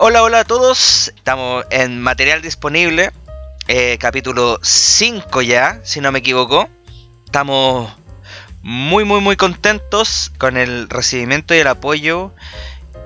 Hola, 0.00 0.22
hola 0.22 0.38
a 0.38 0.44
todos. 0.44 1.12
Estamos 1.16 1.64
en 1.70 2.00
material 2.00 2.40
disponible. 2.40 3.10
eh, 3.66 3.98
capítulo 3.98 4.60
5 4.62 5.42
ya, 5.42 5.80
si 5.82 6.00
no 6.00 6.12
me 6.12 6.20
equivoco. 6.20 6.68
Estamos 7.24 7.92
muy, 8.62 9.04
muy, 9.04 9.20
muy 9.20 9.34
contentos 9.34 10.30
con 10.38 10.56
el 10.56 10.88
recibimiento 10.88 11.52
y 11.52 11.58
el 11.58 11.66
apoyo 11.66 12.30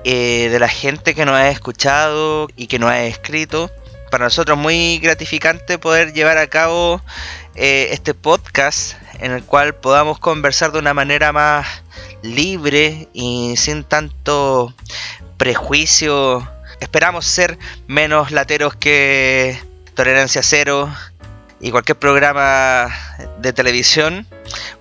eh, 0.03 0.49
de 0.51 0.59
la 0.59 0.67
gente 0.67 1.15
que 1.15 1.25
nos 1.25 1.33
ha 1.33 1.49
escuchado 1.49 2.47
y 2.55 2.67
que 2.67 2.77
nos 2.77 2.91
ha 2.91 3.03
escrito. 3.05 3.71
Para 4.11 4.25
nosotros 4.25 4.55
muy 4.55 4.99
gratificante 4.99 5.79
poder 5.79 6.13
llevar 6.13 6.37
a 6.37 6.45
cabo 6.45 7.01
eh, 7.55 7.87
este 7.89 8.13
podcast 8.13 8.97
en 9.17 9.31
el 9.31 9.43
cual 9.43 9.73
podamos 9.73 10.19
conversar 10.19 10.71
de 10.71 10.77
una 10.77 10.93
manera 10.93 11.31
más 11.31 11.65
libre 12.21 13.09
y 13.13 13.55
sin 13.57 13.83
tanto 13.83 14.75
prejuicio. 15.37 16.52
Esperamos 16.83 17.25
ser 17.25 17.57
menos 17.87 18.31
lateros 18.31 18.75
que 18.75 19.57
Tolerancia 19.95 20.43
Cero 20.43 20.93
y 21.61 21.71
cualquier 21.71 21.97
programa 21.97 22.93
de 23.39 23.53
televisión. 23.53 24.27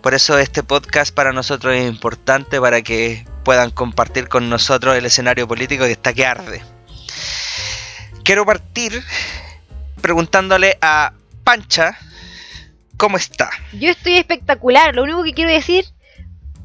Por 0.01 0.13
eso 0.13 0.37
este 0.37 0.65
podcast 0.65 1.15
para 1.15 1.33
nosotros 1.33 1.77
es 1.77 1.89
importante 1.89 2.61
para 2.61 2.83
que 2.83 3.25
puedan 3.45 3.71
compartir 3.71 4.29
con 4.29 4.51
nosotros 4.51 4.97
el 4.97 5.07
escenario 5.07 5.47
político 5.47 5.85
que 5.85 5.93
está 5.93 6.13
que 6.13 6.27
arde. 6.27 6.61
Quiero 8.25 8.45
partir 8.45 9.01
preguntándole 10.01 10.79
a 10.83 11.13
Pancha 11.45 11.97
cómo 12.97 13.17
está. 13.17 13.49
Yo 13.75 13.91
estoy 13.91 14.15
espectacular. 14.19 14.93
Lo 14.93 15.05
único 15.05 15.23
que 15.23 15.35
quiero 15.35 15.53
decir, 15.53 15.85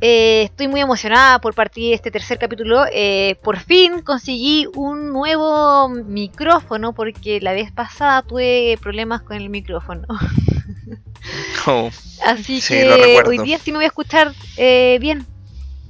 eh, 0.01 0.43
estoy 0.43 0.67
muy 0.67 0.81
emocionada 0.81 1.39
por 1.39 1.53
partir 1.55 1.89
de 1.89 1.95
este 1.95 2.11
tercer 2.11 2.37
capítulo. 2.37 2.85
Eh, 2.91 3.35
por 3.43 3.57
fin 3.59 4.01
conseguí 4.01 4.67
un 4.75 5.11
nuevo 5.11 5.89
micrófono 5.89 6.93
porque 6.93 7.39
la 7.41 7.53
vez 7.53 7.71
pasada 7.71 8.21
tuve 8.21 8.77
problemas 8.81 9.21
con 9.21 9.37
el 9.37 9.49
micrófono. 9.49 10.05
Oh, 11.65 11.89
Así 12.25 12.61
Sí, 12.61 12.75
que 12.75 13.21
hoy 13.25 13.39
día 13.39 13.59
sí 13.59 13.71
me 13.73 13.79
voy 13.79 13.85
a 13.85 13.87
escuchar 13.89 14.33
eh, 14.55 14.97
bien. 15.01 15.25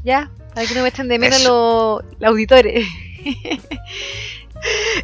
¿Ya? 0.04 0.32
Para 0.56 0.66
que 0.66 0.74
no 0.74 0.82
me 0.82 0.88
echen 0.90 1.08
de 1.08 1.20
menos 1.20 1.44
los, 1.44 2.02
los 2.20 2.30
auditores. 2.30 2.88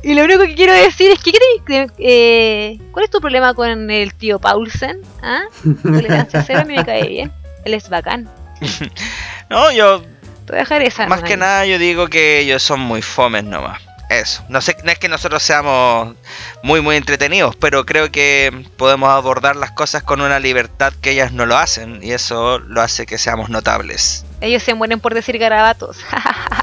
y 0.04 0.14
lo 0.16 0.24
único 0.24 0.42
que 0.44 0.56
quiero 0.56 0.74
decir 0.74 1.12
es 1.12 1.20
que 1.20 1.32
¿qué 1.32 1.38
te- 1.68 1.92
eh, 2.00 2.80
¿cuál 2.92 3.06
es 3.06 3.12
tu 3.12 3.20
problema 3.20 3.54
con 3.54 3.92
el 3.92 4.14
tío 4.16 4.40
Paulsen? 4.40 5.02
¿Ah? 5.22 5.42
Tolerancia 5.84 6.44
cero 6.44 6.62
a 6.62 6.66
mí 6.66 6.76
me 6.76 6.86
cae 6.86 7.08
bien. 7.08 7.32
Él 7.66 7.74
es 7.76 7.88
bacán. 7.90 8.28
No, 9.50 9.72
yo 9.72 10.02
Te 10.02 10.52
voy 10.54 10.56
a 10.58 10.60
dejar 10.62 10.82
esa. 10.82 11.08
más 11.08 11.22
que 11.24 11.34
ahí. 11.34 11.40
nada 11.40 11.66
yo 11.66 11.78
digo 11.78 12.08
que 12.08 12.40
ellos 12.40 12.64
son 12.64 12.80
muy 12.80 13.02
fomes 13.02 13.44
nomás. 13.44 13.82
Eso. 14.10 14.44
No 14.48 14.62
sé, 14.62 14.76
no 14.84 14.92
es 14.92 15.00
que 15.00 15.10
nosotros 15.10 15.42
seamos 15.42 16.16
muy 16.62 16.82
muy 16.82 16.98
entretenidos, 16.98 17.56
pero 17.56 17.84
creo 17.86 18.12
que 18.12 18.66
podemos 18.78 19.10
abordar 19.10 19.56
las 19.56 19.72
cosas 19.72 20.04
con 20.04 20.22
una 20.22 20.40
libertad 20.40 20.94
que 21.02 21.12
ellas 21.12 21.32
no 21.32 21.46
lo 21.48 21.58
hacen 21.58 22.00
y 22.04 22.12
eso 22.12 22.60
lo 22.60 22.82
hace 22.82 23.06
que 23.08 23.18
seamos 23.18 23.50
notables. 23.50 24.24
Ellos 24.42 24.62
se 24.62 24.74
mueren 24.76 25.00
por 25.00 25.14
decir 25.16 25.38
garabatos. 25.40 25.98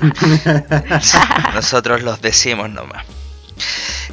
Nosotros 1.54 2.02
los 2.02 2.20
decimos 2.20 2.70
nomás. 2.70 3.04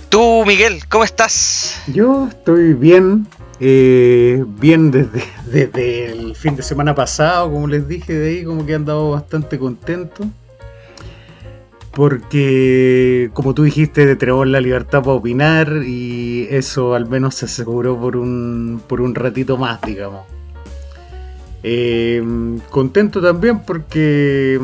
Tú, 0.10 0.44
Miguel, 0.46 0.88
¿cómo 0.88 1.04
estás? 1.04 1.82
Yo 1.88 2.28
estoy 2.30 2.74
bien, 2.74 3.28
eh, 3.60 4.44
bien 4.60 4.92
desde, 4.92 5.24
desde 5.52 6.12
el 6.12 6.36
fin 6.36 6.56
de 6.56 6.64
semana 6.64 6.94
pasado, 6.96 7.52
como 7.52 7.68
les 7.68 7.88
dije 7.88 8.14
de 8.14 8.30
ahí, 8.30 8.44
como 8.44 8.66
que 8.66 8.74
he 8.74 8.76
andado 8.76 9.12
bastante 9.12 9.58
contento. 9.58 10.26
Porque, 11.92 13.32
como 13.34 13.56
tú 13.56 13.64
dijiste, 13.64 14.16
tenemos 14.16 14.48
la 14.48 14.62
libertad 14.62 15.00
para 15.00 15.14
opinar 15.14 15.82
y 15.84 16.48
eso 16.52 16.94
al 16.94 17.10
menos 17.10 17.34
se 17.34 17.46
aseguró 17.46 18.00
por 18.00 18.18
un, 18.18 18.80
por 18.88 19.02
un 19.02 19.16
ratito 19.16 19.58
más, 19.58 19.82
digamos. 19.82 20.22
Eh, 21.64 22.24
contento 22.70 23.20
también 23.20 23.62
porque 23.62 24.60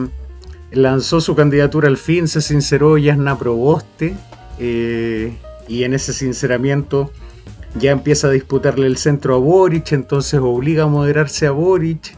lanzó 0.71 1.21
su 1.21 1.33
candidatura 1.33 1.87
al 1.87 1.97
fin, 1.97 2.27
se 2.27 2.39
sinceró 2.39 2.99
Yasna 2.99 3.37
Proboste. 3.37 4.15
eh, 4.59 5.33
y 5.67 5.85
en 5.85 5.93
ese 5.93 6.13
sinceramiento 6.13 7.11
ya 7.75 7.91
empieza 7.91 8.27
a 8.27 8.31
disputarle 8.31 8.87
el 8.87 8.97
centro 8.97 9.35
a 9.35 9.39
Boric, 9.39 9.91
entonces 9.91 10.39
obliga 10.39 10.83
a 10.83 10.87
moderarse 10.87 11.47
a 11.47 11.51
Boric. 11.51 12.15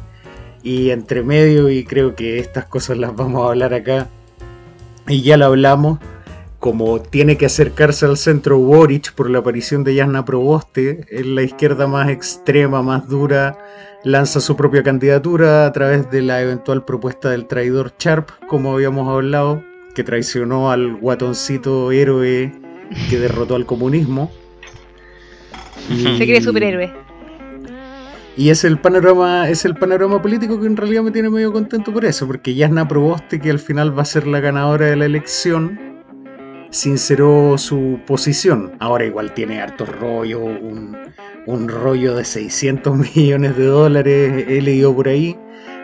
Y 0.63 0.89
entre 0.89 1.21
medio, 1.23 1.69
y 1.69 1.83
creo 1.83 2.15
que 2.15 2.39
estas 2.39 2.65
cosas 2.65 2.97
las 2.97 3.15
vamos 3.15 3.43
a 3.43 3.49
hablar 3.49 3.73
acá, 3.73 4.09
y 5.07 5.21
ya 5.21 5.37
lo 5.37 5.45
hablamos, 5.45 5.99
como 6.59 6.99
tiene 6.99 7.37
que 7.37 7.45
acercarse 7.45 8.07
al 8.07 8.17
centro 8.17 8.57
Boric 8.57 9.13
por 9.13 9.29
la 9.29 9.39
aparición 9.39 9.83
de 9.83 9.93
Yasna 9.93 10.25
Proboste, 10.25 11.05
en 11.11 11.35
la 11.35 11.43
izquierda 11.43 11.85
más 11.85 12.09
extrema, 12.09 12.81
más 12.81 13.07
dura, 13.07 13.59
lanza 14.03 14.39
su 14.39 14.55
propia 14.55 14.81
candidatura 14.81 15.67
a 15.67 15.71
través 15.71 16.09
de 16.09 16.23
la 16.23 16.41
eventual 16.41 16.83
propuesta 16.83 17.29
del 17.29 17.45
traidor 17.45 17.93
Sharp, 17.99 18.31
como 18.47 18.73
habíamos 18.73 19.07
hablado, 19.07 19.61
que 19.93 20.03
traicionó 20.03 20.71
al 20.71 20.95
guatoncito 20.95 21.91
héroe 21.91 22.51
que 23.09 23.19
derrotó 23.19 23.55
al 23.55 23.67
comunismo. 23.67 24.31
Y- 25.89 26.17
Se 26.17 26.25
cree 26.25 26.41
superhéroe. 26.41 26.91
y 28.37 28.49
es 28.49 28.63
el 28.63 28.77
panorama, 28.77 29.49
es 29.49 29.63
el 29.65 29.75
panorama 29.75 30.21
político 30.21 30.59
que 30.59 30.67
en 30.67 30.75
realidad 30.77 31.03
me 31.03 31.11
tiene 31.11 31.29
medio 31.29 31.51
contento 31.53 31.93
por 31.93 32.03
eso, 32.05 32.27
porque 32.27 32.53
Yasna 32.55 32.87
Proboste, 32.87 33.39
que 33.39 33.49
al 33.49 33.59
final 33.59 33.97
va 33.97 34.01
a 34.01 34.05
ser 34.05 34.27
la 34.27 34.39
ganadora 34.41 34.87
de 34.87 34.95
la 34.97 35.05
elección, 35.05 35.79
sinceró 36.69 37.57
su 37.57 37.99
posición. 38.05 38.73
Ahora 38.79 39.05
igual 39.05 39.33
tiene 39.33 39.61
harto 39.61 39.85
rollo, 39.85 40.39
un, 40.41 40.97
un 41.45 41.69
rollo 41.69 42.15
de 42.15 42.25
600 42.25 42.97
millones 43.15 43.55
de 43.57 43.65
dólares, 43.65 44.45
he 44.47 44.61
leído 44.61 44.93
por 44.93 45.07
ahí. 45.07 45.37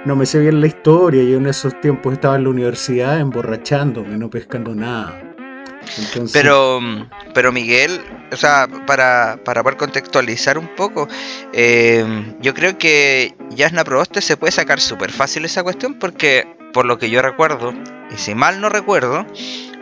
No 0.04 0.16
me 0.16 0.26
sé 0.26 0.40
bien 0.40 0.60
la 0.60 0.68
historia, 0.68 1.24
yo 1.24 1.38
en 1.38 1.46
esos 1.46 1.80
tiempos 1.80 2.14
estaba 2.14 2.36
en 2.36 2.44
la 2.46 2.50
universidad 2.50 3.20
emborrachándome, 3.20 4.18
no 4.18 4.30
pescando 4.32 4.74
nada. 4.74 5.31
Pero, 6.32 6.80
pero 7.34 7.52
Miguel, 7.52 8.02
o 8.32 8.36
sea, 8.36 8.68
para, 8.86 9.40
para 9.44 9.64
poder 9.64 9.78
contextualizar 9.78 10.58
un 10.58 10.76
poco, 10.76 11.08
eh, 11.54 12.36
yo 12.40 12.54
creo 12.54 12.78
que 12.78 13.36
Yasna 13.50 13.84
Proboste 13.84 14.22
se 14.22 14.38
puede 14.38 14.52
sacar 14.52 14.80
súper 14.80 15.12
fácil 15.12 15.46
esa 15.46 15.64
cuestión 15.64 16.00
porque, 16.00 16.48
por 16.74 16.86
lo 16.86 16.98
que 16.98 17.10
yo 17.10 17.22
recuerdo, 17.22 17.74
y 18.14 18.18
si 18.18 18.36
mal 18.36 18.62
no 18.62 18.70
recuerdo, 18.70 19.26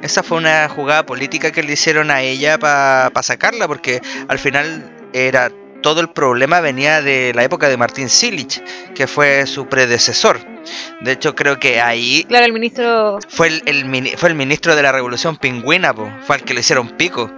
esa 0.01 0.23
fue 0.23 0.37
una 0.37 0.69
jugada 0.69 1.05
política 1.05 1.51
que 1.51 1.63
le 1.63 1.73
hicieron 1.73 2.11
a 2.11 2.21
ella 2.21 2.57
para 2.57 3.11
sacarla 3.23 3.67
porque 3.67 4.01
al 4.27 4.39
final 4.39 4.95
era 5.13 5.51
todo 5.81 6.01
el 6.01 6.09
problema 6.09 6.59
venía 6.59 7.01
de 7.01 7.31
la 7.33 7.43
época 7.43 7.69
de 7.69 7.77
Martín 7.77 8.09
Silich, 8.09 8.61
que 8.95 9.07
fue 9.07 9.45
su 9.47 9.67
predecesor. 9.67 10.39
De 11.01 11.13
hecho, 11.13 11.35
creo 11.35 11.59
que 11.59 11.79
ahí 11.81 12.25
Claro, 12.27 12.45
el 12.45 12.53
ministro. 12.53 13.19
fue 13.29 13.47
el, 13.65 14.13
fue 14.17 14.29
el 14.29 14.35
ministro 14.35 14.75
de 14.75 14.81
la 14.83 14.91
Revolución 14.91 15.37
Pingüina, 15.37 15.93
po, 15.93 16.11
fue 16.25 16.35
al 16.37 16.43
que 16.43 16.53
le 16.53 16.59
hicieron 16.59 16.89
pico. 16.97 17.31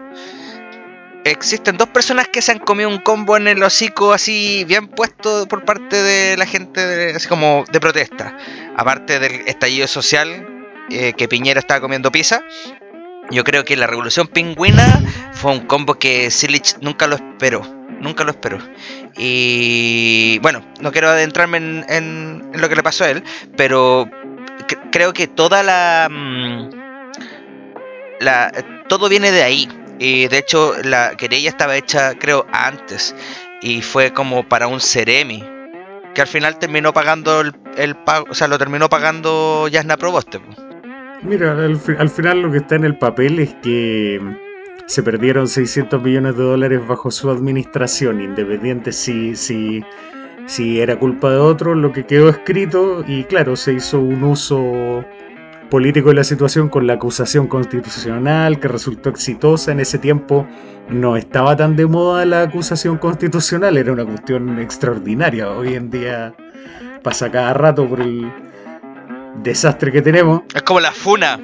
Existen 1.24 1.78
dos 1.78 1.90
personas 1.90 2.28
que 2.30 2.42
se 2.42 2.52
han 2.52 2.58
comido 2.60 2.90
un 2.90 2.98
combo 2.98 3.38
en 3.38 3.48
el 3.48 3.62
hocico 3.62 4.12
así 4.12 4.64
bien 4.68 4.88
puesto 4.88 5.48
por 5.48 5.64
parte 5.66 5.96
de 6.02 6.36
la 6.36 6.48
gente 6.48 6.84
de- 6.86 7.16
así 7.16 7.28
como 7.28 7.64
de 7.72 7.80
protesta. 7.80 8.36
Aparte 8.76 9.20
del 9.20 9.48
estallido 9.48 9.86
social 9.88 10.48
eh, 10.90 11.14
que 11.16 11.28
Piñera 11.28 11.60
estaba 11.60 11.80
comiendo 11.80 12.12
pizza. 12.12 12.42
Yo 13.32 13.44
creo 13.44 13.64
que 13.66 13.76
la 13.78 13.88
Revolución 13.88 14.28
Pingüina 14.28 15.02
fue 15.34 15.52
un 15.52 15.62
combo 15.68 15.96
que 15.96 16.30
Silich 16.32 16.78
nunca 16.82 17.08
lo 17.08 17.16
esperó. 17.16 17.62
Nunca 18.00 18.24
lo 18.24 18.32
esperó. 18.32 18.58
Y 19.18 20.40
bueno, 20.40 20.66
no 20.80 20.92
quiero 20.92 21.10
adentrarme 21.10 21.58
en, 21.88 22.52
lo 22.54 22.68
que 22.68 22.76
le 22.76 22.84
pasó 22.84 23.04
a 23.04 23.10
él, 23.12 23.24
pero 23.56 24.06
cre- 24.68 24.90
creo 24.92 25.14
que 25.14 25.28
toda 25.28 25.62
la, 25.64 26.08
mm, 26.10 26.70
la 28.20 28.52
todo 28.88 29.10
viene 29.10 29.32
de 29.32 29.44
ahí 29.44 29.70
y 30.00 30.28
de 30.28 30.38
hecho 30.38 30.74
la 30.84 31.16
querella 31.16 31.50
estaba 31.50 31.76
hecha 31.78 32.16
creo 32.18 32.46
antes 32.52 33.16
y 33.62 33.82
fue 33.82 34.12
como 34.14 34.48
para 34.48 34.68
un 34.68 34.80
Ceremi 34.82 35.44
que 36.16 36.22
al 36.22 36.28
final 36.28 36.58
terminó 36.60 36.94
pagando 36.94 37.42
el, 37.42 37.54
el 37.78 37.96
pago 37.96 38.28
o 38.30 38.34
sea 38.34 38.48
lo 38.48 38.58
terminó 38.58 38.90
pagando 38.90 39.68
Yasna 39.68 39.98
Proboste. 39.98 40.42
Mira, 41.24 41.52
al, 41.52 41.80
al 42.00 42.10
final 42.10 42.42
lo 42.42 42.52
que 42.52 42.58
está 42.58 42.76
en 42.76 42.84
el 42.84 42.98
papel 42.98 43.40
es 43.40 43.54
que 43.62 44.20
se 44.88 45.04
perdieron 45.04 45.48
600 45.48 46.02
millones 46.02 46.36
de 46.36 46.44
dólares 46.44 46.88
bajo 46.88 47.12
su 47.12 47.30
administración, 47.30 48.22
independiente 48.22 48.92
si, 48.92 49.36
si, 49.36 49.84
si 50.48 50.82
era 50.82 50.98
culpa 50.98 51.32
de 51.32 51.38
otro, 51.38 51.76
lo 51.76 51.94
que 51.94 52.06
quedó 52.06 52.28
escrito 52.30 53.04
y 53.08 53.24
claro, 53.26 53.56
se 53.56 53.74
hizo 53.74 54.02
un 54.02 54.24
uso 54.24 55.06
político 55.70 56.10
de 56.10 56.16
la 56.16 56.24
situación 56.24 56.68
con 56.68 56.88
la 56.88 56.94
acusación 56.94 57.48
constitucional 57.48 58.60
que 58.60 58.68
resultó 58.68 59.10
exitosa 59.10 59.72
en 59.72 59.80
ese 59.80 59.98
tiempo. 59.98 60.46
No 60.90 61.16
estaba 61.16 61.56
tan 61.56 61.76
de 61.78 61.86
moda 61.86 62.26
la 62.26 62.42
acusación 62.42 62.98
constitucional, 62.98 63.78
era 63.78 63.94
una 63.94 64.06
cuestión 64.06 64.60
extraordinaria. 64.60 65.50
Hoy 65.52 65.76
en 65.76 65.90
día 65.90 66.34
pasa 67.04 67.32
cada 67.32 67.54
rato 67.54 67.88
por 67.88 68.02
el 68.02 68.30
desastre 69.36 69.92
que 69.92 70.02
tenemos. 70.02 70.42
es 70.54 70.62
como 70.64 70.80
la 70.80 70.92
funa 70.92 71.40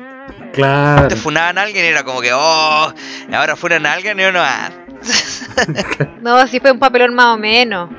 Claro. 0.54 1.04
Antes 1.04 1.19
funaban 1.19 1.57
a 1.57 1.62
alguien 1.63 1.86
y 1.86 1.88
era 1.88 2.04
como 2.04 2.22
que, 2.22 2.31
oh, 2.34 2.94
ahora 3.31 3.56
funan 3.56 3.86
a 3.86 3.94
alguien 3.94 4.19
y 4.19 4.24
uno, 4.24 4.39
ah, 4.42 4.69
No, 6.22 6.48
sí 6.48 6.60
fue 6.60 6.72
un 6.72 6.80
papelón 6.80 7.13
más 7.13 7.28
o 7.28 7.38
menos. 7.38 7.89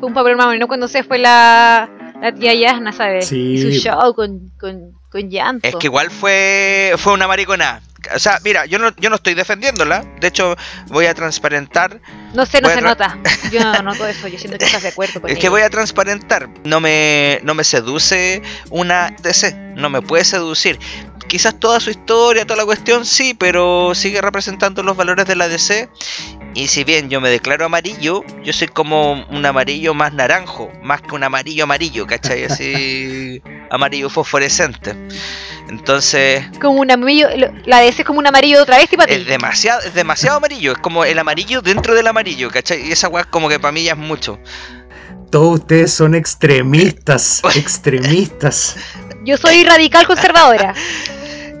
Fue 0.00 0.08
un 0.08 0.14
papelón 0.14 0.38
más 0.38 0.46
o 0.46 0.50
menos 0.50 0.68
cuando 0.68 0.88
se 0.88 1.02
fue 1.02 1.18
la, 1.18 1.88
la 2.20 2.32
tía 2.32 2.54
Yasna, 2.54 2.92
¿sabes? 2.92 3.28
Sí. 3.28 3.54
Y 3.54 3.62
su 3.62 3.70
show 3.70 4.14
con, 4.14 4.50
con, 4.58 4.92
con 5.10 5.28
llanto. 5.28 5.68
Es 5.68 5.76
que 5.76 5.86
igual 5.86 6.10
fue 6.10 6.94
fue 6.96 7.12
una 7.12 7.28
maricona. 7.28 7.80
O 8.14 8.18
sea, 8.18 8.40
mira, 8.44 8.66
yo 8.66 8.78
no, 8.78 8.90
yo 8.96 9.10
no 9.10 9.16
estoy 9.16 9.34
defendiéndola. 9.34 10.04
De 10.20 10.28
hecho, 10.28 10.56
voy 10.88 11.06
a 11.06 11.14
transparentar. 11.14 12.00
No 12.34 12.46
sé, 12.46 12.60
no 12.60 12.68
se 12.68 12.80
nota. 12.80 13.18
Yo 13.50 13.60
no 13.60 13.82
noto 13.82 14.06
eso, 14.08 14.28
yo 14.28 14.38
siento 14.38 14.58
que 14.58 14.64
estás 14.64 14.82
de 14.82 14.88
acuerdo 14.88 15.20
con 15.20 15.30
Es 15.30 15.38
que 15.38 15.48
voy 15.48 15.62
a 15.62 15.70
transparentar. 15.70 16.48
No 16.64 16.80
me, 16.80 17.40
no 17.42 17.54
me 17.54 17.64
seduce 17.64 18.42
una 18.70 19.14
DC. 19.22 19.54
No 19.76 19.90
me 19.90 20.02
puede 20.02 20.24
seducir. 20.24 20.78
Quizás 21.28 21.58
toda 21.58 21.80
su 21.80 21.90
historia, 21.90 22.44
toda 22.46 22.58
la 22.58 22.64
cuestión, 22.64 23.04
sí, 23.04 23.34
pero 23.34 23.92
sigue 23.94 24.20
representando 24.20 24.82
los 24.82 24.96
valores 24.96 25.26
de 25.26 25.34
la 25.36 25.48
DC. 25.48 25.88
Y 26.54 26.68
si 26.68 26.84
bien 26.84 27.10
yo 27.10 27.20
me 27.20 27.28
declaro 27.30 27.64
amarillo, 27.64 28.22
yo 28.44 28.52
soy 28.52 28.68
como 28.68 29.24
un 29.28 29.44
amarillo 29.44 29.92
más 29.94 30.12
naranjo, 30.12 30.70
más 30.82 31.02
que 31.02 31.14
un 31.14 31.24
amarillo 31.24 31.64
amarillo, 31.64 32.06
¿cachai? 32.06 32.44
Así 32.44 33.42
amarillo 33.70 34.08
fosforescente. 34.08 34.94
Entonces, 35.68 36.44
Como 36.60 36.80
un 36.80 36.90
amarillo, 36.90 37.28
lo- 37.36 37.50
la 37.64 37.82
ese 37.84 38.02
es 38.02 38.06
como 38.06 38.18
un 38.20 38.26
amarillo 38.26 38.58
de 38.58 38.62
otra 38.62 38.76
vez 38.76 38.92
y 38.92 38.96
para 38.96 39.08
ti. 39.08 39.14
es 39.20 39.26
demasiado, 39.26 39.80
es 39.80 39.94
demasiado 39.94 40.36
amarillo, 40.36 40.72
es 40.72 40.78
como 40.78 41.04
el 41.04 41.18
amarillo 41.18 41.62
dentro 41.62 41.94
del 41.94 42.06
amarillo, 42.06 42.50
¿cachai? 42.50 42.86
Y 42.86 42.92
esa 42.92 43.08
weá 43.08 43.24
como 43.24 43.48
que 43.48 43.58
para 43.58 43.72
mí 43.72 43.82
ya 43.82 43.92
es 43.92 43.98
mucho. 43.98 44.38
Todos 45.30 45.60
ustedes 45.60 45.92
son 45.92 46.14
extremistas, 46.14 47.42
extremistas. 47.56 48.76
Yo 49.24 49.36
soy 49.36 49.64
radical 49.64 50.06
conservadora. 50.06 50.74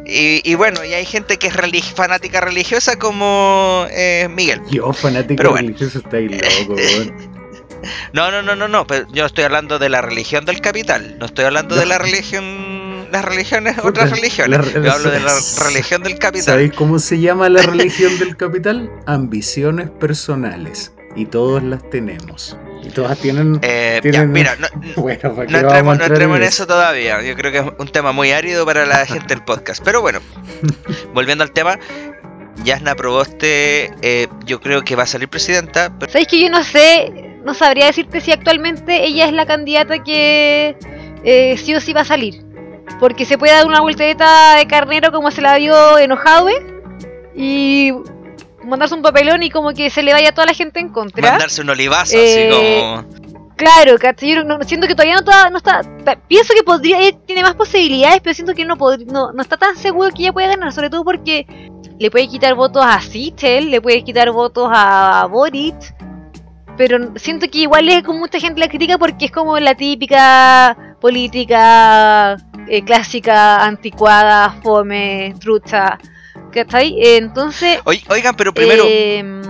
Y, 0.06 0.42
y 0.44 0.54
bueno, 0.54 0.84
y 0.84 0.92
hay 0.92 1.06
gente 1.06 1.38
que 1.38 1.46
es 1.46 1.54
relig- 1.56 1.94
fanática 1.94 2.38
religiosa 2.42 2.98
como 2.98 3.86
eh, 3.90 4.28
Miguel. 4.30 4.60
Yo, 4.70 4.92
fanático 4.92 5.38
Pero 5.38 5.52
bueno. 5.52 5.68
religioso, 5.68 5.98
estáis 6.00 6.30
loco. 6.30 6.76
No, 8.12 8.30
no, 8.30 8.42
no, 8.42 8.54
no, 8.56 8.66
no, 8.68 8.86
pero 8.86 9.06
yo 9.12 9.26
estoy 9.26 9.44
hablando 9.44 9.78
de 9.78 9.88
la 9.90 10.00
religión 10.02 10.44
del 10.46 10.60
capital, 10.62 11.16
no 11.18 11.26
estoy 11.26 11.44
hablando 11.46 11.74
de 11.74 11.84
la 11.84 11.98
religión, 11.98 13.08
las 13.12 13.24
religiones, 13.24 13.76
otras 13.82 14.10
religiones. 14.10 14.74
la- 14.74 14.82
Yo 14.82 14.92
hablo 14.92 15.10
de 15.10 15.20
la 15.20 15.32
religión 15.66 16.02
del 16.02 16.18
capital. 16.18 16.44
¿Sabéis 16.46 16.72
cómo 16.72 16.98
se 16.98 17.20
llama 17.20 17.48
la 17.50 17.60
religión 17.62 18.18
del 18.18 18.36
capital? 18.38 18.90
Ambiciones 19.06 19.90
personales. 19.90 20.92
Y 21.16 21.26
todos 21.26 21.62
las 21.62 21.88
tenemos. 21.90 22.56
Y 22.82 22.88
todas 22.90 23.18
tienen. 23.18 23.58
Eh, 23.62 24.00
ya, 24.04 24.10
tienen- 24.10 24.32
mira, 24.32 24.56
no, 24.56 24.66
Bueno, 24.96 25.34
¿para 25.34 25.46
qué 25.46 25.52
no 25.52 25.58
entremos, 25.60 25.98
no 25.98 26.04
entremos 26.04 26.36
en 26.38 26.42
eso 26.42 26.66
todavía. 26.66 27.22
Yo 27.22 27.34
creo 27.36 27.52
que 27.52 27.58
es 27.58 27.64
un 27.78 27.88
tema 27.88 28.12
muy 28.12 28.32
árido 28.32 28.66
para 28.66 28.84
la 28.84 29.06
gente 29.06 29.34
del 29.34 29.44
podcast. 29.44 29.82
Pero 29.84 30.00
bueno, 30.02 30.20
volviendo 31.14 31.44
al 31.44 31.52
tema, 31.52 31.78
Yasna 32.64 32.94
Proboste, 32.94 33.92
eh, 34.02 34.28
yo 34.44 34.60
creo 34.60 34.82
que 34.82 34.96
va 34.96 35.04
a 35.04 35.06
salir 35.06 35.28
presidenta. 35.28 35.92
pero- 35.98 36.10
¿Sabéis 36.12 36.28
que 36.28 36.40
yo 36.42 36.50
no 36.50 36.62
sé, 36.64 37.38
no 37.44 37.54
sabría 37.54 37.86
decirte 37.86 38.20
si 38.20 38.32
actualmente 38.32 39.04
ella 39.04 39.26
es 39.26 39.32
la 39.32 39.46
candidata 39.46 40.02
que 40.02 40.76
eh, 41.24 41.56
sí 41.56 41.74
o 41.74 41.80
sí 41.80 41.92
va 41.92 42.02
a 42.02 42.04
salir? 42.04 42.44
Porque 43.00 43.24
se 43.24 43.38
puede 43.38 43.54
dar 43.54 43.66
una 43.66 43.80
voltereta 43.80 44.56
de 44.56 44.66
carnero 44.66 45.10
como 45.10 45.30
se 45.30 45.40
la 45.40 45.54
dio 45.56 45.98
enojado 45.98 46.48
y 47.34 47.92
mandarse 48.64 48.94
un 48.94 49.02
papelón 49.02 49.42
y 49.42 49.50
como 49.50 49.72
que 49.72 49.90
se 49.90 50.02
le 50.02 50.12
vaya 50.12 50.30
a 50.30 50.32
toda 50.32 50.46
la 50.46 50.54
gente 50.54 50.80
en 50.80 50.88
contra. 50.90 51.30
mandarse 51.30 51.62
un 51.62 51.70
olivazo, 51.70 52.16
Eh, 52.16 52.48
así 52.48 52.50
como. 52.50 53.24
Claro, 53.56 53.96
¿cachai? 53.98 54.34
Yo 54.34 54.44
no, 54.44 54.58
siento 54.64 54.88
que 54.88 54.94
todavía 54.94 55.14
no 55.14 55.20
está, 55.20 55.48
no 55.48 55.58
está 55.58 55.82
pienso 56.26 56.52
que 56.54 56.64
podría, 56.64 57.00
eh, 57.06 57.16
tiene 57.24 57.42
más 57.42 57.54
posibilidades, 57.54 58.20
pero 58.20 58.34
siento 58.34 58.52
que 58.52 58.64
no, 58.64 58.74
no, 58.74 59.32
no 59.32 59.42
está 59.42 59.56
tan 59.56 59.76
seguro 59.76 60.10
que 60.10 60.22
ella 60.22 60.32
pueda 60.32 60.48
ganar, 60.48 60.72
sobre 60.72 60.90
todo 60.90 61.04
porque 61.04 61.46
le 61.98 62.10
puede 62.10 62.28
quitar 62.28 62.54
votos 62.56 62.84
a 62.84 63.00
Sichel, 63.00 63.70
le 63.70 63.80
puede 63.80 64.02
quitar 64.02 64.32
votos 64.32 64.68
a 64.72 65.28
Boric, 65.30 65.76
pero 66.76 67.16
siento 67.16 67.46
que 67.48 67.58
igual 67.58 67.88
es 67.88 68.02
como 68.02 68.18
mucha 68.18 68.40
gente 68.40 68.58
la 68.58 68.68
critica 68.68 68.98
porque 68.98 69.26
es 69.26 69.30
como 69.30 69.58
la 69.60 69.76
típica 69.76 70.96
política 71.00 72.36
eh, 72.68 72.82
clásica, 72.82 73.64
anticuada, 73.64 74.50
fome, 74.62 75.34
trucha, 75.38 75.98
¿cachai? 76.54 76.94
Eh, 76.98 77.16
entonces... 77.16 77.78
Oi- 77.84 78.04
Oigan, 78.08 78.34
pero 78.36 78.54
primero, 78.54 78.84
em, 78.88 79.42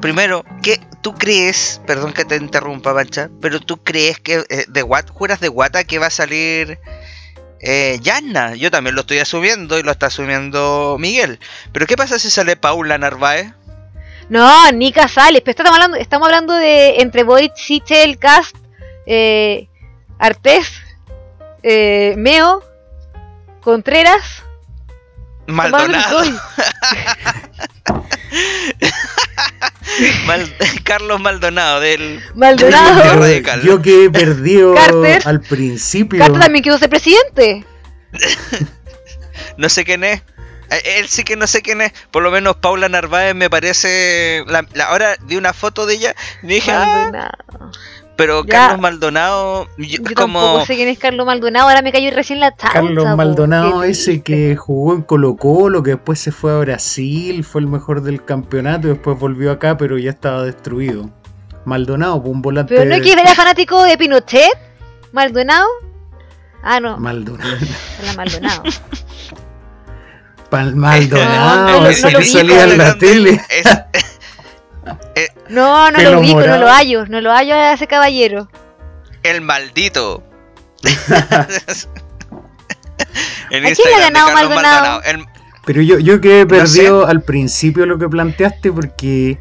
primero, 0.00 0.44
¿qué 0.62 0.80
tú 1.02 1.14
crees? 1.14 1.80
Perdón 1.86 2.12
que 2.12 2.24
te 2.24 2.36
interrumpa, 2.36 2.94
Pancha, 2.94 3.28
pero 3.40 3.60
tú 3.60 3.76
crees 3.82 4.18
que 4.20 4.44
eh, 4.48 4.64
de 4.68 4.82
Wat, 4.82 5.10
juras 5.10 5.40
de 5.40 5.48
Guata 5.48 5.84
que 5.84 5.98
va 5.98 6.06
a 6.06 6.10
salir 6.10 6.78
eh, 7.60 7.98
Yasna? 8.00 8.54
Yo 8.54 8.70
también 8.70 8.94
lo 8.94 9.02
estoy 9.02 9.18
asumiendo 9.18 9.78
y 9.78 9.82
lo 9.82 9.90
está 9.92 10.06
asumiendo 10.06 10.96
Miguel. 10.98 11.38
Pero 11.72 11.86
¿qué 11.86 11.96
pasa 11.96 12.18
si 12.18 12.30
sale 12.30 12.56
Paula 12.56 12.96
Narváez? 12.96 13.52
No, 14.30 14.72
ni 14.72 14.90
Casales, 14.92 15.42
pero 15.42 15.50
estamos 15.50 15.72
hablando, 15.72 15.96
estamos 15.98 16.28
hablando 16.28 16.54
de 16.54 17.00
entre 17.00 17.24
Boric, 17.24 17.54
Sichel, 17.56 18.18
Cast, 18.18 18.56
eh, 19.06 19.68
Artés, 20.18 20.70
eh, 21.62 22.14
Meo, 22.16 22.62
Contreras, 23.60 24.42
Maldonado. 25.46 26.22
Mal- 30.26 30.56
Carlos 30.82 31.20
Maldonado 31.20 31.80
del 31.80 32.22
Maldonado, 32.34 33.04
Yo- 33.04 33.20
radical. 33.20 33.62
Yo 33.62 33.82
que 33.82 34.04
he 34.06 34.10
perdido 34.10 34.74
Carter. 34.74 35.22
al 35.26 35.40
principio. 35.40 36.18
Carter 36.18 36.40
también 36.40 36.62
quiso 36.64 36.78
ser 36.78 36.88
presidente. 36.90 37.64
no 39.56 39.68
sé 39.68 39.84
quién 39.84 40.04
es. 40.04 40.22
Eh, 40.70 40.98
Él 40.98 41.08
sí 41.08 41.22
que 41.24 41.36
no 41.36 41.46
sé 41.46 41.62
quién 41.62 41.80
es. 41.82 41.92
Por 42.10 42.22
lo 42.22 42.30
menos 42.30 42.56
Paula 42.56 42.88
Narváez 42.88 43.34
me 43.34 43.50
parece. 43.50 44.42
La, 44.46 44.64
la- 44.72 44.86
ahora 44.86 45.16
vi 45.22 45.36
una 45.36 45.52
foto 45.52 45.86
de 45.86 45.94
ella 45.94 46.14
y 46.42 46.46
dije, 46.48 46.72
ah, 46.72 46.84
Maldonado. 46.86 47.70
Pero 48.16 48.44
Ya. 48.44 48.50
Carlos 48.68 48.80
Maldonado. 48.80 49.66
yo- 49.78 49.86
Yo 50.02 50.14
como. 50.14 50.40
tampoco 50.40 50.66
sé 50.66 50.76
quién 50.76 50.88
es 50.88 50.98
Carlos 50.98 51.26
Maldonado, 51.26 51.68
ahora 51.68 51.82
me 51.82 51.92
cayó 51.92 52.10
recién 52.12 52.40
la 52.40 52.50
chaucha. 52.56 52.72
Carlos 52.72 53.04
po, 53.04 53.16
Maldonado, 53.16 53.82
ese 53.84 54.22
que 54.22 54.56
jugó 54.56 54.94
en 54.94 55.02
Colo 55.02 55.36
Colo, 55.36 55.82
que 55.82 55.90
después 55.92 56.18
se 56.20 56.32
fue 56.32 56.52
a 56.52 56.58
Brasil, 56.58 57.44
fue 57.44 57.60
el 57.60 57.66
mejor 57.66 58.02
del 58.02 58.24
campeonato 58.24 58.86
y 58.88 58.90
después 58.92 59.18
volvió 59.18 59.50
acá, 59.52 59.76
pero 59.76 59.98
ya 59.98 60.10
estaba 60.10 60.42
destruido. 60.44 61.10
Maldonado, 61.64 62.20
pues, 62.22 62.32
un 62.34 62.42
volante. 62.42 62.74
Pero 62.74 62.88
no 62.88 62.94
es 62.96 63.02
que 63.02 63.12
era 63.12 63.34
fanático 63.34 63.82
de 63.84 63.96
Pinochet, 63.98 64.52
Maldonado. 65.12 65.66
Ah, 66.62 66.78
no, 66.80 66.96
Maldonado. 66.98 67.56
era 68.02 68.12
Maldonado. 68.14 68.62
Pal- 70.50 70.70
No, 70.74 70.80
Maldonado, 70.82 71.80
no, 71.80 71.88
ese 71.88 72.02
no 72.02 72.08
que 72.18 72.24
vi, 72.24 72.30
salía 72.30 72.64
en 72.64 72.78
la 72.78 72.96
tele. 72.98 73.40
es 73.50 73.64
No, 75.48 75.90
no 75.90 75.96
Pelo 75.98 76.12
lo 76.12 76.20
ubico, 76.20 76.40
no 76.40 76.58
lo 76.58 76.68
hallo, 76.68 77.06
no 77.06 77.20
lo 77.20 77.30
hallo 77.32 77.54
a 77.54 77.72
ese 77.74 77.86
caballero. 77.86 78.48
el 79.22 79.40
maldito. 79.40 80.22
En 83.50 83.64
¿A 83.66 83.70
quién 83.70 83.88
le 83.90 83.94
ha 83.96 84.00
ganado 84.00 84.26
Carlos 84.28 84.54
Maldonado? 84.54 85.02
El- 85.02 85.24
Pero 85.64 85.82
yo, 85.82 85.98
yo 85.98 86.20
quedé 86.20 86.42
No 86.42 86.48
perdido 86.48 87.06
al 87.06 87.22
principio 87.22 87.86
lo 87.86 87.98
que 87.98 88.08
planteaste 88.08 88.72
porque 88.72 89.38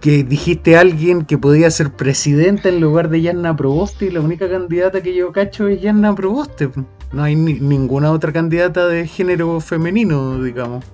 que 0.00 0.22
dijiste 0.24 0.76
a 0.76 0.80
alguien 0.80 1.24
que 1.24 1.36
podía 1.38 1.70
ser 1.70 1.90
presidenta 1.90 2.68
en 2.68 2.80
lugar 2.80 3.08
de 3.08 3.22
Yanna 3.22 3.56
Proboste 3.56 4.06
y 4.06 4.10
la 4.10 4.20
única 4.20 4.48
candidata 4.48 5.02
que 5.02 5.14
yo 5.14 5.32
cacho 5.32 5.66
es 5.68 5.80
Yanna 5.80 6.14
Proboste. 6.14 6.70
No 7.12 7.22
hay 7.22 7.34
ni- 7.34 7.54
ninguna 7.60 8.12
otra 8.12 8.32
candidata 8.32 8.86
de 8.86 9.06
género 9.06 9.60
femenino, 9.60 10.40
digamos. 10.42 10.84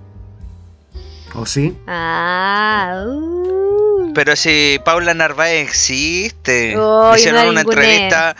¿O 1.34 1.46
sí? 1.46 1.76
Ah, 1.86 3.04
uh. 3.06 4.12
Pero 4.14 4.36
si 4.36 4.78
Paula 4.84 5.14
Narváez 5.14 5.66
existe. 5.66 6.76
Oh, 6.76 7.14
Hicieron 7.16 7.44
no 7.46 7.50
una 7.52 7.60
entrevista 7.62 8.36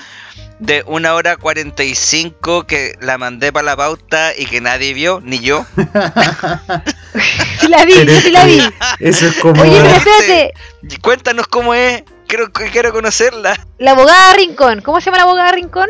de 0.58 0.84
una 0.86 1.14
hora 1.14 1.36
45 1.38 2.64
que 2.66 2.94
la 3.00 3.16
mandé 3.18 3.52
para 3.52 3.64
la 3.64 3.76
pauta 3.76 4.32
y 4.36 4.44
que 4.46 4.60
nadie 4.60 4.92
vio, 4.94 5.20
ni 5.24 5.40
yo. 5.40 5.64
Sí 7.60 7.68
la 7.68 7.84
vi, 7.84 7.94
Pero 7.96 8.20
sí 8.20 8.30
la 8.30 8.44
vi. 8.44 8.60
Eso 9.00 9.26
es 9.26 9.36
como 9.38 9.62
Oye, 9.62 9.72
pero 9.80 9.88
Este- 9.96 10.52
espérate, 10.52 11.00
Cuéntanos 11.00 11.46
cómo 11.48 11.74
es. 11.74 12.04
Quiero, 12.28 12.50
quiero 12.52 12.92
conocerla. 12.92 13.58
la 13.78 13.90
abogada 13.90 14.34
Rincón, 14.34 14.80
¿cómo 14.82 15.00
se 15.00 15.06
llama 15.06 15.18
la 15.18 15.24
abogada 15.24 15.52
Rincón? 15.52 15.88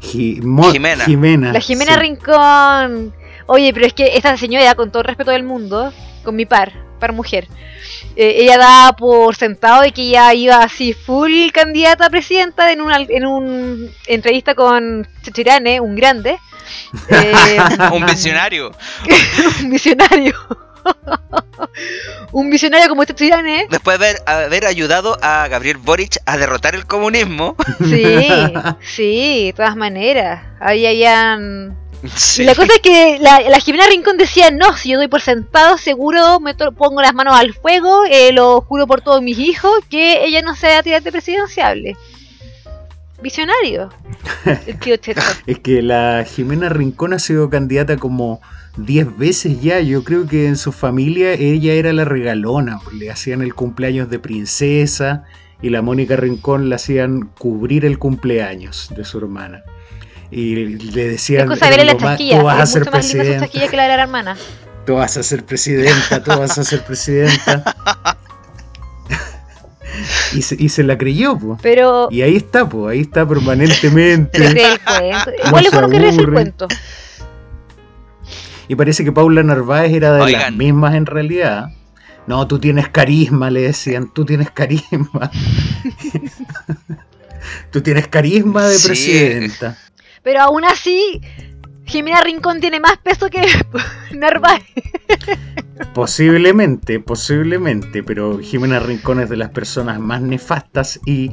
Jimena. 0.00 1.04
Jimena. 1.04 1.52
La 1.52 1.60
Jimena 1.60 1.94
sí. 1.94 2.00
Rincón. 2.00 3.14
Oye, 3.54 3.70
pero 3.74 3.84
es 3.84 3.92
que 3.92 4.16
esta 4.16 4.34
señora, 4.38 4.74
con 4.74 4.90
todo 4.90 5.02
el 5.02 5.08
respeto 5.08 5.30
del 5.30 5.42
mundo, 5.42 5.92
con 6.24 6.34
mi 6.34 6.46
par, 6.46 6.72
par 6.98 7.12
mujer, 7.12 7.46
eh, 8.16 8.36
ella 8.38 8.56
da 8.56 8.96
por 8.96 9.36
sentado 9.36 9.82
de 9.82 9.92
que 9.92 10.00
ella 10.08 10.32
iba 10.32 10.62
así 10.62 10.94
full 10.94 11.50
candidata 11.52 12.06
a 12.06 12.10
presidenta 12.10 12.72
en 12.72 12.80
una 12.80 12.96
en 12.96 13.26
un 13.26 13.90
entrevista 14.06 14.54
con 14.54 15.06
Chechirane, 15.20 15.80
un 15.80 15.94
grande. 15.94 16.38
Eh, 17.10 17.58
Un 17.92 18.06
visionario. 18.06 18.72
un 19.60 19.70
visionario. 19.70 20.34
un 22.32 22.48
visionario 22.50 22.88
como 22.88 23.02
este. 23.02 23.28
Después 23.68 23.98
de 23.98 24.06
haber, 24.06 24.22
haber 24.26 24.66
ayudado 24.66 25.18
a 25.20 25.48
Gabriel 25.48 25.76
Boric 25.76 26.18
a 26.24 26.38
derrotar 26.38 26.74
el 26.74 26.86
comunismo. 26.86 27.56
Sí, 27.80 28.26
sí, 28.80 29.46
de 29.46 29.52
todas 29.54 29.76
maneras. 29.76 30.42
Ahí 30.60 30.86
habían 30.86 31.81
Sí. 32.16 32.44
La 32.44 32.54
cosa 32.54 32.72
es 32.74 32.80
que 32.80 33.18
la, 33.20 33.40
la 33.40 33.60
Jimena 33.60 33.86
Rincón 33.86 34.16
decía, 34.16 34.50
no, 34.50 34.76
si 34.76 34.90
yo 34.90 34.98
doy 34.98 35.08
por 35.08 35.20
sentado, 35.20 35.78
seguro 35.78 36.40
me 36.40 36.54
pongo 36.54 37.00
las 37.00 37.14
manos 37.14 37.34
al 37.36 37.54
fuego, 37.54 38.04
eh, 38.10 38.32
lo 38.32 38.60
juro 38.62 38.86
por 38.86 39.02
todos 39.02 39.22
mis 39.22 39.38
hijos, 39.38 39.72
que 39.88 40.24
ella 40.24 40.42
no 40.42 40.56
sea 40.56 40.82
tirante 40.82 41.12
presidenciable. 41.12 41.96
Visionario. 43.22 43.90
El 44.66 44.78
tío 44.80 44.96
Cheto. 44.96 45.22
Es 45.46 45.60
que 45.60 45.80
la 45.80 46.24
Jimena 46.28 46.68
Rincón 46.68 47.12
ha 47.12 47.20
sido 47.20 47.48
candidata 47.48 47.96
como 47.96 48.40
10 48.76 49.16
veces 49.16 49.62
ya. 49.62 49.80
Yo 49.80 50.02
creo 50.02 50.26
que 50.26 50.46
en 50.46 50.56
su 50.56 50.72
familia 50.72 51.32
ella 51.34 51.74
era 51.74 51.92
la 51.92 52.04
regalona. 52.04 52.80
pues, 52.82 52.96
Le 52.96 53.10
hacían 53.10 53.42
el 53.42 53.54
cumpleaños 53.54 54.10
de 54.10 54.18
princesa 54.18 55.24
y 55.62 55.70
la 55.70 55.82
Mónica 55.82 56.16
Rincón 56.16 56.68
le 56.68 56.74
hacían 56.74 57.28
cubrir 57.38 57.84
el 57.84 57.98
cumpleaños 57.98 58.92
de 58.96 59.04
su 59.04 59.18
hermana. 59.18 59.62
Y 60.34 60.54
le 60.54 61.04
Es 61.06 61.10
decían, 61.12 61.46
cosa 61.46 61.66
de 61.68 61.74
"Era 61.74 61.76
ver 61.76 61.86
la 61.86 61.92
lo 61.92 61.98
más- 62.00 62.08
chasquilla. 62.12 62.38
tú 62.38 62.44
vas 62.46 62.58
a 62.58 62.62
Es 62.62 62.70
ser 62.70 62.80
mucho 62.80 62.90
más 62.96 63.14
linda 63.14 63.40
chasquilla 63.40 63.68
que 63.68 63.76
la 63.76 63.82
de 63.82 63.88
la 63.96 64.02
hermana. 64.02 64.36
tú 64.86 64.94
vas 64.94 65.16
a 65.18 65.22
ser 65.22 65.44
presidenta, 65.44 66.22
tú 66.24 66.30
vas 66.30 66.56
a 66.58 66.64
ser 66.64 66.82
presidenta. 66.84 67.62
y, 70.34 70.40
se, 70.42 70.56
y 70.58 70.68
se 70.70 70.82
la 70.84 70.96
creyó, 70.96 71.36
pues. 71.38 71.58
Pero 71.62 72.08
Y 72.10 72.22
ahí 72.22 72.36
está, 72.36 72.66
pues, 72.68 72.92
ahí 72.94 73.00
está 73.02 73.28
permanentemente. 73.28 74.38
se 74.48 74.50
cree 74.52 74.72
el 74.72 74.80
cuento. 74.80 75.30
No 75.42 75.48
Igual 75.48 75.66
es 75.66 75.72
bueno 75.72 75.88
que 75.90 76.08
el 76.08 76.32
cuento. 76.32 76.68
Y 78.68 78.74
parece 78.74 79.04
que 79.04 79.12
Paula 79.12 79.42
Narváez 79.42 79.92
era 79.92 80.14
de 80.14 80.32
las 80.32 80.52
mismas 80.52 80.94
en 80.94 81.04
realidad. 81.06 81.66
No, 82.26 82.46
tú 82.46 82.58
tienes 82.58 82.88
carisma, 82.88 83.50
le 83.50 83.62
decían, 83.62 84.10
tú 84.14 84.24
tienes 84.24 84.50
carisma. 84.50 85.30
tú 87.70 87.82
tienes 87.82 88.06
carisma 88.08 88.66
de 88.68 88.78
Sí. 88.78 88.86
presidenta. 88.86 89.76
Pero 90.22 90.40
aún 90.40 90.64
así, 90.64 91.20
Jimena 91.84 92.20
Rincón 92.22 92.60
tiene 92.60 92.80
más 92.80 92.96
peso 92.98 93.28
que 93.28 93.42
Narváez. 94.16 94.62
Posiblemente, 95.94 97.00
posiblemente, 97.00 98.02
pero 98.02 98.38
Jimena 98.38 98.78
Rincón 98.78 99.20
es 99.20 99.28
de 99.28 99.36
las 99.36 99.50
personas 99.50 99.98
más 99.98 100.22
nefastas 100.22 101.00
y 101.06 101.32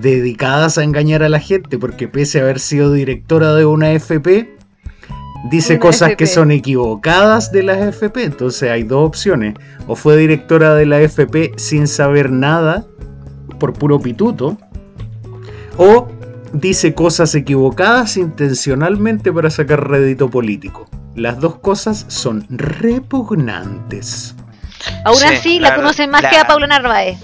dedicadas 0.00 0.78
a 0.78 0.84
engañar 0.84 1.22
a 1.22 1.28
la 1.28 1.40
gente, 1.40 1.78
porque 1.78 2.08
pese 2.08 2.38
a 2.38 2.42
haber 2.42 2.60
sido 2.60 2.92
directora 2.92 3.54
de 3.54 3.64
una 3.64 3.92
FP, 3.92 4.54
dice 5.50 5.74
Una 5.74 5.80
cosas 5.80 6.08
FP. 6.08 6.16
que 6.16 6.26
son 6.26 6.50
equivocadas 6.50 7.52
de 7.52 7.62
las 7.62 7.78
FP. 7.78 8.24
Entonces 8.24 8.70
hay 8.70 8.82
dos 8.82 9.06
opciones. 9.06 9.54
O 9.86 9.96
fue 9.96 10.16
directora 10.16 10.74
de 10.74 10.86
la 10.86 11.00
FP 11.00 11.52
sin 11.56 11.86
saber 11.88 12.30
nada, 12.30 12.84
por 13.58 13.72
puro 13.72 13.98
pituto, 13.98 14.58
o 15.78 16.08
dice 16.60 16.94
cosas 16.94 17.34
equivocadas 17.34 18.16
intencionalmente 18.16 19.32
para 19.32 19.50
sacar 19.50 19.88
rédito 19.88 20.28
político. 20.30 20.88
Las 21.14 21.40
dos 21.40 21.56
cosas 21.58 22.04
son 22.08 22.46
repugnantes. 22.50 24.34
Aún 25.04 25.18
Sí, 25.18 25.24
así, 25.26 25.58
la 25.60 25.74
conocen 25.74 26.10
más 26.10 26.22
la- 26.22 26.30
que 26.30 26.36
a 26.38 26.46
Paula 26.46 26.66
Narváez. 26.66 27.18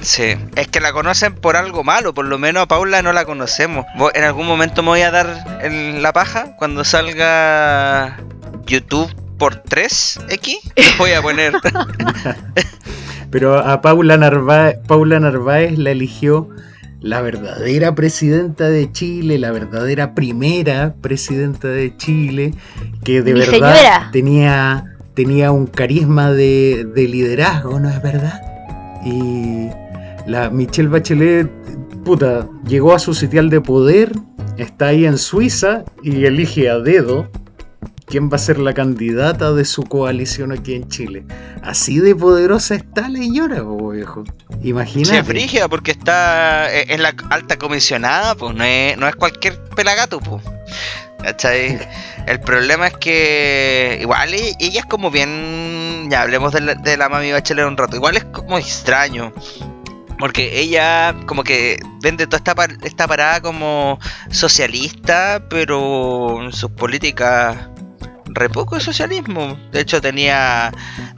Sí, 0.00 0.34
es 0.56 0.68
que 0.68 0.80
la 0.80 0.92
conocen 0.92 1.34
por 1.34 1.56
algo 1.56 1.82
malo, 1.82 2.12
por 2.14 2.26
lo 2.26 2.38
menos 2.38 2.62
a 2.64 2.68
Paula 2.68 3.00
no 3.02 3.12
la 3.12 3.24
conocemos. 3.24 3.86
En 4.14 4.22
algún 4.24 4.46
momento 4.46 4.82
me 4.82 4.88
voy 4.90 5.00
a 5.00 5.10
dar 5.10 5.60
el- 5.62 6.02
la 6.02 6.12
paja 6.12 6.56
cuando 6.58 6.84
salga 6.84 8.18
YouTube 8.66 9.12
por 9.38 9.56
3X. 9.62 10.56
les 10.76 10.98
Voy 10.98 11.12
a 11.12 11.22
poner. 11.22 11.54
Pero 13.30 13.58
a 13.58 13.80
Paula 13.80 14.16
Narváez, 14.16 14.78
Paula 14.86 15.18
Narváez 15.18 15.76
la 15.78 15.90
eligió 15.90 16.48
la 17.04 17.20
verdadera 17.20 17.94
presidenta 17.94 18.70
de 18.70 18.90
Chile, 18.90 19.38
la 19.38 19.52
verdadera 19.52 20.14
primera 20.14 20.94
presidenta 21.02 21.68
de 21.68 21.94
Chile, 21.98 22.54
que 23.04 23.20
de 23.20 23.34
Mi 23.34 23.40
verdad 23.40 23.52
señora. 23.52 24.08
tenía, 24.10 24.96
tenía 25.12 25.52
un 25.52 25.66
carisma 25.66 26.32
de, 26.32 26.86
de 26.94 27.06
liderazgo, 27.06 27.78
¿no 27.78 27.90
es 27.90 28.02
verdad? 28.02 28.40
Y 29.04 29.68
la 30.26 30.48
Michelle 30.48 30.88
Bachelet, 30.88 31.50
puta, 32.06 32.48
llegó 32.66 32.94
a 32.94 32.98
su 32.98 33.12
sitial 33.12 33.50
de 33.50 33.60
poder, 33.60 34.10
está 34.56 34.86
ahí 34.86 35.04
en 35.04 35.18
Suiza 35.18 35.84
y 36.02 36.24
elige 36.24 36.70
a 36.70 36.78
dedo 36.78 37.28
quién 38.06 38.30
va 38.30 38.36
a 38.36 38.38
ser 38.38 38.58
la 38.58 38.74
candidata 38.74 39.52
de 39.52 39.64
su 39.64 39.82
coalición 39.84 40.52
aquí 40.52 40.74
en 40.74 40.88
Chile. 40.88 41.24
Así 41.62 41.98
de 41.98 42.14
poderosa 42.14 42.74
está 42.74 43.08
la 43.08 43.18
señora, 43.18 43.62
po, 43.62 43.90
viejo. 43.90 44.24
Imagínate. 44.62 45.18
es 45.18 45.26
brígida 45.26 45.68
porque 45.68 45.90
está 45.92 46.72
eh, 46.74 46.86
en 46.90 47.02
la 47.02 47.14
alta 47.30 47.56
comisionada, 47.58 48.34
pues 48.34 48.54
no 48.54 48.64
es, 48.64 48.96
no 48.98 49.08
es 49.08 49.16
cualquier 49.16 49.58
pelagato, 49.76 50.20
pues. 50.20 50.42
¿Cachai? 51.22 51.78
El 52.26 52.40
problema 52.40 52.86
es 52.88 52.96
que 52.98 53.98
igual 54.00 54.32
ella 54.34 54.80
es 54.80 54.86
como 54.86 55.10
bien... 55.10 56.08
Ya 56.10 56.20
hablemos 56.22 56.52
de 56.52 56.60
la, 56.60 56.74
de 56.74 56.96
la 56.98 57.08
mami 57.08 57.32
Bachelet 57.32 57.66
un 57.66 57.76
rato. 57.78 57.96
Igual 57.96 58.16
es 58.18 58.24
como 58.24 58.58
extraño. 58.58 59.32
Porque 60.18 60.60
ella 60.60 61.14
como 61.26 61.42
que 61.44 61.78
vende 62.02 62.26
toda 62.26 62.36
esta, 62.38 62.54
par- 62.54 62.76
esta 62.82 63.08
parada 63.08 63.40
como 63.40 63.98
socialista, 64.30 65.42
pero 65.50 66.48
sus 66.52 66.70
políticas 66.70 67.56
re 68.34 68.48
poco 68.50 68.74
de 68.74 68.80
socialismo. 68.80 69.58
De 69.72 69.80
hecho 69.80 70.00
tenía 70.00 70.72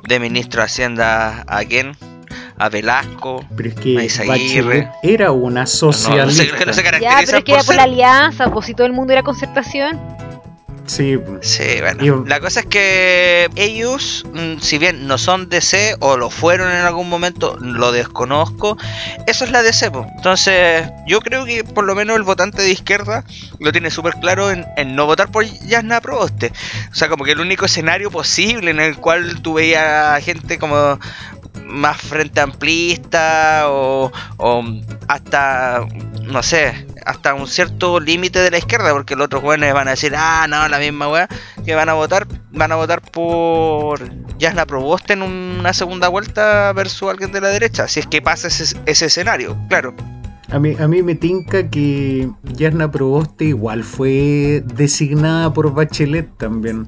de 0.06 0.20
ministro 0.20 0.61
de 0.61 0.66
Hacienda 0.66 1.44
a 1.49 1.64
quién? 1.64 1.96
A 2.58 2.68
Velasco. 2.68 3.44
Pero 3.56 3.68
es 3.68 3.75
que 3.75 4.88
era 5.02 5.32
una 5.32 5.52
No, 5.52 5.61
no 5.61 5.66
socialista. 5.66 6.64
no 6.64 6.73
se 6.73 6.82
Ya, 7.00 7.20
pero 7.25 7.38
es 7.38 7.44
que 7.44 7.52
era 7.52 7.62
por 7.64 7.75
la 7.75 7.82
alianza, 7.85 8.50
pues 8.50 8.66
si 8.66 8.75
todo 8.75 8.87
el 8.87 8.92
mundo 8.92 9.12
era 9.12 9.23
concertación. 9.23 10.15
Sí. 10.87 11.19
Sí, 11.43 11.64
bueno. 11.81 12.05
Yo- 12.05 12.25
La 12.26 12.40
cosa 12.40 12.61
es 12.61 12.66
que 12.66 13.49
ellos, 13.57 14.25
mm, 14.33 14.59
si 14.61 14.78
bien 14.78 15.07
no 15.07 15.19
son 15.19 15.49
DC 15.49 15.97
o 16.00 16.16
lo 16.16 16.31
fueron 16.31 16.71
en 16.71 16.76
algún 16.78 17.09
momento, 17.09 17.57
lo 17.61 17.93
desconozco, 17.93 18.76
eso 19.26 19.45
es 19.45 19.50
la 19.50 19.62
DC. 19.62 19.90
po. 19.90 20.07
Entonces, 20.16 20.88
yo 21.07 21.21
creo 21.21 21.45
que 21.45 21.64
por 21.64 21.85
lo 21.85 21.95
menos 21.95 22.16
el 22.16 22.23
votante 22.23 22.62
de 22.62 22.71
izquierda 22.71 23.25
lo 23.61 23.73
tiene 23.73 23.90
súper 23.90 24.14
claro 24.21 24.50
en, 24.50 24.64
en 24.76 24.95
no 24.97 25.07
votar 25.07 25.31
por 25.31 25.45
Yasna 25.45 26.00
Proboste. 26.00 26.52
O 26.90 26.95
sea, 26.95 27.09
como 27.09 27.25
que 27.25 27.33
el 27.33 27.40
único 27.40 27.66
escenario 27.66 28.11
posible 28.11 28.71
en 28.71 28.81
el 28.81 28.97
cual 28.97 29.40
tú 29.43 29.55
veías 29.55 30.23
gente 30.25 30.59
como 30.59 30.99
más 31.66 32.00
frente 32.00 32.40
amplista 32.40 33.64
o, 33.66 34.12
o 34.37 34.64
hasta, 35.08 35.87
no 36.23 36.42
sé, 36.42 36.87
hasta 37.04 37.35
un 37.35 37.46
cierto 37.46 38.00
límite 38.00 38.40
de 38.40 38.50
la 38.50 38.58
izquierda, 38.58 38.92
porque 38.92 39.16
los 39.16 39.26
otros 39.26 39.42
jóvenes 39.42 39.73
van 39.75 39.88
a 39.88 39.92
decir, 39.92 40.14
ah, 40.16 40.46
no, 40.49 40.68
la 40.68 40.78
misma 40.78 41.08
weá, 41.08 41.28
que 41.64 41.75
van 41.75 41.88
a 41.88 41.94
votar, 41.94 42.26
van 42.52 42.73
a 42.73 42.76
votar 42.76 43.00
por 43.00 44.00
Yasna 44.38 44.66
Proboste 44.66 45.12
en 45.12 45.23
una 45.23 45.73
segunda 45.73 46.08
vuelta 46.08 46.73
versus 46.73 47.08
alguien 47.11 47.32
de 47.32 47.40
la 47.40 47.49
derecha, 47.49 47.88
si 47.88 48.00
es 48.00 48.06
que 48.06 48.23
pasa 48.23 48.49
ese, 48.49 48.76
ese 48.87 49.06
escenario, 49.06 49.56
claro. 49.68 49.94
A 50.50 50.61
mí, 50.61 50.76
a 50.78 50.87
mí 50.87 51.02
me 51.02 51.16
tinca 51.16 51.68
que 51.68 52.30
Yasna 52.44 52.90
Proboste 52.90 53.46
igual 53.46 53.82
fue 53.82 54.62
designada 54.75 55.52
por 55.52 55.75
Bachelet 55.75 56.37
también. 56.37 56.87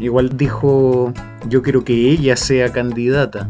Igual 0.00 0.36
dijo, 0.36 1.12
yo 1.48 1.62
quiero 1.62 1.84
que 1.84 1.92
ella 2.10 2.36
sea 2.36 2.72
candidata 2.72 3.48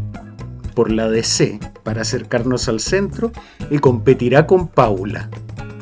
por 0.74 0.90
la 0.90 1.08
DC 1.08 1.60
para 1.84 2.02
acercarnos 2.02 2.68
al 2.68 2.80
centro 2.80 3.32
y 3.70 3.78
competirá 3.78 4.46
con 4.46 4.68
Paula. 4.68 5.28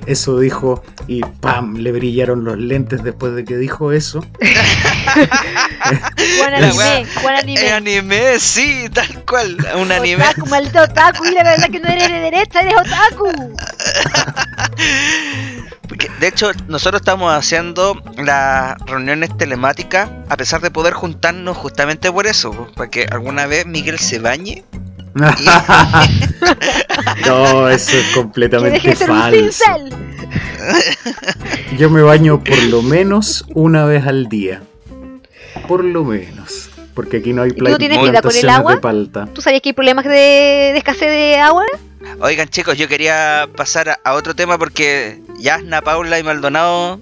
Eso 0.07 0.39
dijo 0.39 0.83
y 1.07 1.21
¡pam! 1.21 1.77
Le 1.77 1.93
brillaron 1.93 2.43
los 2.45 2.57
lentes 2.59 3.03
después 3.03 3.35
de 3.35 3.45
que 3.45 3.59
dijo 3.59 3.93
eso. 3.93 4.25
Juan 6.39 6.51
La 6.53 6.59
anime, 6.59 7.01
Eh, 7.03 7.07
anime. 7.39 7.73
anime, 7.73 8.39
sí, 8.39 8.89
tal 8.93 9.25
cual, 9.27 9.57
un 9.77 9.93
anime. 9.93 10.23
Otaku, 10.25 10.47
maldito 10.47 10.83
otaku, 10.83 11.25
y 11.27 11.33
la 11.33 11.43
verdad 11.45 11.69
que 11.71 11.81
no 11.81 11.89
eres 11.89 12.09
de 12.11 12.21
derecha, 12.21 12.61
eres 12.61 12.75
otaku. 12.75 13.55
Porque, 15.88 16.09
de 16.21 16.28
hecho, 16.28 16.50
nosotros 16.68 17.00
estamos 17.00 17.33
haciendo 17.33 18.00
las 18.18 18.76
reuniones 18.87 19.37
telemáticas 19.37 20.11
a 20.28 20.37
pesar 20.37 20.61
de 20.61 20.71
poder 20.71 20.92
juntarnos 20.92 21.57
justamente 21.57 22.12
por 22.12 22.26
eso, 22.26 22.68
para 22.76 22.90
que 22.90 23.07
alguna 23.11 23.47
vez 23.47 23.66
Miguel 23.66 23.99
se 23.99 24.18
bañe. 24.18 24.64
no, 27.26 27.68
eso 27.68 27.97
es 27.97 28.07
completamente 28.14 28.95
falso. 28.95 29.64
Yo 31.76 31.90
me 31.90 32.02
baño 32.02 32.45
por 32.45 32.62
lo 32.64 32.83
menos 32.83 33.45
una 33.54 33.85
vez 33.85 34.07
al 34.07 34.28
día. 34.28 34.62
Por 35.66 35.85
lo 35.85 36.04
menos. 36.04 36.71
Porque 36.95 37.18
aquí 37.18 37.33
no 37.33 37.42
hay 37.42 37.52
tú 37.52 37.64
no 37.64 37.78
tienes 37.78 38.00
vida 38.00 38.21
con 38.21 38.35
el 38.35 38.49
agua? 38.49 38.80
¿Tú 39.33 39.40
sabías 39.40 39.62
que 39.62 39.71
hay 39.71 39.73
problemas 39.73 40.04
de, 40.04 40.11
de 40.11 40.78
escasez 40.78 41.09
de 41.09 41.38
agua? 41.38 41.64
Oigan, 42.21 42.49
chicos, 42.49 42.76
yo 42.78 42.88
quería 42.88 43.49
pasar 43.57 43.88
a, 43.90 43.99
a 44.05 44.14
otro 44.14 44.35
tema 44.35 44.57
porque 44.59 45.21
Yasna, 45.38 45.83
Paula 45.83 46.19
y 46.19 46.23
Maldonado, 46.23 47.00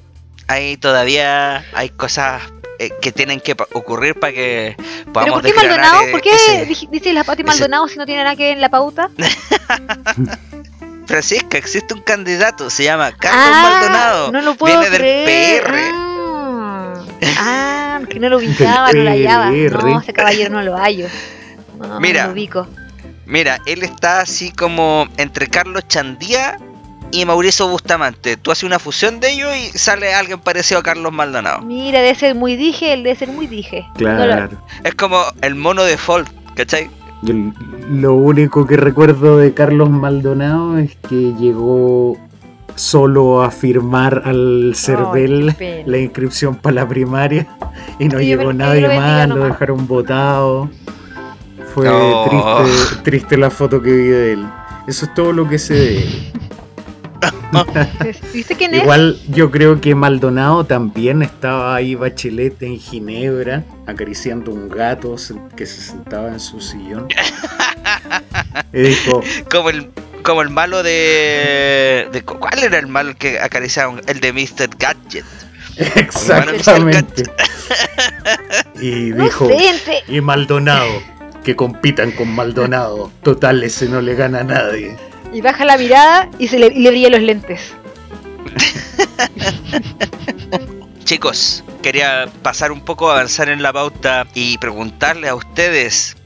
ahí 0.49 0.76
todavía 0.76 1.65
hay 1.75 1.91
cosas 1.91 2.43
eh, 2.79 2.91
que 3.03 3.12
tienen 3.12 3.41
que 3.41 3.55
pa- 3.57 3.67
ocurrir 3.73 4.19
para 4.19 4.33
que 4.33 4.75
¿Pero 4.76 5.12
podamos 5.12 5.43
por 5.43 5.50
qué 5.50 5.55
Maldonado? 5.57 6.00
eh, 6.03 6.11
¿Por 6.12 6.21
qué 6.23 6.31
ese- 6.35 6.87
dices 6.91 7.15
la 7.15 7.25
Pati 7.25 7.43
ese- 7.43 7.47
Maldonado 7.47 7.88
si 7.88 7.99
no 7.99 8.07
tiene 8.07 8.25
nada 8.25 8.37
que 8.37 8.45
ver 8.45 8.53
en 8.55 8.61
la 8.61 8.69
pauta? 8.71 9.11
Francisca, 11.07 11.57
existe 11.57 11.95
un 11.95 12.00
candidato, 12.00 12.69
se 12.69 12.83
llama 12.85 13.12
Carlos 13.12 13.41
Ah, 13.45 13.69
Maldonado. 13.71 14.33
No 14.33 14.41
lo 14.43 14.55
puedo 14.57 14.81
Viene 14.81 14.91
del 14.91 15.00
creer. 15.00 15.62
PR. 15.65 15.75
Ah. 17.38 18.00
que 18.11 18.19
no 18.19 18.29
lo 18.29 18.38
ubicaba, 18.38 18.93
no 18.93 19.03
lo 19.03 19.11
hallaba. 19.11 19.50
No, 19.50 20.00
ese 20.00 20.12
caballero 20.12 20.50
no 20.50 20.62
lo 20.62 20.76
hallo. 20.76 21.07
No, 21.79 22.00
Mira. 22.00 22.23
no 22.23 22.29
lo 22.29 22.33
ubico. 22.35 22.67
Mira, 23.26 23.59
él 23.66 23.83
está 23.83 24.21
así 24.21 24.52
como 24.52 25.06
entre 25.16 25.49
Carlos 25.49 25.87
Chandía 25.88 26.59
y 27.11 27.25
Mauricio 27.25 27.68
Bustamante. 27.68 28.37
Tú 28.37 28.50
haces 28.50 28.64
una 28.64 28.78
fusión 28.78 29.21
de 29.21 29.30
ellos 29.33 29.50
y 29.56 29.76
sale 29.78 30.14
alguien 30.14 30.38
parecido 30.40 30.80
a 30.80 30.83
Carlos 30.83 31.12
Maldonado. 31.12 31.62
Mira, 31.62 32.00
debe 32.00 32.14
ser 32.14 32.35
muy 32.35 32.56
dije, 32.56 32.92
él 32.92 33.02
debe 33.02 33.16
ser 33.16 33.28
muy 33.28 33.47
dije. 33.47 33.85
No 33.99 34.09
lo- 34.11 34.16
Claro. 34.25 34.59
Es 34.85 34.95
como 34.95 35.18
el 35.42 35.54
mono 35.54 35.83
de 35.85 35.97
Folk, 35.97 36.28
¿cachai? 36.54 36.88
Yo 37.23 37.35
lo 37.90 38.14
único 38.14 38.66
que 38.66 38.76
recuerdo 38.76 39.38
de 39.38 39.54
Carlos 39.54 39.88
Maldonado 39.90 40.78
es 40.78 40.95
que 41.09 41.33
llegó 41.38 42.16
solo 42.75 43.42
a 43.42 43.50
firmar 43.50 44.23
al 44.26 44.75
CERVEL 44.76 45.54
la 45.87 45.99
inscripción 45.99 46.56
para 46.56 46.75
la 46.75 46.88
primaria 46.88 47.47
y 47.99 48.04
no 48.06 48.18
Sí, 48.18 48.26
llegó 48.26 48.52
nadie 48.52 48.87
más, 48.88 49.28
lo 49.28 49.45
dejaron 49.45 49.87
votado. 49.87 50.68
Fue 51.76 51.87
Oh. 51.90 52.62
triste, 52.64 52.97
triste 53.02 53.37
la 53.37 53.50
foto 53.50 53.83
que 53.83 53.90
vi 53.92 54.04
de 54.09 54.33
él. 54.33 54.47
Eso 54.88 55.04
es 55.04 55.12
todo 55.14 55.30
lo 55.33 55.47
que 55.47 55.59
sé 55.59 55.75
de 55.75 55.99
él. 55.99 56.33
¿Viste 58.33 58.54
quién 58.56 58.75
es? 58.75 58.83
Igual 58.83 59.18
yo 59.28 59.50
creo 59.50 59.78
que 59.80 59.95
Maldonado 59.95 60.64
también 60.64 61.21
estaba 61.23 61.75
ahí 61.76 61.95
Bachelet 61.95 62.62
en 62.62 62.78
Ginebra 62.78 63.62
acariciando 63.87 64.52
un 64.52 64.68
gato 64.71 65.16
que 65.54 65.66
se 65.66 65.80
sentaba 65.83 66.28
en 66.28 66.40
su 66.40 66.61
sillón. 66.62 67.09
Y 68.73 68.80
dijo, 68.80 69.21
Como 69.50 69.68
el, 69.71 69.90
como 70.23 70.40
el 70.42 70.49
malo 70.50 70.83
de, 70.83 72.09
de- 72.11 72.23
¿Cuál 72.25 72.59
era 72.64 72.78
el 72.78 72.87
malo 72.87 73.14
que 73.18 73.38
acariciaba? 73.38 74.00
El 74.06 74.21
de 74.21 74.33
Mr. 74.33 74.71
Gadget. 74.78 75.25
exactamente. 75.95 77.25
Y 78.80 79.11
No 79.11 79.25
dijo, 79.25 79.47
sé, 79.49 79.68
entre- 79.68 80.02
y 80.09 80.21
Maldonado, 80.21 80.87
que 81.47 81.55
compitan 81.55 82.11
con 82.11 82.35
Maldonado. 82.35 83.12
Total, 83.23 83.62
ese 83.62 83.88
no 83.88 84.00
le 84.00 84.17
gana 84.17 84.41
a 84.41 84.43
nadie. 84.43 84.97
Y 85.33 85.41
baja 85.43 85.65
la 85.65 85.79
mirada 85.79 86.29
y, 86.41 86.49
se 86.49 86.59
le, 86.59 86.67
y 86.67 86.81
le 86.81 86.91
brilla 86.91 87.09
los 87.09 87.21
lentes. 87.21 87.73
Chicos, 91.05 91.62
quería 91.83 92.26
pasar 92.43 92.73
un 92.73 92.81
poco, 92.81 93.12
avanzar 93.12 93.49
en 93.49 93.62
la 93.62 93.73
pauta 93.73 94.26
y 94.35 94.59
preguntarle 94.59 95.29
a 95.29 95.37
ustedes 95.37 96.17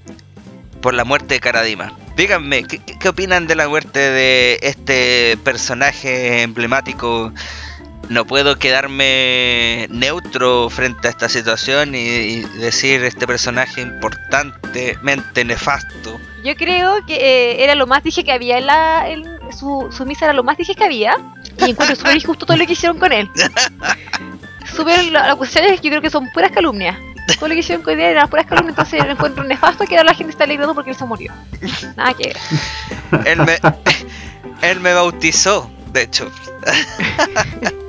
por 0.80 0.94
la 0.94 1.04
muerte 1.04 1.34
de 1.34 1.40
Karadima. 1.40 1.92
Díganme, 2.16 2.64
¿qué, 2.64 2.78
qué 2.78 3.08
opinan 3.10 3.46
de 3.46 3.56
la 3.56 3.68
muerte 3.68 3.98
de 3.98 4.58
este 4.62 5.36
personaje 5.44 6.40
emblemático? 6.40 7.30
No 8.10 8.26
puedo 8.26 8.58
quedarme 8.58 9.86
neutro 9.88 10.68
frente 10.68 11.06
a 11.06 11.10
esta 11.10 11.28
situación 11.28 11.94
y, 11.94 11.98
y 11.98 12.40
decir 12.58 13.04
este 13.04 13.24
personaje 13.24 13.80
importantemente 13.80 15.44
nefasto. 15.44 16.20
Yo 16.44 16.56
creo 16.56 17.06
que 17.06 17.14
eh, 17.14 17.62
era 17.62 17.76
lo 17.76 17.86
más 17.86 18.02
dije 18.02 18.24
que 18.24 18.32
había 18.32 18.58
en 18.58 18.66
la. 18.66 19.08
en 19.08 19.24
su, 19.56 19.88
su 19.96 20.04
misa 20.06 20.24
era 20.24 20.34
lo 20.34 20.42
más 20.42 20.56
dije 20.56 20.74
que 20.74 20.82
había. 20.82 21.14
Y 21.58 21.70
encuentro 21.70 21.94
súper 21.94 22.16
injusto 22.16 22.46
todo 22.46 22.56
lo 22.56 22.66
que 22.66 22.72
hicieron 22.72 22.98
con 22.98 23.12
él. 23.12 23.30
Súper. 24.74 25.04
La, 25.12 25.36
cuestión 25.36 25.64
es 25.66 25.80
que 25.80 25.86
yo 25.86 25.90
creo 25.90 26.02
que 26.02 26.10
son 26.10 26.30
puras 26.32 26.50
calumnias. 26.50 26.96
Todo 27.38 27.48
lo 27.48 27.54
que 27.54 27.60
hicieron 27.60 27.84
con 27.84 27.94
él 27.94 28.00
eran 28.00 28.28
puras 28.28 28.46
calumnias. 28.46 28.70
Entonces 28.70 29.04
lo 29.04 29.12
encuentro 29.12 29.44
nefasto 29.44 29.84
que 29.84 29.96
ahora 29.96 30.10
la 30.10 30.14
gente 30.14 30.32
está 30.32 30.44
alegrando 30.44 30.74
porque 30.74 30.90
él 30.90 30.96
se 30.96 31.04
murió. 31.04 31.32
Nada 31.96 32.14
que 32.14 32.28
ver. 32.28 33.26
Él 33.26 33.38
me, 33.42 33.58
él 34.68 34.80
me 34.80 34.94
bautizó, 34.94 35.70
de 35.92 36.02
hecho. 36.02 36.30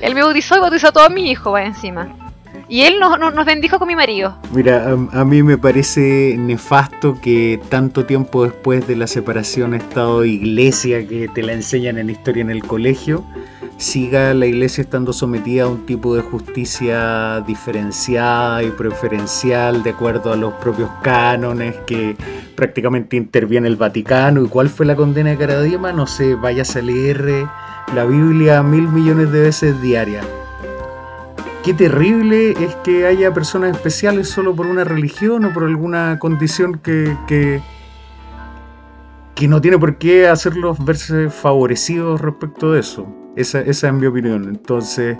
Él 0.00 0.14
me 0.14 0.22
bautizó 0.22 0.56
y 0.56 0.60
bautizó 0.60 0.88
a 0.88 0.92
todos 0.92 1.10
mis 1.10 1.30
hijos, 1.30 1.52
va 1.52 1.64
encima. 1.64 2.08
Y 2.68 2.82
él 2.82 2.98
nos, 3.00 3.18
nos, 3.18 3.46
bendijo 3.46 3.78
con 3.78 3.88
mi 3.88 3.96
marido. 3.96 4.36
Mira, 4.52 4.94
a, 5.12 5.24
mí 5.24 5.42
me 5.42 5.56
parece 5.56 6.34
nefasto 6.38 7.18
que 7.20 7.58
tanto 7.70 8.04
tiempo 8.04 8.44
después 8.44 8.86
de 8.86 8.94
la 8.94 9.06
separación 9.06 9.72
Estado-Iglesia 9.72 11.06
que 11.06 11.28
te 11.28 11.42
la 11.42 11.54
enseñan 11.54 11.96
en 11.96 12.10
historia 12.10 12.42
en 12.42 12.50
el 12.50 12.62
colegio, 12.62 13.24
siga 13.78 14.34
la 14.34 14.44
Iglesia 14.44 14.82
estando 14.82 15.14
sometida 15.14 15.62
a 15.62 15.68
un 15.68 15.86
tipo 15.86 16.14
de 16.14 16.20
justicia 16.20 17.40
diferenciada 17.46 18.62
y 18.62 18.70
preferencial 18.70 19.82
de 19.82 19.90
acuerdo 19.90 20.32
a 20.32 20.36
los 20.36 20.52
propios 20.54 20.90
cánones 21.02 21.74
que 21.86 22.16
prácticamente 22.54 23.16
interviene 23.16 23.68
el 23.68 23.76
Vaticano. 23.76 24.44
¿Y 24.44 24.48
cuál 24.48 24.68
fue 24.68 24.84
la 24.84 24.94
condena 24.94 25.30
de 25.30 25.38
Caradima? 25.38 25.92
No 25.92 26.06
sé, 26.06 26.34
vayas 26.34 26.76
a 26.76 26.82
leer 26.82 27.24
eh, 27.28 27.46
la 27.94 28.04
Biblia 28.04 28.62
mil 28.62 28.88
millones 28.88 29.32
de 29.32 29.40
veces 29.40 29.80
diaria. 29.80 30.22
Qué 31.64 31.74
terrible 31.74 32.52
es 32.52 32.74
que 32.76 33.06
haya 33.06 33.34
personas 33.34 33.72
especiales 33.72 34.28
solo 34.28 34.54
por 34.54 34.66
una 34.66 34.84
religión 34.84 35.44
o 35.44 35.52
por 35.52 35.64
alguna 35.64 36.18
condición 36.18 36.78
que, 36.78 37.14
que, 37.26 37.60
que 39.34 39.48
no 39.48 39.60
tiene 39.60 39.78
por 39.78 39.98
qué 39.98 40.28
hacerlos 40.28 40.82
verse 40.84 41.28
favorecidos 41.28 42.20
respecto 42.20 42.72
de 42.72 42.80
eso. 42.80 43.06
Esa, 43.36 43.60
esa 43.60 43.88
es 43.88 43.92
mi 43.92 44.06
opinión. 44.06 44.44
Entonces, 44.44 45.18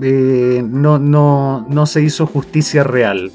eh, 0.00 0.62
no, 0.64 0.98
no, 0.98 1.66
no 1.68 1.86
se 1.86 2.02
hizo 2.02 2.26
justicia 2.26 2.84
real. 2.84 3.32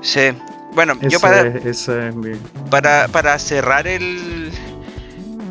Sí. 0.00 0.32
Bueno, 0.74 0.94
yo 1.02 1.20
para, 1.20 1.46
es 1.46 1.88
mi... 2.16 2.32
para, 2.70 3.06
para 3.08 3.38
cerrar 3.38 3.86
el, 3.86 4.50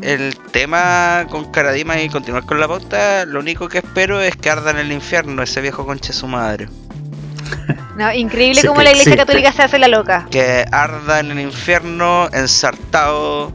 el 0.02 0.36
tema 0.50 1.26
con 1.30 1.50
Karadima 1.50 2.00
y 2.00 2.08
continuar 2.08 2.44
con 2.44 2.60
la 2.60 2.68
pauta, 2.68 3.24
lo 3.24 3.40
único 3.40 3.68
que 3.68 3.78
espero 3.78 4.20
es 4.20 4.36
que 4.36 4.50
arda 4.50 4.70
en 4.72 4.78
el 4.78 4.92
infierno 4.92 5.42
ese 5.42 5.60
viejo 5.60 5.86
conche 5.86 6.12
su 6.12 6.26
madre. 6.26 6.68
No, 7.96 8.10
increíble 8.10 8.62
Sí 8.62 8.66
cómo 8.66 8.80
la 8.80 8.90
iglesia 8.90 9.12
existe. 9.12 9.26
católica 9.26 9.52
se 9.52 9.62
hace 9.62 9.78
la 9.78 9.86
loca. 9.86 10.26
Que 10.30 10.64
arda 10.72 11.20
en 11.20 11.30
el 11.30 11.40
infierno, 11.40 12.26
ensartado. 12.32 13.52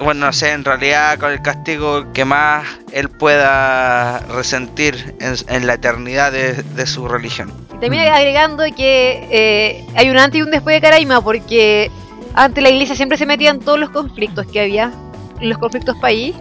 Bueno, 0.00 0.26
no 0.26 0.32
sé, 0.32 0.50
en 0.50 0.64
realidad 0.64 1.18
con 1.18 1.30
el 1.30 1.40
castigo 1.40 2.12
que 2.12 2.24
más 2.24 2.66
él 2.90 3.08
pueda 3.08 4.18
resentir 4.34 5.14
en, 5.20 5.36
en 5.48 5.68
la 5.68 5.74
eternidad 5.74 6.32
de, 6.32 6.54
de 6.64 6.86
su 6.86 7.06
religión. 7.06 7.52
Y 7.76 7.78
también 7.78 8.08
agregando 8.12 8.64
que 8.76 9.28
eh, 9.30 9.86
hay 9.94 10.10
un 10.10 10.18
antes 10.18 10.40
y 10.40 10.42
un 10.42 10.50
después 10.50 10.74
de 10.74 10.80
Caraima, 10.80 11.20
porque 11.20 11.92
antes 12.34 12.62
la 12.62 12.70
iglesia 12.70 12.96
siempre 12.96 13.16
se 13.18 13.26
metía 13.26 13.50
en 13.50 13.60
todos 13.60 13.78
los 13.78 13.90
conflictos 13.90 14.46
que 14.46 14.60
había, 14.60 14.92
los 15.40 15.58
conflictos 15.58 15.96
país, 15.98 16.34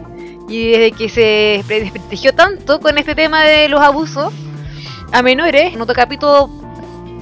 y 0.49 0.71
desde 0.71 0.91
que 0.93 1.09
se 1.09 1.63
pre- 1.67 1.81
desprestigió 1.81 2.33
tanto 2.33 2.79
con 2.79 2.97
este 2.97 3.15
tema 3.15 3.43
de 3.43 3.67
los 3.69 3.81
abusos 3.81 4.33
a 5.11 5.21
menores, 5.21 5.75
no 5.75 5.85
toca 5.85 6.07
pito 6.07 6.49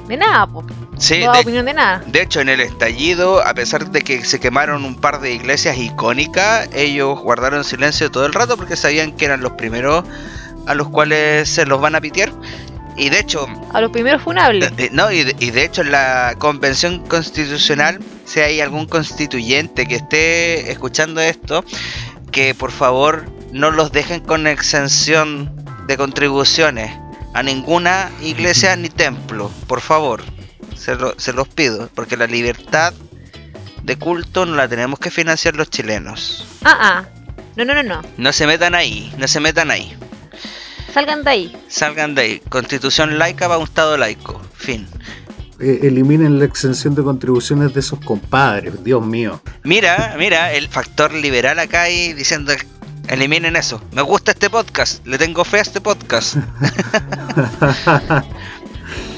de 0.08 0.18
nada, 0.18 0.46
po, 0.48 0.64
Sí, 0.98 1.20
no 1.20 1.28
da 1.28 1.34
de, 1.34 1.40
opinión 1.42 1.66
de 1.66 1.74
nada. 1.74 2.02
de 2.06 2.22
hecho 2.22 2.40
en 2.40 2.48
el 2.50 2.62
estallido, 2.62 3.46
a 3.46 3.54
pesar 3.54 3.90
de 3.92 4.02
que 4.02 4.24
se 4.24 4.40
quemaron 4.40 4.86
un 4.86 4.96
par 4.96 5.20
de 5.20 5.34
iglesias 5.34 5.78
icónicas, 5.78 6.70
ellos 6.74 7.20
guardaron 7.20 7.64
silencio 7.64 8.10
todo 8.12 8.26
el 8.26 8.34
rato 8.34 8.56
porque 8.56 8.76
sabían 8.78 9.12
que 9.12 9.26
eran 9.26 9.42
los 9.42 9.54
primeros 9.54 10.06
a 10.68 10.74
los 10.74 10.88
cuales 10.90 11.50
se 11.50 11.66
los 11.66 11.82
van 11.82 11.96
a 11.96 12.02
pitear. 12.02 12.32
Y 12.98 13.10
de 13.10 13.20
hecho, 13.20 13.46
A 13.74 13.82
los 13.82 13.92
primeros 13.92 14.22
funables. 14.22 14.72
No, 14.92 15.12
y 15.12 15.24
de, 15.26 15.36
y 15.40 15.52
de 15.52 15.66
hecho 15.66 15.82
en 15.82 15.92
la 15.92 16.36
convención 16.38 17.06
constitucional, 17.08 18.00
si 18.26 18.40
hay 18.40 18.62
algún 18.62 18.86
constituyente 18.88 19.86
que 19.86 19.96
esté 19.96 20.72
escuchando 20.72 21.20
esto, 21.22 21.66
que 22.32 22.56
por 22.56 22.72
favor 22.72 23.26
no 23.52 23.72
los 23.72 23.92
dejen 23.92 24.22
con 24.22 24.48
exención 24.48 25.52
de 25.88 25.98
contribuciones 25.98 26.92
a 27.34 27.44
ninguna 27.44 28.10
iglesia 28.22 28.76
ni 28.78 28.90
templo, 28.90 29.52
por 29.68 29.82
favor. 29.82 30.24
Se, 30.76 30.96
lo- 30.96 31.20
se 31.20 31.34
los 31.34 31.48
pido, 31.50 31.90
porque 31.96 32.16
la 32.18 32.28
libertad 32.28 32.94
de 33.84 33.98
culto 33.98 34.46
no 34.46 34.56
la 34.56 34.68
tenemos 34.68 35.00
que 35.00 35.12
financiar 35.12 35.56
los 35.56 35.70
chilenos. 35.70 36.46
Ah, 36.64 36.78
ah. 36.80 37.06
No, 37.56 37.64
no, 37.66 37.74
no, 37.74 37.84
no. 37.84 38.02
No 38.18 38.34
se 38.34 38.48
metan 38.48 38.74
ahí, 38.76 39.14
no 39.18 39.28
se 39.28 39.40
metan 39.40 39.70
ahí. 39.72 39.96
Salgan 40.96 41.26
de 41.26 41.30
ahí. 41.30 41.58
Salgan 41.68 42.16
de 42.16 42.22
ahí. 42.22 42.40
Constitución 42.48 43.20
laica 43.20 43.50
para 43.50 43.58
un 43.58 43.66
estado 43.66 43.98
laico. 43.98 44.42
Fin. 44.54 44.88
eh, 45.60 45.80
eliminen 45.84 46.40
la 46.40 46.46
exención 46.46 46.96
de 46.96 47.04
contribuciones 47.04 47.74
de 47.74 47.82
esos 47.82 48.00
compadres, 48.00 48.82
Dios 48.82 49.06
mío. 49.06 49.42
Mira, 49.64 50.16
mira, 50.18 50.54
el 50.54 50.70
factor 50.70 51.14
liberal 51.14 51.60
acá 51.60 51.82
ahí 51.82 52.14
diciendo 52.14 52.54
eliminen 53.10 53.58
eso. 53.58 53.82
Me 53.92 54.04
gusta 54.04 54.32
este 54.32 54.50
podcast, 54.50 55.06
le 55.06 55.18
tengo 55.18 55.44
fe 55.44 55.58
a 55.58 55.62
este 55.64 55.82
podcast. 55.82 56.38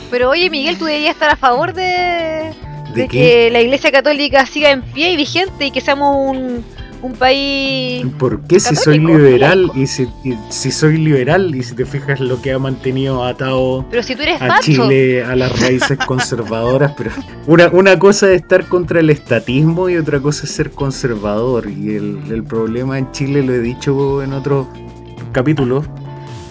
Pero 0.10 0.32
oye, 0.32 0.50
Miguel, 0.50 0.80
tú 0.80 0.86
deberías 0.86 1.14
estar 1.14 1.30
a 1.30 1.36
favor 1.36 1.76
de, 1.76 2.56
¿De 2.96 3.08
que 3.08 3.52
la 3.52 3.62
iglesia 3.62 3.92
católica 3.92 4.48
siga 4.48 4.72
en 4.72 4.82
pie 4.82 5.12
y 5.12 5.16
vigente 5.16 5.68
y 5.68 5.72
que 5.72 5.82
seamos 5.82 6.16
un, 6.18 6.66
un 7.02 7.14
país... 7.14 8.06
¿Por 8.18 8.42
qué 8.42 8.60
si 8.60 8.76
soy 8.76 9.00
liberal 9.00 9.72
y 9.76 9.88
si, 9.88 10.04
y 10.24 10.36
si 10.50 10.72
soy 10.72 10.98
liberal 10.98 11.56
y 11.56 11.64
si 11.64 11.76
te 11.76 11.86
fijas 11.86 12.20
lo 12.20 12.42
que 12.42 12.52
ha 12.52 12.60
mantenido 12.60 13.24
atado 13.24 13.86
Pero 13.90 14.04
si 14.04 14.16
tú 14.16 14.24
eres 14.24 14.42
a 14.42 14.60
Chile 14.60 15.24
a 15.24 15.36
las 15.36 15.60
raíces 15.60 15.98
conservadoras, 16.06 16.94
pero 16.98 17.12
una, 17.46 17.68
una 17.70 18.00
cosa 18.00 18.32
es 18.32 18.42
estar 18.42 18.66
contra 18.66 19.00
el 19.00 19.10
estatismo 19.10 19.90
y 19.90 19.98
otra 19.98 20.20
cosa 20.20 20.46
es 20.46 20.52
ser 20.52 20.72
conservador. 20.72 21.70
Y 21.70 21.96
el, 21.96 22.20
el 22.32 22.44
problema 22.44 22.98
en 22.98 23.12
Chile 23.12 23.44
lo 23.44 23.54
he 23.54 23.60
dicho 23.60 24.22
en 24.24 24.34
otros 24.34 24.68
capítulos 25.32 25.86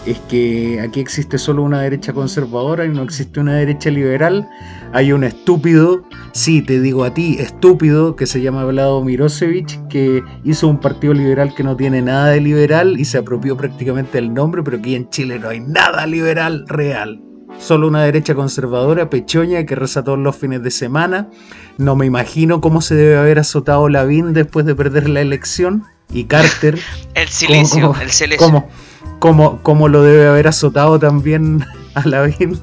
es 0.06 0.20
que 0.28 0.80
aquí 0.80 1.00
existe 1.00 1.36
solo 1.36 1.62
una 1.62 1.82
derecha 1.82 2.12
conservadora 2.12 2.84
y 2.84 2.88
no 2.90 3.02
existe 3.02 3.40
una 3.40 3.54
derecha 3.54 3.90
liberal. 3.90 4.48
Hay 4.96 5.12
un 5.12 5.24
estúpido, 5.24 6.04
sí, 6.32 6.62
te 6.62 6.80
digo 6.80 7.04
a 7.04 7.12
ti, 7.12 7.36
estúpido, 7.38 8.16
que 8.16 8.24
se 8.24 8.40
llama 8.40 8.64
Vlado 8.64 9.04
Mirosevic, 9.04 9.88
que 9.88 10.22
hizo 10.42 10.68
un 10.68 10.80
partido 10.80 11.12
liberal 11.12 11.54
que 11.54 11.62
no 11.62 11.76
tiene 11.76 12.00
nada 12.00 12.28
de 12.28 12.40
liberal 12.40 12.98
y 12.98 13.04
se 13.04 13.18
apropió 13.18 13.58
prácticamente 13.58 14.16
del 14.16 14.32
nombre, 14.32 14.62
pero 14.62 14.78
aquí 14.78 14.94
en 14.94 15.10
Chile 15.10 15.38
no 15.38 15.50
hay 15.50 15.60
nada 15.60 16.06
liberal 16.06 16.64
real. 16.66 17.22
Solo 17.58 17.88
una 17.88 18.04
derecha 18.04 18.34
conservadora, 18.34 19.10
pechoña, 19.10 19.66
que 19.66 19.74
reza 19.74 20.02
todos 20.02 20.18
los 20.18 20.34
fines 20.34 20.62
de 20.62 20.70
semana. 20.70 21.28
No 21.76 21.94
me 21.94 22.06
imagino 22.06 22.62
cómo 22.62 22.80
se 22.80 22.94
debe 22.94 23.18
haber 23.18 23.38
azotado 23.38 23.90
Lavín 23.90 24.32
después 24.32 24.64
de 24.64 24.74
perder 24.74 25.10
la 25.10 25.20
elección. 25.20 25.84
Y 26.10 26.24
Carter. 26.24 26.78
el 27.14 27.28
silencio, 27.28 27.94
el 28.00 28.08
silencio. 28.08 28.46
Como, 28.46 28.70
como, 29.18 29.62
como 29.62 29.88
lo 29.88 30.02
debe 30.02 30.26
haber 30.26 30.48
azotado 30.48 30.98
también 30.98 31.66
a 31.94 32.08
Lavín. 32.08 32.58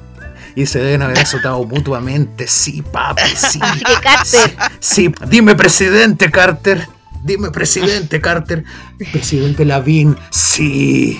Y 0.56 0.66
se 0.66 0.80
deben 0.80 1.02
haber 1.02 1.20
azotado 1.20 1.63
mutuamente. 1.66 2.48
Sí, 2.48 2.82
papi, 2.82 3.22
sí. 3.36 3.60
Que 3.86 3.94
Carter. 4.02 4.58
Sí, 4.80 5.13
dime 5.30 5.56
presidente 5.56 6.30
Carter. 6.30 6.88
Dime 7.24 7.52
presidente 7.52 8.20
Carter. 8.20 8.63
Presidente 9.12 9.66
Lavín. 9.66 10.16
Sí. 10.30 11.20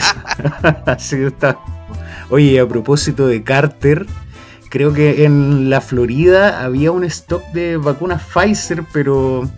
Así 0.86 1.16
está. 1.22 1.58
Oye, 2.30 2.58
a 2.60 2.66
propósito 2.66 3.26
de 3.26 3.42
Carter, 3.42 4.06
creo 4.70 4.92
que 4.92 5.24
en 5.24 5.68
la 5.68 5.80
Florida 5.80 6.62
había 6.64 6.90
un 6.90 7.04
stock 7.04 7.44
de 7.52 7.76
vacunas 7.76 8.22
Pfizer, 8.22 8.84
pero 8.92 9.50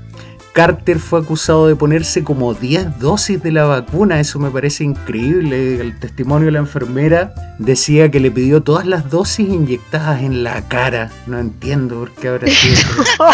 Carter 0.56 0.98
fue 0.98 1.20
acusado 1.20 1.68
de 1.68 1.76
ponerse 1.76 2.24
como 2.24 2.54
10 2.54 2.98
dosis 2.98 3.42
de 3.42 3.52
la 3.52 3.64
vacuna. 3.64 4.18
Eso 4.20 4.38
me 4.38 4.50
parece 4.50 4.84
increíble. 4.84 5.82
El 5.82 5.98
testimonio 6.00 6.46
de 6.46 6.52
la 6.52 6.60
enfermera 6.60 7.34
decía 7.58 8.10
que 8.10 8.20
le 8.20 8.30
pidió 8.30 8.62
todas 8.62 8.86
las 8.86 9.10
dosis 9.10 9.50
inyectadas 9.50 10.22
en 10.22 10.42
la 10.42 10.66
cara. 10.66 11.10
No 11.26 11.38
entiendo 11.38 11.98
por 11.98 12.10
qué 12.12 12.28
habrá 12.28 12.48
sido. 12.48 12.80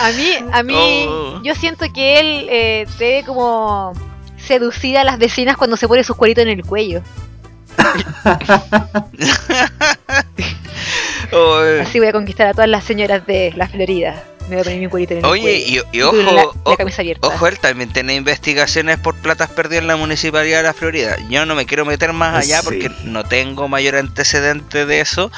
a 0.00 0.10
mí, 0.12 0.30
a 0.52 0.62
mí, 0.62 1.06
Oh. 1.08 1.42
yo 1.42 1.56
siento 1.56 1.86
que 1.92 2.20
él 2.20 2.46
eh, 2.50 2.86
debe 3.00 3.24
como 3.24 3.94
seducir 4.36 4.96
a 4.96 5.02
las 5.02 5.18
vecinas 5.18 5.56
cuando 5.56 5.76
se 5.76 5.88
pone 5.88 6.04
sus 6.04 6.14
cueritos 6.14 6.42
en 6.42 6.50
el 6.50 6.64
cuello. 6.64 7.02
Oh, 11.32 11.60
Así 11.82 11.98
voy 11.98 12.08
a 12.08 12.12
conquistar 12.12 12.46
a 12.48 12.52
todas 12.52 12.68
las 12.68 12.84
señoras 12.84 13.26
de 13.26 13.52
la 13.56 13.68
Florida. 13.68 14.24
Me 14.48 14.56
voy 14.56 14.60
a 14.62 14.64
poner 14.64 14.80
mi 14.80 14.88
cuerito 14.88 15.12
en 15.14 15.18
el 15.20 15.24
Oye, 15.26 15.42
cuello. 15.42 15.84
y, 15.92 15.96
y 15.98 16.02
ojo, 16.02 16.16
la, 16.16 16.32
la 16.32 16.44
o- 16.64 16.76
camisa 16.76 17.02
abierta. 17.02 17.28
ojo, 17.28 17.46
él 17.46 17.58
también 17.60 17.92
tiene 17.92 18.16
investigaciones 18.16 18.98
por 18.98 19.14
platas 19.14 19.48
perdidas 19.50 19.82
en 19.82 19.86
la 19.86 19.96
municipalidad 19.96 20.56
de 20.58 20.62
la 20.64 20.72
Florida. 20.72 21.16
Yo 21.28 21.46
no 21.46 21.54
me 21.54 21.66
quiero 21.66 21.84
meter 21.84 22.12
más 22.12 22.34
allá 22.34 22.58
Sí. 22.60 22.64
porque 22.64 22.90
no 23.04 23.22
tengo 23.24 23.68
mayor 23.68 23.94
antecedente 23.96 24.86
de 24.86 25.00
eso. 25.00 25.30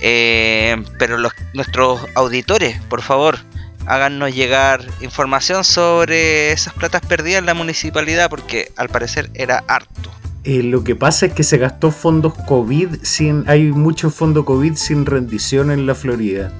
eh, 0.00 0.82
pero 0.98 1.18
los, 1.18 1.32
nuestros 1.52 2.00
auditores, 2.14 2.80
por 2.88 3.02
favor, 3.02 3.38
háganos 3.86 4.34
llegar 4.34 4.82
información 5.02 5.62
sobre 5.62 6.52
esas 6.52 6.72
platas 6.72 7.02
perdidas 7.02 7.40
en 7.40 7.46
la 7.46 7.54
municipalidad 7.54 8.30
porque 8.30 8.72
al 8.76 8.88
parecer 8.88 9.28
era 9.34 9.62
harto. 9.68 10.10
Eh, 10.44 10.62
lo 10.62 10.84
que 10.84 10.94
pasa 10.94 11.26
es 11.26 11.32
que 11.32 11.42
se 11.42 11.56
gastó 11.58 11.90
fondos 11.90 12.34
COVID 12.46 12.96
sin. 13.02 13.44
Hay 13.48 13.72
mucho 13.72 14.10
fondo 14.10 14.44
COVID 14.44 14.74
sin 14.76 15.06
rendición 15.06 15.70
en 15.70 15.86
la 15.86 15.94
Florida. 15.94 16.52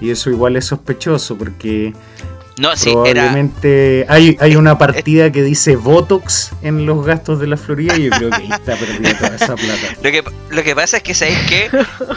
Y 0.00 0.10
eso 0.10 0.30
igual 0.30 0.56
es 0.56 0.66
sospechoso 0.66 1.38
porque 1.38 1.94
No, 2.58 2.76
sí, 2.76 2.90
era. 2.90 3.02
probablemente 3.02 4.04
hay, 4.08 4.36
hay 4.40 4.56
una 4.56 4.76
partida 4.76 5.30
que 5.32 5.42
dice 5.42 5.76
Botox 5.76 6.50
en 6.62 6.84
los 6.86 7.06
gastos 7.06 7.38
de 7.40 7.46
la 7.46 7.56
Florida 7.56 7.96
y 7.96 8.04
yo 8.04 8.10
creo 8.10 8.30
que 8.30 8.36
ahí 8.36 8.48
está 8.50 8.76
perdida 8.76 9.16
toda 9.16 9.36
esa 9.36 9.54
plata. 9.56 9.96
Lo 10.02 10.10
que, 10.10 10.24
lo 10.50 10.62
que 10.64 10.74
pasa 10.74 10.96
es 10.98 11.02
que 11.04 11.14
sabéis 11.14 11.38
que 11.48 11.70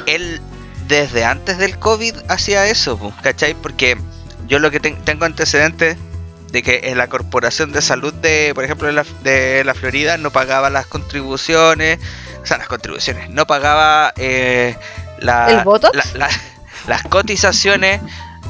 él 0.08 0.42
desde 0.88 1.24
antes 1.24 1.58
del 1.60 1.78
COVID 1.80 2.14
hacía 2.28 2.68
eso, 2.70 3.00
¿cachai? 3.22 3.56
Porque 3.56 3.98
yo 4.48 4.60
lo 4.60 4.70
que 4.72 4.80
ten- 4.80 4.98
tengo 5.06 5.26
antecedentes 5.26 5.98
de 6.56 6.64
que 6.64 6.80
en 6.86 6.98
la 6.98 7.08
Corporación 7.08 7.74
de 7.74 7.82
Salud 7.82 8.14
de, 8.14 8.54
por 8.56 8.64
ejemplo, 8.64 8.88
de 8.88 8.94
la, 8.94 9.06
de 9.24 9.66
la 9.66 9.74
Florida 9.74 10.16
no 10.16 10.32
pagaba 10.32 10.70
las 10.70 10.86
contribuciones, 10.86 12.00
o 12.42 12.46
sea, 12.46 12.58
las 12.58 12.70
contribuciones, 12.70 13.30
no 13.30 13.46
pagaba 13.46 14.14
eh, 14.16 14.78
la- 15.20 15.48
¿El 15.50 15.64
la- 16.14 16.30
las 16.88 17.04
cotizaciones 17.04 18.00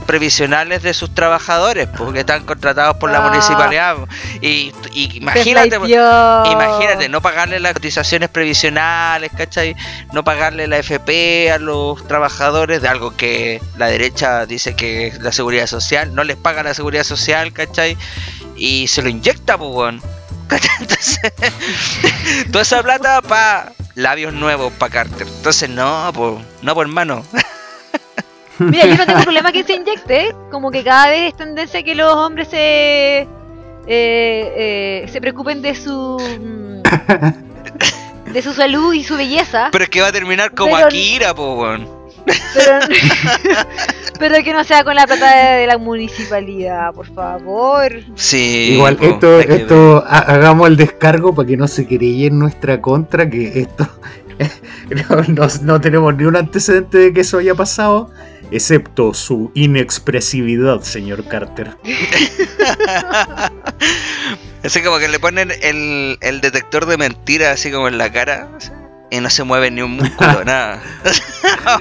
previsionales 0.05 0.84
de 0.84 0.93
sus 0.93 1.13
trabajadores, 1.13 1.88
porque 1.97 2.19
están 2.21 2.45
contratados 2.45 2.97
por 2.97 3.12
la 3.12 3.19
Ah. 3.25 3.29
municipalidad. 3.29 3.95
Y, 4.41 4.71
y 4.93 5.17
imagínate. 5.17 5.75
Imagínate, 5.75 7.10
no 7.10 7.21
pagarle 7.21 7.60
las 7.60 7.73
cotizaciones 7.73 8.29
previsionales, 8.29 9.31
¿cachai? 9.36 9.75
No 10.13 10.23
pagarle 10.23 10.67
la 10.67 10.77
FP 10.77 11.51
a 11.51 11.58
los 11.58 12.08
trabajadores 12.08 12.81
de 12.81 12.88
algo 12.88 13.15
que 13.15 13.62
la 13.77 13.88
derecha 13.88 14.45
dice 14.45 14.75
que 14.75 15.08
es 15.08 15.19
la 15.21 15.31
seguridad 15.31 15.67
social, 15.67 16.13
no 16.13 16.23
les 16.23 16.38
paga 16.38 16.62
la 16.63 16.73
seguridad 16.73 17.03
social, 17.03 17.51
¿cachai? 17.53 17.97
Y 18.55 18.88
se 18.88 19.01
lo 19.01 19.10
inyecta, 19.10 19.58
pues. 19.58 19.95
Entonces, 20.79 21.19
toda 22.51 22.62
esa 22.62 22.84
plata 22.84 23.21
para 23.21 23.71
labios 23.95 24.34
nuevos 24.34 24.71
para 24.73 24.91
Carter. 24.93 25.27
Entonces, 25.27 25.69
no, 25.69 26.12
pues, 26.13 26.36
no, 26.62 26.73
pues, 26.75 26.88
hermano. 26.88 27.25
Mira, 28.59 28.85
yo 28.87 28.95
no 28.97 29.05
tengo 29.05 29.19
problema 29.23 29.51
que 29.51 29.63
se 29.63 29.73
inyecte. 29.75 30.33
Como 30.51 30.71
que 30.71 30.83
cada 30.83 31.09
vez 31.09 31.29
es 31.29 31.37
tendencia 31.37 31.83
que 31.83 31.95
los 31.95 32.13
hombres 32.13 32.47
se. 32.49 32.57
eh, 33.21 33.27
eh, 33.87 35.05
se 35.11 35.21
preocupen 35.21 35.61
de 35.61 35.75
su. 35.75 36.17
mm, 36.41 38.31
de 38.31 38.41
su 38.41 38.53
salud 38.53 38.93
y 38.93 39.03
su 39.03 39.15
belleza. 39.17 39.69
Pero 39.71 39.83
es 39.83 39.89
que 39.89 40.01
va 40.01 40.07
a 40.07 40.11
terminar 40.11 40.53
como 40.53 40.75
Pero- 40.75 40.87
Akira, 40.87 41.33
pues, 41.33 41.47
weón. 41.57 41.95
Pero, 42.25 42.79
pero 44.19 44.43
que 44.43 44.51
no 44.51 44.63
sea 44.63 44.83
con 44.83 44.95
la 44.95 45.05
plata 45.05 45.51
de, 45.53 45.59
de 45.61 45.67
la 45.67 45.77
municipalidad, 45.77 46.91
por 46.93 47.05
favor. 47.13 47.91
Sí. 48.15 48.71
Igual, 48.73 48.95
po, 48.97 49.05
esto, 49.05 49.39
esto 49.41 50.03
ha- 50.07 50.17
hagamos 50.33 50.67
el 50.69 50.75
descargo 50.75 51.35
para 51.35 51.47
que 51.47 51.55
no 51.55 51.67
se 51.67 51.85
querelle 51.87 52.27
en 52.27 52.39
nuestra 52.39 52.81
contra, 52.81 53.29
que 53.29 53.59
esto 53.61 53.87
no, 55.09 55.21
no- 55.27 55.47
no 55.61 55.81
tenemos 55.81 56.15
ni 56.15 56.23
un 56.25 56.35
antecedente 56.35 56.97
de 56.97 57.13
que 57.13 57.21
eso 57.21 57.37
haya 57.37 57.53
pasado, 57.53 58.09
excepto 58.51 59.13
su 59.13 59.51
inexpresividad, 59.53 60.81
señor 60.81 61.25
Carter. 61.27 61.75
Así 64.63 64.81
como 64.81 64.97
que 64.97 65.08
le 65.08 65.19
ponen 65.19 65.51
el, 65.62 66.17
el 66.21 66.41
detector 66.41 66.86
de 66.88 66.97
mentiras 66.97 67.60
así 67.60 67.71
como 67.71 67.88
en 67.88 67.99
la 67.99 68.12
cara 68.12 68.49
y 69.12 69.19
no 69.19 69.29
se 69.29 69.43
mueve 69.43 69.69
ni 69.69 69.81
un 69.81 69.91
músculo, 69.91 70.43
nada. 70.45 70.81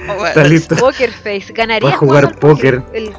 Bueno, 0.05 0.25
Está 0.27 0.43
listo. 0.43 0.75
Poker 0.75 1.11
face, 1.11 1.51
ganaría 1.53 1.89
Va 1.89 1.95
a 1.95 1.97
jugar 1.97 2.39
póker. 2.39 2.83
El- 2.93 3.13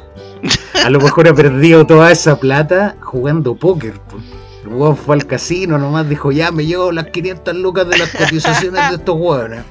A 0.83 0.89
lo 0.89 0.99
mejor 0.99 1.27
ha 1.27 1.33
perdido 1.33 1.85
toda 1.85 2.11
esa 2.11 2.39
plata 2.39 2.95
jugando 3.01 3.55
póker. 3.55 3.93
El 4.63 4.69
weón 4.69 4.97
fue 4.97 5.15
al 5.15 5.25
casino, 5.25 5.77
nomás 5.77 6.07
dijo, 6.09 6.31
ya 6.31 6.51
me 6.51 6.65
llevo 6.65 6.91
las 6.91 7.07
500 7.07 7.55
lucas 7.55 7.87
de 7.89 7.97
las 7.97 8.09
cotizaciones 8.11 8.89
de 8.89 8.95
estos 8.95 9.15
hueones. 9.17 9.61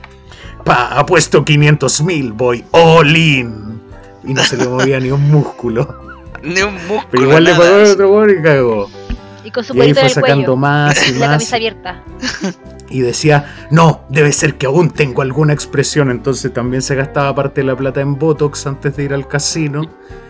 Pa, 0.64 0.88
apuesto 0.98 1.44
500 1.44 2.02
mil, 2.02 2.32
voy 2.32 2.64
all 2.72 3.16
in. 3.16 3.65
Y 4.26 4.34
no 4.34 4.42
se 4.44 4.56
le 4.56 4.66
movía 4.68 4.98
ni 5.00 5.10
un 5.10 5.30
músculo. 5.30 5.88
ni 6.42 6.60
un 6.62 6.74
músculo. 6.74 7.06
Pero 7.10 7.22
igual 7.24 7.44
le 7.44 7.50
pagó 7.54 7.64
al 7.74 7.84
otro 7.86 8.12
weón 8.12 8.30
y 8.30 8.42
cagó. 8.42 8.90
y 9.44 9.50
con 9.50 9.64
su 9.64 9.74
Y 9.76 9.80
ahí 9.80 9.94
fue 9.94 10.02
el 10.04 10.10
sacando 10.10 10.44
cuello. 10.44 10.56
más 10.56 11.08
y 11.08 11.12
Y 11.12 11.14
la 11.14 11.18
más. 11.20 11.28
camisa 11.36 11.56
abierta. 11.56 12.02
Y 12.88 13.00
decía, 13.00 13.52
no, 13.70 14.02
debe 14.10 14.32
ser 14.32 14.54
que 14.54 14.66
aún 14.66 14.90
tengo 14.90 15.22
alguna 15.22 15.52
expresión. 15.52 16.10
Entonces 16.10 16.52
también 16.52 16.82
se 16.82 16.94
gastaba 16.94 17.34
parte 17.34 17.60
de 17.62 17.66
la 17.66 17.76
plata 17.76 18.00
en 18.00 18.16
Botox 18.18 18.66
antes 18.66 18.96
de 18.96 19.04
ir 19.04 19.14
al 19.14 19.26
casino. 19.26 19.82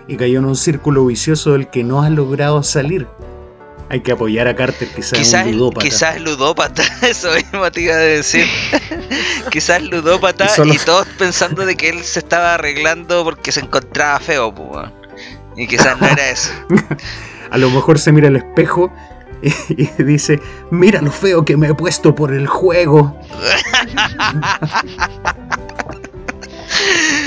Y 0.08 0.16
cayó 0.16 0.38
en 0.38 0.44
un 0.46 0.56
círculo 0.56 1.04
vicioso 1.06 1.52
del 1.52 1.68
que 1.68 1.82
no 1.84 2.02
ha 2.02 2.10
logrado 2.10 2.62
salir. 2.62 3.06
Hay 3.88 4.00
que 4.00 4.10
apoyar 4.12 4.48
a 4.48 4.56
Carter, 4.56 4.88
quizás 4.88 5.18
Quizás, 5.18 5.46
un 5.46 5.52
ludópata. 5.58 5.84
quizás 5.84 6.20
ludópata, 6.20 6.82
eso 7.02 7.32
mismo 7.34 7.70
te 7.70 7.82
iba 7.82 7.94
a 7.94 7.98
decir. 7.98 8.44
quizás 9.50 9.80
ludópata 9.82 10.46
Y 10.46 10.48
solo- 10.48 10.74
y 10.74 10.78
todos 10.78 11.06
pensando 11.18 11.64
de 11.64 11.76
que 11.76 11.90
él 11.90 12.02
se 12.02 12.18
estaba 12.18 12.54
arreglando 12.54 13.22
porque 13.22 13.52
se 13.52 13.60
encontraba 13.60 14.18
feo, 14.18 14.52
pues. 14.54 14.88
Y 15.56 15.66
quizás 15.68 16.00
no 16.00 16.06
era 16.08 16.30
eso. 16.30 16.50
A 17.50 17.58
lo 17.58 17.70
mejor 17.70 17.98
se 18.00 18.10
mira 18.10 18.26
al 18.28 18.36
espejo 18.36 18.92
y, 19.40 19.50
y 19.82 20.02
dice, 20.02 20.40
mira 20.72 21.00
lo 21.00 21.12
feo 21.12 21.44
que 21.44 21.56
me 21.56 21.68
he 21.68 21.74
puesto 21.74 22.12
por 22.14 22.32
el 22.34 22.48
juego. 22.48 23.16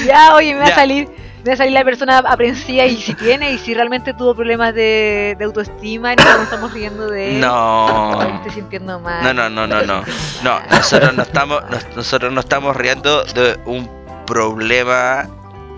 Ya, 0.05 0.35
oye, 0.35 0.53
me 0.53 0.59
va 0.61 0.67
Ya. 0.67 0.73
a 0.73 0.75
salir. 0.75 1.07
A 1.51 1.55
salir 1.55 1.73
la 1.73 1.83
persona 1.83 2.19
aprensiva 2.19 2.85
y 2.85 2.97
si 3.01 3.13
tiene, 3.15 3.51
y 3.51 3.57
si 3.57 3.73
realmente 3.73 4.13
tuvo 4.13 4.35
problemas 4.35 4.73
de, 4.75 5.35
de 5.37 5.45
autoestima 5.45 6.13
y 6.13 6.15
nos 6.15 6.41
estamos 6.43 6.73
riendo 6.73 7.09
de 7.09 7.35
él. 7.35 7.41
No. 7.41 8.21
estoy 8.37 8.51
sintiendo 8.51 8.99
mal. 8.99 9.23
No, 9.23 9.33
no, 9.33 9.49
no, 9.49 9.65
no, 9.67 9.81
no. 9.83 10.03
No, 10.43 10.59
nosotros 10.69 11.13
no 11.15 11.23
estamos, 11.23 11.63
nos- 11.71 11.95
nosotros 11.95 12.31
no 12.33 12.39
estamos 12.41 12.75
riendo 12.75 13.23
de 13.23 13.59
un 13.65 13.89
problema 14.27 15.27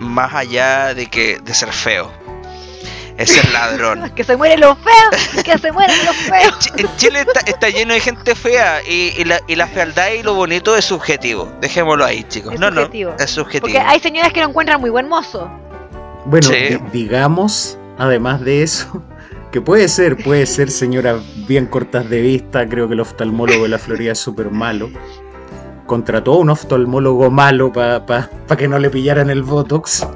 más 0.00 0.34
allá 0.34 0.94
de 0.94 1.06
que 1.06 1.38
de 1.42 1.54
ser 1.54 1.72
feo. 1.72 2.10
Es 3.22 3.44
el 3.44 3.52
ladrón. 3.52 4.10
que 4.14 4.24
se 4.24 4.36
mueren 4.36 4.60
los 4.60 4.76
feos, 4.78 5.44
que 5.44 5.58
se 5.58 5.72
mueren 5.72 5.96
los 6.04 6.16
feos. 6.28 6.66
En 6.76 6.96
Chile 6.96 7.20
está, 7.20 7.40
está 7.40 7.68
lleno 7.70 7.94
de 7.94 8.00
gente 8.00 8.34
fea 8.34 8.80
y, 8.86 9.12
y 9.16 9.24
la, 9.24 9.40
y 9.46 9.56
la 9.56 9.66
fealdad 9.66 10.10
y 10.12 10.22
lo 10.22 10.34
bonito 10.34 10.76
es 10.76 10.84
subjetivo. 10.84 11.52
Dejémoslo 11.60 12.04
ahí, 12.04 12.24
chicos. 12.24 12.54
Es 12.54 12.60
no, 12.60 12.68
subjetivo. 12.68 13.10
no, 13.18 13.24
es 13.24 13.30
subjetivo. 13.30 13.62
Porque 13.62 13.78
hay 13.78 14.00
señoras 14.00 14.32
que 14.32 14.40
lo 14.40 14.48
encuentran 14.48 14.80
muy 14.80 14.90
buen 14.90 15.08
mozo. 15.08 15.50
Bueno, 16.24 16.46
Sí. 16.48 16.78
digamos, 16.92 17.78
además 17.98 18.40
de 18.42 18.62
eso, 18.62 19.02
que 19.50 19.60
puede 19.60 19.88
ser, 19.88 20.16
puede 20.22 20.46
ser 20.46 20.70
señora 20.70 21.16
bien 21.48 21.66
cortas 21.66 22.08
de 22.08 22.20
vista, 22.20 22.66
creo 22.68 22.86
que 22.88 22.94
el 22.94 23.00
oftalmólogo 23.00 23.64
de 23.64 23.68
la 23.70 23.78
Florida 23.78 24.12
es 24.12 24.18
súper 24.18 24.50
malo. 24.50 24.88
Contrató 25.86 26.34
a 26.34 26.36
un 26.38 26.48
oftalmólogo 26.50 27.30
malo 27.30 27.72
para 27.72 28.28
que 28.56 28.68
no 28.68 28.78
le 28.78 28.88
pillaran 28.88 29.30
el 29.30 29.42
Botox. 29.42 30.06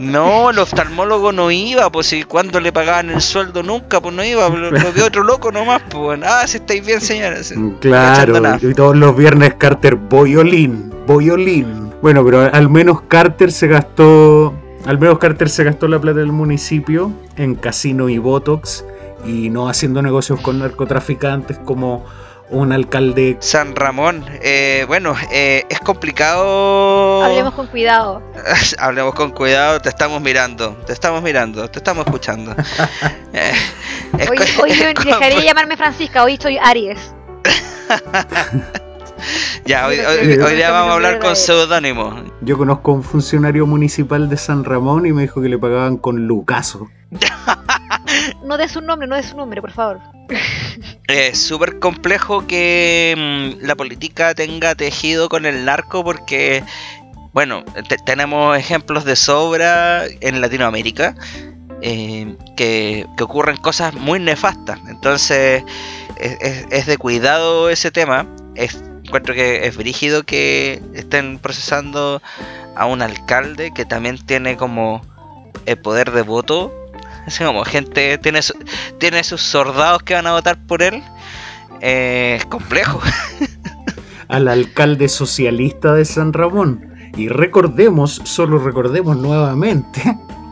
No, 0.00 0.48
el 0.48 0.58
oftalmólogo 0.58 1.30
no 1.30 1.50
iba, 1.50 1.92
pues 1.92 2.06
si 2.06 2.22
cuando 2.22 2.58
le 2.58 2.72
pagaban 2.72 3.10
el 3.10 3.20
sueldo 3.20 3.62
nunca, 3.62 4.00
pues 4.00 4.14
no 4.14 4.24
iba, 4.24 4.48
lo, 4.48 4.70
lo 4.70 4.92
vio 4.92 5.04
otro 5.04 5.22
loco 5.22 5.52
nomás, 5.52 5.82
pues. 5.90 6.18
Ah, 6.24 6.46
si 6.46 6.56
estáis 6.56 6.86
bien, 6.86 7.02
señores. 7.02 7.52
Claro, 7.80 8.40
y 8.62 8.72
todos 8.72 8.96
los 8.96 9.14
viernes 9.14 9.54
Carter, 9.58 9.96
violín, 9.96 10.90
violín. 11.06 11.90
Bueno, 12.00 12.24
pero 12.24 12.50
al 12.50 12.70
menos 12.70 13.02
Carter 13.02 13.52
se 13.52 13.68
gastó, 13.68 14.54
al 14.86 14.98
menos 14.98 15.18
Carter 15.18 15.50
se 15.50 15.64
gastó 15.64 15.86
la 15.86 16.00
plata 16.00 16.20
del 16.20 16.32
municipio 16.32 17.12
en 17.36 17.54
casino 17.54 18.08
y 18.08 18.16
Botox 18.16 18.86
y 19.26 19.50
no 19.50 19.68
haciendo 19.68 20.00
negocios 20.00 20.40
con 20.40 20.60
narcotraficantes 20.60 21.58
como 21.58 22.06
un 22.50 22.72
alcalde 22.72 23.36
San 23.40 23.76
Ramón, 23.76 24.24
eh, 24.42 24.84
bueno, 24.88 25.14
eh, 25.30 25.64
es 25.68 25.78
complicado. 25.80 27.22
Hablemos 27.24 27.54
con 27.54 27.66
cuidado. 27.68 28.22
Hablemos 28.78 29.14
con 29.14 29.30
cuidado, 29.30 29.80
te 29.80 29.88
estamos 29.88 30.20
mirando, 30.20 30.72
te 30.86 30.92
estamos 30.92 31.22
mirando, 31.22 31.68
te 31.70 31.78
estamos 31.78 32.06
escuchando. 32.06 32.54
Eh, 33.32 33.52
es 34.18 34.28
Hoy, 34.28 34.38
hoy 34.60 34.70
es 34.72 35.04
dejaré 35.04 35.36
de 35.36 35.42
llamarme 35.44 35.76
Francisca, 35.76 36.24
hoy 36.24 36.36
soy 36.42 36.58
Aries. 36.58 37.14
Ya, 39.64 39.86
hoy, 39.86 39.98
hoy- 40.00 40.18
hoy 40.40 40.54
día 40.56 40.64
ese 40.66 40.70
vamos 40.72 40.90
a 40.90 40.94
hablar 40.94 41.18
con 41.20 41.36
seudónimo. 41.36 42.24
Yo 42.40 42.58
conozco 42.58 42.90
a 42.90 42.94
un 42.94 43.04
funcionario 43.04 43.66
municipal 43.66 44.28
de 44.28 44.36
San 44.36 44.64
Ramón 44.64 45.06
y 45.06 45.12
me 45.12 45.22
dijo 45.22 45.40
que 45.40 45.48
le 45.48 45.58
pagaban 45.58 45.96
con 45.96 46.26
Lucaso. 46.26 46.88
No 48.44 48.56
de 48.56 48.66
su 48.68 48.80
nombre, 48.80 49.06
no 49.06 49.14
de 49.14 49.22
su 49.22 49.36
nombre, 49.36 49.60
por 49.60 49.70
favor. 49.70 50.00
Es 51.08 51.38
súper 51.42 51.78
complejo 51.78 52.46
que 52.46 53.14
mm, 53.60 53.66
la 53.66 53.74
política 53.74 54.34
tenga 54.34 54.74
tejido 54.74 55.28
con 55.28 55.44
el 55.46 55.64
narco 55.64 56.04
porque, 56.04 56.62
bueno, 57.32 57.64
te- 57.88 57.96
tenemos 58.06 58.56
ejemplos 58.56 59.04
de 59.04 59.16
sobra 59.16 60.04
en 60.06 60.40
Latinoamérica 60.40 61.14
eh, 61.82 62.36
que, 62.56 63.06
que 63.16 63.24
ocurren 63.24 63.56
cosas 63.56 63.94
muy 63.94 64.20
nefastas. 64.20 64.78
Entonces, 64.88 65.64
es, 66.70 66.86
de 66.86 66.96
cuidado 66.98 67.70
ese 67.70 67.90
tema. 67.90 68.26
Encuentro 68.54 69.34
que 69.34 69.66
es 69.66 69.76
brígido 69.76 70.22
que 70.22 70.80
estén 70.94 71.38
procesando 71.38 72.22
a 72.76 72.86
un 72.86 73.02
alcalde 73.02 73.72
que 73.74 73.84
también 73.84 74.18
tiene 74.24 74.56
como 74.56 75.02
el 75.66 75.78
poder 75.78 76.12
de 76.12 76.22
voto. 76.22 76.72
Como 77.38 77.64
gente 77.64 78.18
tiene, 78.18 78.40
tiene 78.98 79.24
sus 79.24 79.40
soldados 79.40 80.02
que 80.02 80.14
van 80.14 80.26
a 80.26 80.32
votar 80.32 80.58
por 80.66 80.82
él. 80.82 81.02
Eh, 81.80 82.36
es 82.38 82.44
complejo. 82.46 83.00
al 84.30 84.46
alcalde 84.46 85.08
socialista 85.08 85.94
de 85.94 86.04
San 86.04 86.32
Ramón. 86.32 86.88
Y 87.16 87.28
recordemos, 87.28 88.22
solo 88.24 88.58
recordemos 88.58 89.16
nuevamente, 89.16 90.00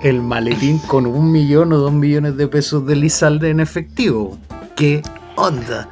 el 0.03 0.21
maletín 0.21 0.79
con 0.81 1.07
un 1.07 1.31
millón 1.31 1.73
o 1.73 1.79
dos 1.79 1.93
millones 1.93 2.37
de 2.37 2.49
pesos 2.49 2.85
de 2.87 2.97
Lizalde 2.97 3.51
en 3.51 3.61
efectivo. 3.61 4.37
¿Qué 4.75 5.03
onda? 5.37 5.88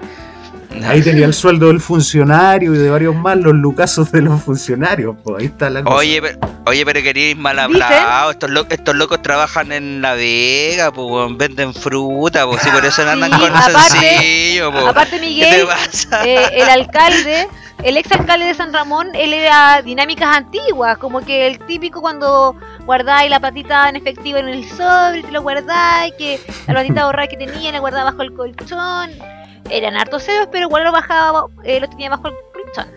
Ahí 0.87 1.03
tenía 1.03 1.27
el 1.27 1.35
sueldo 1.35 1.67
del 1.69 1.81
funcionario 1.81 2.75
y 2.75 2.79
de 2.79 2.91
varios 2.91 3.15
más 3.15 3.37
los 3.39 3.55
lucasos 3.55 4.11
de 4.13 4.23
los 4.23 4.43
funcionarios. 4.43 5.17
Pues 5.25 5.41
ahí 5.41 5.47
está 5.47 5.71
la 5.71 5.83
cosa. 5.83 5.97
Oye, 5.97 6.21
pero, 6.23 6.39
oye, 6.67 6.85
pero 6.85 7.03
queréis 7.03 7.37
mal 7.37 7.59
hablado. 7.59 8.31
Estos, 8.31 8.51
lo- 8.51 8.67
estos 8.69 8.95
locos 8.95 9.23
trabajan 9.23 9.73
en 9.73 10.03
La 10.03 10.15
Vega, 10.15 10.93
pues, 10.93 11.37
venden 11.37 11.73
fruta, 11.75 12.47
pues, 12.47 12.67
y 12.67 12.71
por 12.71 12.85
eso 12.85 13.05
no 13.05 13.11
andan 13.13 13.33
Sí, 13.33 13.39
con 13.41 13.57
aparte- 13.57 13.99
sencillo, 13.99 14.73
pues. 14.73 14.85
Aparte, 14.87 15.11
¿Qué 15.13 15.19
te 15.21 15.27
Miguel, 15.27 15.67
eh, 16.25 16.49
el 16.53 16.69
alcalde, 16.69 17.49
el 17.83 17.97
ex 17.97 18.11
alcalde 18.13 18.47
de 18.47 18.55
San 18.55 18.73
Ramón, 18.73 19.09
él 19.15 19.33
era 19.33 19.83
dinámicas 19.83 20.37
antiguas, 20.37 20.99
como 20.99 21.21
que 21.25 21.47
el 21.47 21.59
típico 21.61 22.01
cuando 22.01 22.55
guardáis 22.85 23.31
la 23.31 23.41
patita 23.41 23.89
en 23.89 23.97
efectivo 23.97 24.39
en 24.39 24.49
el 24.49 24.65
sobre, 24.69 25.23
te 25.23 25.31
lo 25.33 25.43
guardáis, 25.43 26.13
que 26.19 26.41
la 26.67 26.75
patita 26.75 27.03
ahorrada 27.03 27.29
que 27.29 27.37
tenía 27.37 27.73
la 27.73 27.81
guardaba 27.81 28.11
bajo 28.11 28.23
el 28.23 28.33
colchón. 28.35 29.11
Eran 29.71 29.97
hartos 29.97 30.25
ceros, 30.25 30.49
pero 30.51 30.67
igual 30.67 30.85
lo 30.85 30.93
bajaba, 30.93 31.47
eh, 31.65 31.81
lo 31.81 31.89
tenía 31.89 32.11
bajo 32.11 32.29
el 32.29 32.35
colchón. 32.53 32.95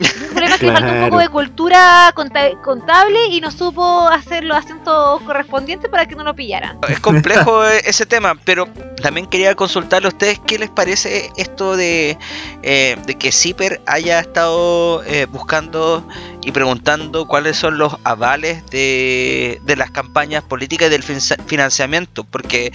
El 0.00 0.26
problema 0.30 0.54
es 0.54 0.60
que 0.60 0.66
le 0.66 0.72
faltó 0.72 0.88
un 0.88 0.94
poco 0.98 1.08
Claro. 1.10 1.18
de 1.18 1.28
cultura 1.28 2.12
conta- 2.16 2.60
contable 2.62 3.26
y 3.28 3.40
no 3.40 3.50
supo 3.52 4.08
hacer 4.08 4.42
los 4.44 4.56
acentos 4.56 5.22
correspondientes 5.22 5.88
para 5.88 6.06
que 6.06 6.16
no 6.16 6.24
lo 6.24 6.34
pillaran. 6.34 6.78
Es 6.88 6.98
complejo 6.98 7.64
eh, 7.68 7.80
ese 7.84 8.04
tema, 8.04 8.34
pero 8.44 8.66
también 9.00 9.26
quería 9.26 9.54
consultarle 9.54 10.06
a 10.06 10.10
ustedes 10.10 10.40
qué 10.46 10.58
les 10.58 10.68
parece 10.68 11.30
esto 11.36 11.76
de, 11.76 12.18
eh, 12.64 12.96
de 13.06 13.14
que 13.14 13.30
CIPER 13.30 13.80
haya 13.86 14.18
estado 14.18 15.04
eh, 15.04 15.26
buscando 15.26 16.06
y 16.42 16.50
preguntando 16.50 17.26
cuáles 17.28 17.56
son 17.56 17.78
los 17.78 17.94
avales 18.02 18.66
de, 18.70 19.60
de 19.62 19.76
las 19.76 19.92
campañas 19.92 20.42
políticas 20.42 20.88
y 20.88 20.90
del 20.90 21.04
fin- 21.04 21.20
financiamiento, 21.46 22.24
porque 22.24 22.72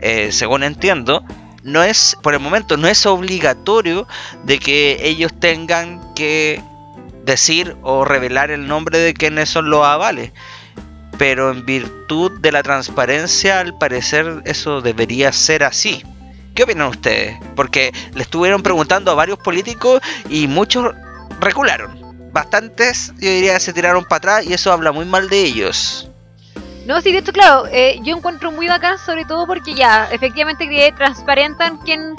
eh, 0.00 0.30
según 0.30 0.62
entiendo, 0.62 1.24
no 1.62 1.82
es, 1.82 2.16
por 2.22 2.34
el 2.34 2.40
momento, 2.40 2.76
no 2.76 2.88
es 2.88 3.04
obligatorio 3.06 4.06
de 4.44 4.58
que 4.58 4.98
ellos 5.02 5.32
tengan 5.38 6.14
que 6.14 6.62
decir 7.24 7.76
o 7.82 8.04
revelar 8.04 8.50
el 8.50 8.66
nombre 8.66 8.98
de 8.98 9.14
quienes 9.14 9.50
son 9.50 9.70
los 9.70 9.84
avales 9.84 10.32
pero 11.20 11.50
en 11.50 11.66
virtud 11.66 12.40
de 12.40 12.50
la 12.50 12.62
transparencia, 12.62 13.60
al 13.60 13.76
parecer 13.76 14.40
eso 14.46 14.80
debería 14.80 15.30
ser 15.32 15.64
así. 15.64 16.02
¿Qué 16.54 16.62
opinan 16.62 16.88
ustedes? 16.88 17.36
Porque 17.54 17.92
le 18.14 18.22
estuvieron 18.22 18.62
preguntando 18.62 19.10
a 19.10 19.14
varios 19.14 19.38
políticos 19.38 20.00
y 20.30 20.46
muchos 20.46 20.94
recularon. 21.38 22.32
Bastantes, 22.32 23.12
yo 23.18 23.28
diría, 23.28 23.60
se 23.60 23.74
tiraron 23.74 24.04
para 24.04 24.16
atrás 24.16 24.46
y 24.46 24.54
eso 24.54 24.72
habla 24.72 24.92
muy 24.92 25.04
mal 25.04 25.28
de 25.28 25.42
ellos. 25.42 26.09
No, 26.86 27.00
sí, 27.00 27.12
de 27.12 27.18
hecho, 27.18 27.32
claro, 27.32 27.66
eh, 27.70 28.00
yo 28.02 28.16
encuentro 28.16 28.50
muy 28.50 28.66
bacán, 28.66 28.98
sobre 28.98 29.24
todo 29.24 29.46
porque 29.46 29.74
ya, 29.74 30.08
efectivamente, 30.10 30.68
que 30.68 30.92
transparentan 30.92 31.78
quién, 31.78 32.14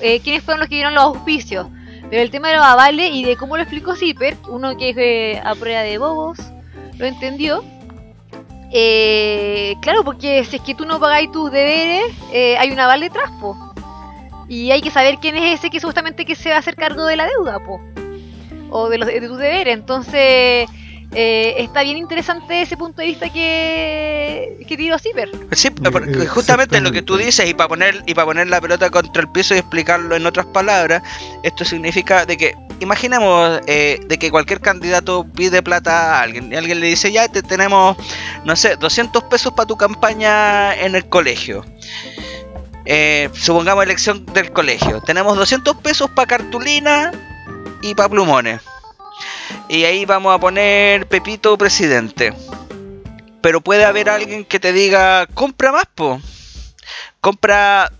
eh, 0.00 0.20
quiénes 0.20 0.42
fueron 0.42 0.60
los 0.60 0.68
que 0.68 0.76
dieron 0.76 0.94
los 0.94 1.04
auspicios. 1.04 1.66
Pero 2.10 2.22
el 2.22 2.30
tema 2.30 2.48
de 2.48 2.56
los 2.56 2.64
avales 2.64 3.10
y 3.12 3.24
de 3.24 3.36
cómo 3.36 3.56
lo 3.56 3.62
explicó 3.62 3.94
Zipper, 3.94 4.36
uno 4.48 4.76
que 4.76 4.90
es 5.36 5.44
a 5.44 5.54
prueba 5.54 5.82
de 5.82 5.98
bobos, 5.98 6.38
lo 6.98 7.06
entendió. 7.06 7.62
Eh, 8.72 9.76
claro, 9.80 10.04
porque 10.04 10.44
si 10.44 10.56
es 10.56 10.62
que 10.62 10.74
tú 10.74 10.86
no 10.86 10.98
pagáis 10.98 11.30
tus 11.30 11.50
deberes, 11.50 12.12
eh, 12.32 12.56
hay 12.58 12.70
un 12.70 12.80
aval 12.80 13.00
detrás, 13.00 13.30
po. 13.40 13.56
Y 14.48 14.72
hay 14.72 14.80
que 14.80 14.90
saber 14.90 15.18
quién 15.20 15.36
es 15.36 15.58
ese 15.58 15.70
que 15.70 15.78
supuestamente 15.78 16.24
que 16.24 16.34
se 16.34 16.50
va 16.50 16.56
a 16.56 16.58
hacer 16.58 16.74
cargo 16.74 17.04
de 17.04 17.16
la 17.16 17.26
deuda, 17.26 17.60
po. 17.60 17.80
O 18.70 18.88
de, 18.88 18.98
los, 18.98 19.06
de 19.06 19.20
tus 19.20 19.38
deberes. 19.38 19.74
Entonces, 19.74 20.68
eh, 21.12 21.56
está 21.58 21.82
bien 21.82 21.96
interesante 21.96 22.62
ese 22.62 22.76
punto 22.76 23.00
de 23.00 23.08
vista 23.08 23.32
que, 23.32 24.64
que 24.66 24.76
tiró 24.76 24.98
Zipper. 24.98 25.28
Sí, 25.52 25.70
porque 25.70 26.22
Eh, 26.22 26.26
justamente 26.26 26.80
lo 26.80 26.92
que 26.92 27.02
tú 27.02 27.16
dices 27.16 27.48
y 27.48 27.54
para 27.54 27.68
poner 27.68 28.02
y 28.06 28.14
para 28.14 28.26
poner 28.26 28.48
la 28.48 28.60
pelota 28.60 28.90
contra 28.90 29.22
el 29.22 29.28
piso 29.28 29.54
y 29.54 29.58
explicarlo 29.58 30.14
en 30.14 30.24
otras 30.26 30.46
palabras, 30.46 31.02
esto 31.42 31.64
significa 31.64 32.26
de 32.26 32.36
que 32.36 32.54
imaginemos 32.78 33.60
eh, 33.66 33.98
de 34.06 34.18
que 34.18 34.30
cualquier 34.30 34.60
candidato 34.60 35.26
pide 35.34 35.62
plata 35.62 36.18
a 36.18 36.22
alguien 36.22 36.52
y 36.52 36.56
alguien 36.56 36.80
le 36.80 36.86
dice 36.86 37.12
ya 37.12 37.28
te 37.28 37.42
tenemos 37.42 37.96
no 38.44 38.56
sé 38.56 38.76
200 38.76 39.24
pesos 39.24 39.52
para 39.52 39.66
tu 39.66 39.76
campaña 39.76 40.74
en 40.74 40.94
el 40.94 41.08
colegio. 41.08 41.64
Eh, 42.86 43.28
supongamos 43.34 43.84
elección 43.84 44.24
del 44.26 44.52
colegio. 44.52 45.00
Tenemos 45.02 45.36
200 45.36 45.76
pesos 45.76 46.10
para 46.10 46.28
cartulina 46.28 47.12
y 47.82 47.94
para 47.94 48.08
plumones. 48.08 48.60
Y 49.68 49.84
ahí 49.84 50.04
vamos 50.04 50.34
a 50.34 50.38
poner 50.38 51.06
Pepito 51.06 51.56
presidente. 51.58 52.32
Pero 53.40 53.60
puede 53.60 53.84
haber 53.84 54.08
alguien 54.10 54.44
que 54.44 54.60
te 54.60 54.72
diga, 54.72 55.26
compra 55.34 55.72
más, 55.72 55.84
po. 55.94 56.20
Compra 57.20 57.90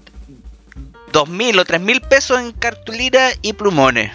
dos 1.12 1.28
mil 1.28 1.58
o 1.58 1.64
tres 1.64 1.80
mil 1.80 2.00
pesos 2.00 2.38
en 2.40 2.52
cartulina 2.52 3.30
y 3.42 3.52
plumones. 3.52 4.12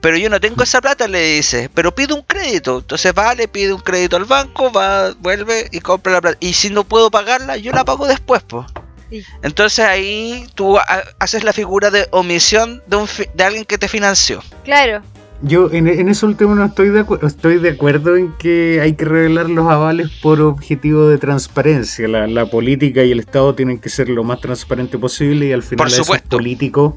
Pero 0.00 0.16
yo 0.16 0.30
no 0.30 0.40
tengo 0.40 0.62
esa 0.62 0.80
plata, 0.80 1.08
le 1.08 1.20
dice. 1.34 1.68
Pero 1.74 1.94
pide 1.94 2.14
un 2.14 2.22
crédito. 2.22 2.78
Entonces 2.78 3.12
va, 3.16 3.34
le 3.34 3.48
pide 3.48 3.72
un 3.72 3.80
crédito 3.80 4.16
al 4.16 4.24
banco, 4.26 4.70
va, 4.70 5.12
vuelve 5.18 5.68
y 5.72 5.80
compra 5.80 6.12
la 6.12 6.20
plata. 6.20 6.36
Y 6.40 6.52
si 6.52 6.70
no 6.70 6.84
puedo 6.84 7.10
pagarla, 7.10 7.56
yo 7.56 7.72
la 7.72 7.84
pago 7.84 8.06
después, 8.06 8.42
po. 8.42 8.64
Sí. 9.10 9.24
Entonces 9.42 9.84
ahí 9.84 10.46
tú 10.54 10.78
ha- 10.78 11.02
haces 11.18 11.42
la 11.42 11.52
figura 11.52 11.90
de 11.90 12.06
omisión 12.12 12.82
de, 12.86 12.96
un 12.96 13.08
fi- 13.08 13.26
de 13.34 13.42
alguien 13.44 13.64
que 13.64 13.76
te 13.78 13.88
financió. 13.88 14.42
Claro. 14.64 15.02
Yo 15.40 15.70
en, 15.70 15.86
en 15.86 16.08
eso 16.08 16.26
último 16.26 16.54
no 16.56 16.64
estoy 16.64 16.88
de 16.88 17.00
acuerdo. 17.00 17.26
Estoy 17.26 17.58
de 17.58 17.70
acuerdo 17.70 18.16
en 18.16 18.32
que 18.38 18.80
hay 18.82 18.94
que 18.94 19.04
revelar 19.04 19.48
los 19.48 19.68
avales 19.70 20.10
por 20.20 20.40
objetivo 20.40 21.06
de 21.06 21.18
transparencia. 21.18 22.08
La, 22.08 22.26
la 22.26 22.46
política 22.46 23.04
y 23.04 23.12
el 23.12 23.20
Estado 23.20 23.54
tienen 23.54 23.78
que 23.78 23.88
ser 23.88 24.08
lo 24.08 24.24
más 24.24 24.40
transparente 24.40 24.98
posible 24.98 25.46
y 25.46 25.52
al 25.52 25.62
final 25.62 25.78
Por 25.78 25.86
a 25.86 25.90
esos 25.90 26.06
supuesto. 26.06 26.36
políticos 26.36 26.94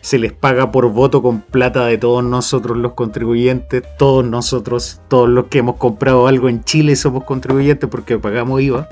se 0.00 0.18
les 0.18 0.32
paga 0.32 0.70
por 0.70 0.90
voto 0.92 1.22
con 1.22 1.40
plata 1.40 1.86
de 1.86 1.98
todos 1.98 2.22
nosotros 2.22 2.76
los 2.76 2.92
contribuyentes, 2.92 3.82
todos 3.98 4.24
nosotros, 4.24 5.00
todos 5.08 5.28
los 5.28 5.46
que 5.46 5.58
hemos 5.58 5.76
comprado 5.76 6.26
algo 6.28 6.48
en 6.48 6.62
Chile 6.64 6.94
somos 6.94 7.24
contribuyentes 7.24 7.88
porque 7.88 8.18
pagamos 8.18 8.60
IVA. 8.60 8.88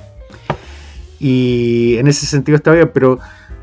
Y 1.20 1.96
en 1.98 2.08
ese 2.08 2.26
sentido 2.26 2.56
está 2.56 2.72
bien, 2.72 2.90
pero 2.92 3.18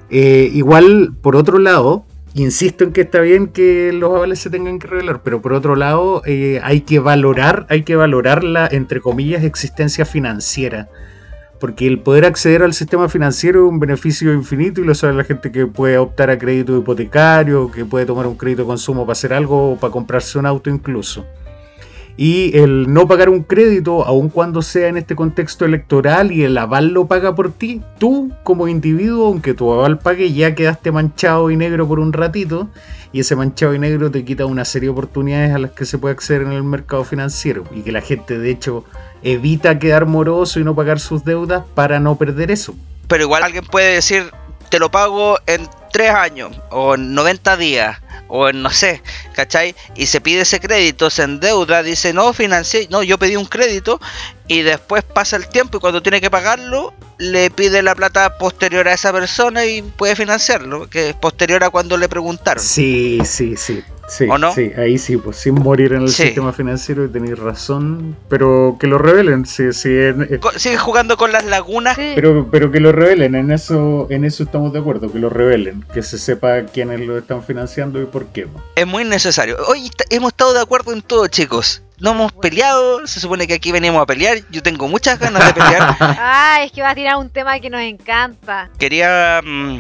eh, 0.09 0.49
igual, 0.53 1.13
por 1.21 1.35
otro 1.35 1.59
lado, 1.59 2.05
insisto 2.33 2.83
en 2.83 2.93
que 2.93 3.01
está 3.01 3.21
bien 3.21 3.47
que 3.47 3.91
los 3.93 4.13
avales 4.13 4.39
se 4.39 4.49
tengan 4.49 4.79
que 4.79 4.87
revelar, 4.87 5.21
pero 5.23 5.41
por 5.41 5.53
otro 5.53 5.75
lado, 5.75 6.21
eh, 6.25 6.59
hay 6.63 6.81
que 6.81 6.99
valorar, 6.99 7.65
hay 7.69 7.83
que 7.83 7.95
valorar 7.95 8.43
la, 8.43 8.67
entre 8.67 9.01
comillas, 9.01 9.43
existencia 9.43 10.05
financiera. 10.05 10.89
Porque 11.59 11.87
el 11.87 11.99
poder 11.99 12.25
acceder 12.25 12.61
al 12.61 12.73
sistema 12.73 13.07
financiero 13.07 13.65
es 13.65 13.71
un 13.71 13.79
beneficio 13.79 14.33
infinito 14.33 14.81
y 14.81 14.85
lo 14.85 14.95
sabe 14.95 15.13
la 15.13 15.23
gente 15.23 15.51
que 15.51 15.65
puede 15.65 15.97
optar 15.97 16.29
a 16.29 16.37
crédito 16.37 16.77
hipotecario, 16.77 17.71
que 17.71 17.85
puede 17.85 18.05
tomar 18.05 18.27
un 18.27 18.35
crédito 18.35 18.63
de 18.63 18.67
consumo 18.67 19.03
para 19.05 19.13
hacer 19.13 19.33
algo 19.33 19.71
o 19.71 19.77
para 19.77 19.91
comprarse 19.91 20.37
un 20.37 20.45
auto 20.45 20.69
incluso. 20.69 21.25
Y 22.15 22.55
el 22.57 22.93
no 22.93 23.07
pagar 23.07 23.29
un 23.29 23.41
crédito, 23.41 24.05
aun 24.05 24.29
cuando 24.29 24.61
sea 24.61 24.87
en 24.87 24.97
este 24.97 25.15
contexto 25.15 25.65
electoral 25.65 26.31
y 26.31 26.43
el 26.43 26.55
aval 26.59 26.89
lo 26.89 27.07
paga 27.07 27.33
por 27.33 27.51
ti, 27.51 27.81
tú 27.97 28.31
como 28.43 28.67
individuo, 28.67 29.27
aunque 29.27 29.55
tu 29.55 29.73
aval 29.73 29.97
pague, 29.97 30.31
ya 30.31 30.53
quedaste 30.53 30.91
manchado 30.91 31.49
y 31.49 31.57
negro 31.57 31.87
por 31.87 31.99
un 31.99 32.13
ratito, 32.13 32.69
y 33.11 33.21
ese 33.21 33.35
manchado 33.35 33.73
y 33.73 33.79
negro 33.79 34.11
te 34.11 34.23
quita 34.23 34.45
una 34.45 34.63
serie 34.63 34.87
de 34.87 34.91
oportunidades 34.91 35.55
a 35.55 35.57
las 35.57 35.71
que 35.71 35.85
se 35.85 35.97
puede 35.97 36.13
acceder 36.13 36.43
en 36.43 36.51
el 36.51 36.63
mercado 36.63 37.03
financiero, 37.03 37.63
y 37.71 37.81
que 37.81 37.91
la 37.91 38.01
gente 38.01 38.37
de 38.37 38.51
hecho 38.51 38.85
evita 39.23 39.79
quedar 39.79 40.05
moroso 40.05 40.59
y 40.59 40.63
no 40.63 40.75
pagar 40.75 40.99
sus 40.99 41.23
deudas 41.23 41.63
para 41.73 41.99
no 41.99 42.15
perder 42.15 42.51
eso. 42.51 42.75
Pero 43.07 43.23
igual 43.23 43.41
alguien 43.41 43.65
puede 43.65 43.95
decir, 43.95 44.29
te 44.69 44.77
lo 44.77 44.91
pago 44.91 45.37
en 45.47 45.67
3 45.91 46.11
años, 46.11 46.61
o 46.69 46.93
en 46.93 47.15
90 47.15 47.57
días, 47.57 48.01
o 48.35 48.49
en 48.49 48.63
no 48.63 48.71
sé, 48.71 49.03
¿cachai? 49.33 49.75
Y 49.95 50.07
se 50.07 50.19
pide 50.19 50.41
ese 50.41 50.59
crédito, 50.59 51.11
se 51.11 51.21
endeuda, 51.21 51.83
dice, 51.83 52.13
no, 52.13 52.33
financié, 52.33 52.87
no, 52.89 53.03
yo 53.03 53.19
pedí 53.19 53.35
un 53.35 53.45
crédito, 53.45 54.01
y 54.47 54.63
después 54.63 55.03
pasa 55.03 55.35
el 55.35 55.47
tiempo 55.47 55.77
y 55.77 55.79
cuando 55.79 56.01
tiene 56.01 56.19
que 56.19 56.31
pagarlo, 56.31 56.95
le 57.19 57.51
pide 57.51 57.83
la 57.83 57.93
plata 57.93 58.39
posterior 58.39 58.87
a 58.87 58.93
esa 58.93 59.13
persona 59.13 59.65
y 59.65 59.83
puede 59.83 60.15
financiarlo, 60.15 60.89
que 60.89 61.09
es 61.09 61.15
posterior 61.15 61.63
a 61.63 61.69
cuando 61.69 61.95
le 61.95 62.09
preguntaron. 62.09 62.63
Sí, 62.63 63.19
sí, 63.23 63.55
sí. 63.55 63.83
Sí, 64.09 64.27
¿O 64.29 64.37
no? 64.37 64.53
sí, 64.53 64.71
ahí 64.77 64.97
sí, 64.97 65.15
pues 65.17 65.37
sin 65.37 65.55
morir 65.55 65.93
en 65.93 66.01
el 66.03 66.09
Sí. 66.09 66.23
sistema 66.23 66.51
financiero 66.51 67.05
y 67.05 67.07
tenéis 67.07 67.39
razón, 67.39 68.15
pero 68.29 68.75
que 68.79 68.85
lo 68.87 68.97
revelen, 68.97 69.45
sí, 69.45 69.71
sí, 69.71 69.87
en- 69.89 70.23
eh, 70.29 70.39
Sigue 70.57 70.77
jugando 70.77 71.15
con 71.17 71.31
las 71.31 71.45
lagunas. 71.45 71.95
Sí. 71.95 72.11
pero, 72.13 72.47
pero 72.51 72.69
que 72.71 72.79
lo 72.81 72.91
revelen, 72.91 73.33
en 73.35 73.49
eso, 73.51 74.07
en 74.09 74.25
eso 74.25 74.43
estamos 74.43 74.73
de 74.73 74.79
acuerdo, 74.79 75.11
que 75.11 75.19
lo 75.19 75.29
revelen, 75.29 75.85
que 75.93 76.03
se 76.03 76.17
sepa 76.17 76.63
quiénes 76.65 76.99
lo 77.01 77.17
están 77.17 77.43
financiando 77.43 78.01
y 78.01 78.05
por 78.05 78.25
qué. 78.27 78.47
Es 78.75 78.85
muy 78.85 79.05
necesario. 79.05 79.55
Hoy 79.67 79.89
hemos 80.09 80.33
estado 80.33 80.53
de 80.53 80.61
acuerdo 80.61 80.91
en 80.93 81.01
todo, 81.01 81.27
chicos. 81.27 81.81
No 81.99 82.11
hemos 82.11 82.33
peleado, 82.33 83.07
se 83.07 83.21
supone 83.21 83.47
que 83.47 83.53
aquí 83.53 83.71
venimos 83.71 84.01
a 84.01 84.05
pelear. 84.05 84.39
Yo 84.51 84.61
tengo 84.61 84.89
muchas 84.89 85.17
ganas 85.17 85.45
de 85.47 85.53
pelear. 85.53 85.95
Ah, 85.99 86.59
es 86.65 86.71
que 86.73 86.81
va 86.81 86.89
a 86.89 86.95
tirar 86.95 87.15
un 87.15 87.29
tema 87.29 87.57
que 87.59 87.69
nos 87.69 87.81
encanta. 87.81 88.69
Quería 88.77 89.41
mm, 89.43 89.79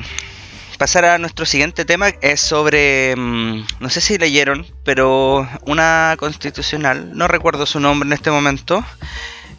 pasar 0.77 1.05
a 1.05 1.17
nuestro 1.17 1.45
siguiente 1.45 1.85
tema. 1.85 2.09
Es 2.21 2.41
sobre, 2.41 3.15
mm, 3.15 3.65
no 3.79 3.89
sé 3.89 4.01
si 4.01 4.17
leyeron, 4.17 4.65
pero 4.83 5.47
una 5.65 6.15
constitucional, 6.17 7.11
no 7.15 7.27
recuerdo 7.27 7.65
su 7.65 7.79
nombre 7.79 8.07
en 8.07 8.13
este 8.13 8.31
momento, 8.31 8.83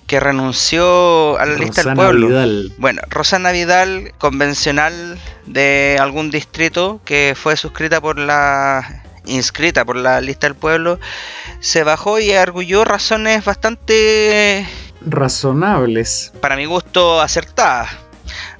que 0.07 0.21
renunció 0.21 1.39
a 1.39 1.47
la 1.47 1.55
lista 1.55 1.83
del 1.83 1.95
pueblo. 1.95 2.29
Vidal. 2.29 2.73
Bueno, 2.79 3.03
Rosana 3.09 3.53
Vidal, 3.53 4.13
convencional 4.19 5.19
de 5.47 5.97
algún 6.01 6.31
distrito 6.31 7.01
que 7.05 7.35
fue 7.37 7.57
suscrita 7.57 8.01
por 8.01 8.19
la 8.19 9.03
inscrita 9.27 9.85
por 9.85 9.97
la 9.97 10.21
lista 10.21 10.47
del 10.47 10.57
pueblo, 10.57 10.99
se 11.61 11.83
bajó 11.83 12.19
y 12.19 12.33
arguyó 12.33 12.85
razones 12.85 13.45
bastante, 13.45 14.67
Razonables. 15.01 16.33
para 16.41 16.57
mi 16.57 16.67
gusto, 16.67 17.21
acertadas, 17.21 17.91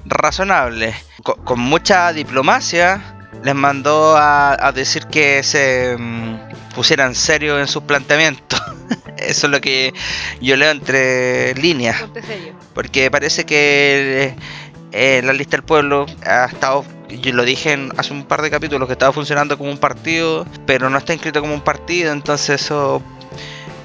razonables, 0.05 0.95
Co- 1.23 1.35
con, 1.37 1.59
mucha 1.59 2.11
diplomacia. 2.13 3.01
Les 3.43 3.53
mandó 3.53 4.15
a, 4.17 4.53
a 4.53 4.71
decir 4.71 5.05
que 5.07 5.43
se 5.43 5.95
mm, 5.99 6.39
pusieran 6.73 7.13
serio 7.15 7.59
en 7.59 7.67
sus 7.67 7.83
planteamientos. 7.83 8.61
Eso 9.17 9.47
es 9.47 9.51
lo 9.51 9.61
que 9.61 9.93
yo 10.41 10.55
leo 10.57 10.71
entre 10.71 11.53
líneas. 11.55 12.01
Porque 12.73 13.11
parece 13.11 13.45
que 13.45 14.35
eh, 14.91 15.21
la 15.23 15.33
lista 15.33 15.57
del 15.57 15.63
pueblo 15.63 16.05
ha 16.25 16.45
estado, 16.45 16.85
yo 17.09 17.33
lo 17.33 17.43
dije 17.43 17.73
en- 17.73 17.91
hace 17.97 18.13
un 18.13 18.23
par 18.25 18.41
de 18.41 18.49
capítulos, 18.49 18.87
que 18.87 18.93
estaba 18.93 19.11
funcionando 19.13 19.57
como 19.57 19.69
un 19.69 19.77
partido, 19.77 20.45
pero 20.65 20.89
no 20.89 20.97
está 20.97 21.13
inscrito 21.13 21.41
como 21.41 21.53
un 21.53 21.61
partido, 21.61 22.11
entonces 22.13 22.61
eso 22.63 23.01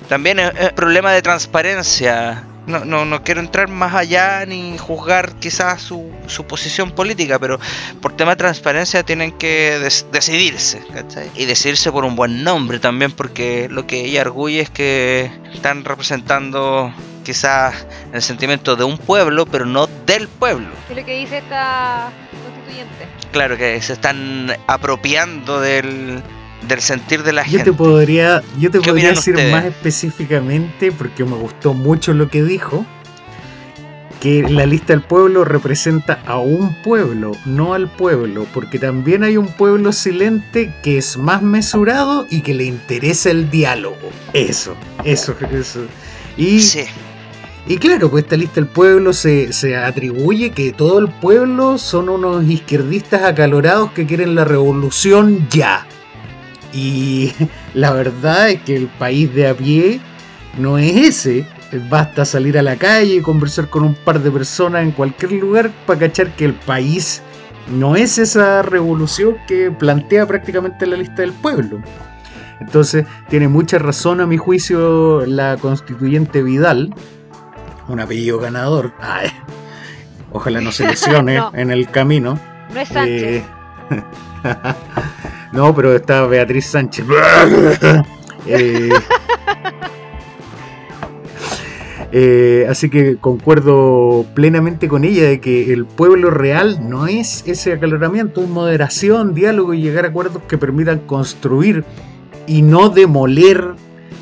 también 0.09 0.39
es, 0.39 0.53
es 0.59 0.73
problema 0.73 1.13
de 1.13 1.23
transparencia. 1.23 2.45
No, 2.71 2.85
no, 2.85 3.05
no 3.05 3.23
quiero 3.25 3.41
entrar 3.41 3.69
más 3.69 3.95
allá 3.95 4.47
ni 4.47 4.79
juzgar 4.79 5.35
quizás 5.37 5.83
su, 5.83 6.11
su 6.27 6.47
posición 6.47 6.93
política, 6.93 7.39
pero 7.39 7.59
por 8.01 8.17
tema 8.17 8.31
de 8.33 8.37
transparencia 8.37 9.03
tienen 9.03 9.33
que 9.33 9.79
des- 9.81 10.07
decidirse, 10.13 10.83
¿cachai? 10.95 11.31
Y 11.35 11.47
decidirse 11.47 11.91
por 11.91 12.05
un 12.05 12.15
buen 12.17 12.45
nombre 12.45 12.79
también, 12.79 13.11
porque 13.13 13.69
lo 13.71 13.87
que 13.87 14.05
ella 14.05 14.21
arguye 14.21 14.61
es 14.61 14.71
que 14.71 15.31
están 15.53 15.85
representando 15.85 16.93
quizás 17.25 17.87
el 18.13 18.23
sentimiento 18.23 18.77
de 18.77 18.85
un 18.85 18.99
pueblo, 18.99 19.47
pero 19.47 19.67
no 19.67 19.87
del 20.07 20.29
pueblo. 20.29 20.69
¿Qué 20.87 20.95
es 20.95 20.99
lo 21.01 21.05
que 21.05 21.15
dice 21.19 21.39
esta 21.39 22.11
constituyente? 22.45 23.07
Claro 23.33 23.57
que 23.57 23.81
se 23.83 23.93
están 23.93 24.57
apropiando 24.67 25.61
del, 25.61 26.23
del 26.69 26.81
sentir 26.81 27.23
de 27.23 27.33
la 27.33 27.43
Yo 27.45 27.51
te 27.53 27.57
gente. 27.59 27.73
podría, 27.73 28.43
yo 28.59 28.71
te 28.71 28.81
¿Qué 28.81 28.91
podría 28.91 29.11
decir 29.11 29.35
ustedes? 29.35 29.53
más 29.53 29.65
específicamente, 29.65 30.93
porque 30.93 31.25
me 31.25 31.37
gustó 31.37 31.75
mucho 31.75 32.13
lo 32.15 32.29
que 32.29 32.43
dijo, 32.43 32.85
que 34.21 34.43
la 34.43 34.67
lista 34.67 34.93
del 34.93 35.03
pueblo 35.03 35.45
representa 35.45 36.21
a 36.27 36.39
un 36.39 36.75
pueblo, 36.83 37.33
no 37.47 37.73
al 37.73 37.89
pueblo, 37.91 38.47
porque 38.53 38.79
también 38.79 39.25
hay 39.25 39.39
un 39.39 39.49
pueblo 39.49 39.93
silente 39.93 40.75
que 40.83 40.99
es 40.99 41.17
más 41.17 41.41
mesurado 41.43 42.27
y 42.31 42.43
que 42.43 42.53
le 42.53 42.65
interesa 42.65 43.31
el 43.31 43.51
diálogo. 43.51 43.97
Eso, 44.35 44.77
eso, 45.05 45.35
eso. 45.51 45.81
Y, 46.37 46.61
Sí, 46.61 46.85
y 47.67 47.79
claro, 47.79 48.11
pues 48.11 48.25
esta 48.25 48.37
lista 48.37 48.57
del 48.57 48.67
pueblo 48.67 49.13
se, 49.15 49.53
se 49.55 49.75
atribuye 49.77 50.51
que 50.51 50.73
todo 50.73 50.99
el 50.99 51.09
pueblo 51.09 51.79
son 51.79 52.11
unos 52.11 52.45
izquierdistas 52.47 53.23
acalorados 53.23 53.93
que 53.93 54.05
quieren 54.07 54.35
la 54.35 54.45
revolución 54.45 55.47
ya. 55.51 55.87
Y 56.73 57.33
la 57.75 57.93
verdad 57.93 58.51
es 58.51 58.63
que 58.63 58.77
el 58.77 58.87
país 58.87 59.33
de 59.35 59.49
a 59.49 59.55
pie 59.55 60.01
no 60.59 60.79
es 60.79 60.97
ese. 60.97 61.47
Basta 61.89 62.25
salir 62.25 62.59
a 62.59 62.63
la 62.63 62.77
calle 62.77 63.17
y 63.17 63.21
conversar 63.21 63.69
con 63.71 63.85
un 63.85 63.95
par 63.95 64.21
de 64.21 64.31
personas 64.31 64.83
en 64.83 64.91
cualquier 64.91 65.33
lugar 65.33 65.71
para 65.87 66.01
cachar 66.01 66.35
que 66.35 66.45
el 66.45 66.55
país 66.55 67.23
no 67.71 67.95
es 67.95 68.19
esa 68.19 68.63
revolución 68.63 69.37
que 69.47 69.71
plantea 69.71 70.27
prácticamente 70.27 70.87
la 70.87 70.97
lista 70.97 71.23
del 71.23 71.33
pueblo. 71.33 71.81
Entonces, 72.61 73.07
tiene 73.29 73.47
mucha 73.49 73.79
razón 73.79 74.21
a 74.21 74.27
mi 74.27 74.37
juicio 74.37 75.25
la 75.27 75.57
constituyente 75.59 76.43
Vidal, 76.43 76.93
un 77.89 78.01
apellido 78.01 78.39
ganador. 78.41 78.93
Ay, 79.01 79.29
ojalá 80.33 80.61
no 80.61 80.73
se 80.73 80.87
lesione 80.89 81.37
No. 81.39 81.53
en 81.55 81.71
el 81.71 81.89
camino. 81.89 82.39
No 82.75 82.81
es 82.81 82.89
Sánchez. 82.89 83.45
Eh, 83.45 83.45
no, 85.53 85.75
pero 85.75 85.95
está 85.95 86.27
Beatriz 86.27 86.67
Sánchez. 86.67 87.05
Eh, 88.47 88.89
eh, 92.13 92.67
así 92.69 92.89
que 92.91 93.17
concuerdo 93.19 94.25
plenamente 94.35 94.89
con 94.89 95.05
ella 95.05 95.25
de 95.29 95.41
que 95.41 95.73
el 95.73 95.85
pueblo 95.85 96.31
real 96.31 96.89
no 96.89 97.07
es 97.07 97.45
ese 97.47 97.73
acaloramiento, 97.75 98.43
es 98.43 98.49
moderación, 98.49 99.35
diálogo 99.35 99.75
y 99.75 99.83
llegar 99.83 100.07
a 100.07 100.09
acuerdos 100.09 100.43
que 100.49 100.59
permitan 100.59 101.01
construir 101.01 101.85
y 102.47 102.63
no 102.63 102.89
demoler 102.89 103.75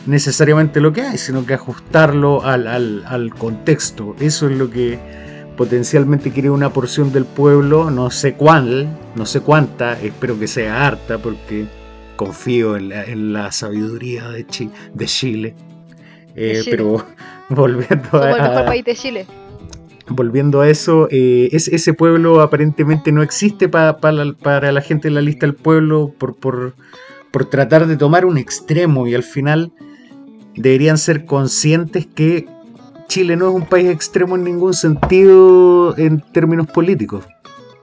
necesariamente 0.07 0.80
lo 0.80 0.92
que 0.92 1.03
hay, 1.03 1.16
sino 1.16 1.46
que 1.46 1.55
ajustarlo 1.55 2.44
al, 2.44 2.66
al- 2.66 3.05
al 3.07 3.32
contexto. 3.34 4.16
Eso 4.20 4.48
es 4.50 4.59
lo 4.59 4.68
que 4.70 4.98
potencialmente 5.59 6.30
quiere 6.30 6.48
una 6.50 6.72
porción 6.72 7.12
del 7.12 7.24
pueblo, 7.26 7.90
no 7.90 8.11
sé 8.11 8.34
cuál, 8.34 8.88
no 9.16 9.26
sé 9.26 9.40
cuánta, 9.40 10.00
espero 10.00 10.38
que 10.38 10.46
sea 10.46 10.86
harta 10.86 11.18
porque 11.18 11.66
confío 12.16 12.76
en 12.76 12.88
la, 12.90 13.04
en 13.04 13.32
la 13.32 13.50
sabiduría 13.52 14.28
de, 14.30 14.46
Chi- 14.46 14.70
de 14.94 15.06
Chile. 15.06 15.54
Eh, 16.36 16.61
Chile. 16.62 16.76
Pero 16.76 17.04
volviendo 17.50 18.09
Como 18.11 18.24
el 18.24 18.40
mejor 18.42 18.56
a, 18.62 18.64
país 18.66 18.84
de 18.84 18.94
Chile. 18.94 19.26
volviendo 20.09 20.61
a 20.61 20.68
eso, 20.70 21.09
eh, 21.11 21.48
es- 21.52 21.66
ese 21.68 21.92
pueblo 21.92 22.40
aparentemente 22.40 23.11
no 23.11 23.22
existe 23.22 23.68
pa- 23.68 23.98
pa 23.98 24.12
la- 24.12 24.32
para 24.40 24.70
la 24.70 24.80
gente 24.80 25.09
de 25.09 25.14
la 25.14 25.20
lista 25.20 25.44
del 25.44 25.56
pueblo 25.56 26.14
por, 26.16 26.36
por, 26.36 26.74
por 27.32 27.46
tratar 27.46 27.88
de 27.88 27.96
tomar 27.96 28.24
un 28.24 28.38
extremo 28.38 29.09
y 29.09 29.14
al 29.16 29.24
final 29.24 29.72
deberían 30.54 30.98
ser 30.98 31.24
conscientes 31.24 32.06
que 32.06 32.46
Chile 33.09 33.36
no 33.36 33.48
es 33.48 33.54
un 33.54 33.66
país 33.66 33.90
extremo 33.90 34.36
en 34.36 34.44
ningún 34.44 34.74
sentido 34.74 35.96
en 35.98 36.20
términos 36.20 36.66
políticos. 36.68 37.24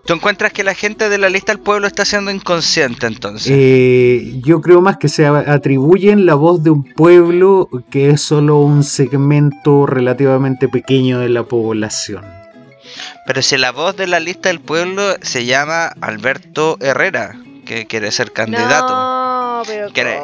¿Tú 0.06 0.14
encuentras 0.14 0.54
que 0.54 0.64
la 0.64 0.76
gente 0.76 1.10
de 1.10 1.18
la 1.18 1.30
lista 1.30 1.52
del 1.52 1.60
pueblo 1.60 1.88
está 1.88 2.06
siendo 2.06 2.30
inconsciente 2.30 3.08
entonces? 3.08 3.52
Eh, 3.52 4.40
yo 4.44 4.62
creo 4.62 4.80
más 4.80 4.98
que 4.98 5.10
se 5.10 5.26
atribuyen 5.26 6.28
la 6.28 6.36
voz 6.36 6.62
de 6.64 6.70
un 6.70 6.84
pueblo 6.84 7.68
que 7.90 8.12
es 8.12 8.22
solo 8.22 8.60
un 8.60 8.84
segmento 8.84 9.88
relativamente 9.88 10.70
pequeño 10.70 11.20
de 11.20 11.30
la 11.30 11.44
población. 11.44 12.24
Pero 13.26 13.42
si 13.42 13.58
la 13.58 13.72
voz 13.72 13.98
de 13.98 14.06
la 14.06 14.20
lista 14.20 14.50
del 14.50 14.60
pueblo 14.60 15.16
se 15.24 15.46
llama 15.46 15.88
Alberto 16.02 16.78
Herrera, 16.82 17.36
que 17.66 17.88
quiere 17.88 18.12
ser 18.12 18.32
candidato. 18.32 18.96
No, 18.96 19.64
pero 19.66 19.90
¿Quiere? 19.92 20.20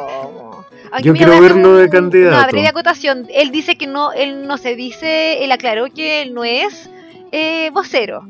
Aquí 0.92 1.04
Yo 1.04 1.14
quiero 1.14 1.40
verlo 1.40 1.76
de 1.76 1.84
un- 1.84 1.90
candidato. 1.90 2.36
Una 2.36 2.46
breve 2.48 2.68
acotación. 2.68 3.26
Él 3.32 3.50
dice 3.50 3.76
que 3.76 3.86
no, 3.86 4.12
él 4.12 4.46
no 4.46 4.58
se 4.58 4.76
dice, 4.76 5.42
él 5.44 5.50
aclaró 5.52 5.86
que 5.86 6.22
él 6.22 6.34
no 6.34 6.44
es 6.44 6.90
eh, 7.32 7.70
vocero, 7.70 8.26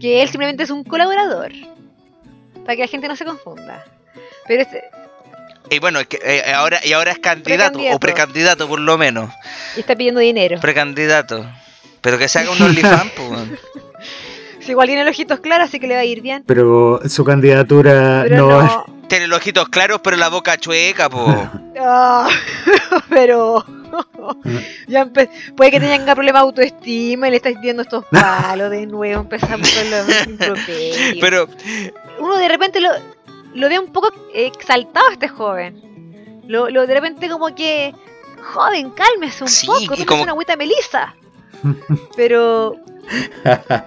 que 0.00 0.20
él 0.22 0.28
simplemente 0.28 0.62
es 0.64 0.70
un 0.70 0.84
colaborador, 0.84 1.52
para 2.64 2.76
que 2.76 2.82
la 2.82 2.88
gente 2.88 3.08
no 3.08 3.16
se 3.16 3.24
confunda. 3.24 3.82
Pero 4.46 4.62
este, 4.62 4.82
Y 5.70 5.78
bueno, 5.78 5.98
es 6.00 6.06
que, 6.06 6.18
eh, 6.22 6.52
ahora, 6.52 6.78
y 6.84 6.92
ahora 6.92 7.12
es 7.12 7.18
candidato, 7.18 7.72
Precandidato. 7.72 7.96
o 7.96 8.00
precandidato 8.00 8.68
por 8.68 8.78
lo 8.80 8.98
menos. 8.98 9.30
está 9.76 9.96
pidiendo 9.96 10.20
dinero. 10.20 10.60
Precandidato. 10.60 11.46
Pero 12.02 12.18
que 12.18 12.28
se 12.28 12.40
haga 12.40 12.50
un 12.50 12.60
OnlyFans, 12.62 13.12
pues. 13.16 13.40
Si 14.60 14.72
igual 14.72 14.88
tiene 14.88 15.04
los 15.04 15.12
ojitos 15.12 15.40
claros, 15.40 15.68
así 15.68 15.78
que 15.80 15.86
le 15.86 15.94
va 15.94 16.00
a 16.00 16.04
ir 16.04 16.20
bien. 16.20 16.42
Pero 16.46 17.00
su 17.08 17.24
candidatura 17.24 18.24
Pero 18.28 18.36
no, 18.48 18.62
no. 18.62 18.86
Tiene 19.08 19.26
los 19.28 19.38
ojitos 19.38 19.68
claros, 19.68 20.00
pero 20.02 20.16
la 20.16 20.28
boca 20.28 20.56
chueca, 20.58 21.08
pues. 21.08 21.36
Ah, 21.78 22.26
pero 23.10 23.62
ya 24.88 25.04
empe- 25.04 25.28
puede 25.54 25.70
que 25.72 25.78
tenga 25.80 26.14
problemas 26.14 26.40
de 26.42 26.46
autoestima 26.46 27.28
y 27.28 27.32
le 27.32 27.36
estáis 27.36 27.60
viendo 27.60 27.82
estos 27.82 28.02
palos 28.06 28.70
de 28.70 28.86
nuevo, 28.86 29.20
empezamos 29.20 29.70
con 29.70 29.90
los 29.90 30.26
improperios. 30.26 31.16
Pero, 31.20 31.48
Uno 32.18 32.36
de 32.38 32.48
repente 32.48 32.80
lo, 32.80 32.88
lo 33.54 33.68
ve 33.68 33.78
un 33.78 33.92
poco 33.92 34.08
exaltado 34.32 35.06
a 35.08 35.12
este 35.12 35.28
joven. 35.28 36.42
Lo, 36.48 36.70
lo 36.70 36.86
de 36.86 36.94
repente 36.94 37.28
como 37.28 37.54
que, 37.54 37.94
joven, 38.54 38.90
cálmese 38.92 39.44
un 39.44 39.50
Sí, 39.50 39.66
poco, 39.66 39.80
tómese 39.84 40.06
como- 40.06 40.22
una 40.22 40.32
agüita 40.32 40.56
melisa. 40.56 41.14
Pero 42.16 42.76
¿cuán- 43.42 43.84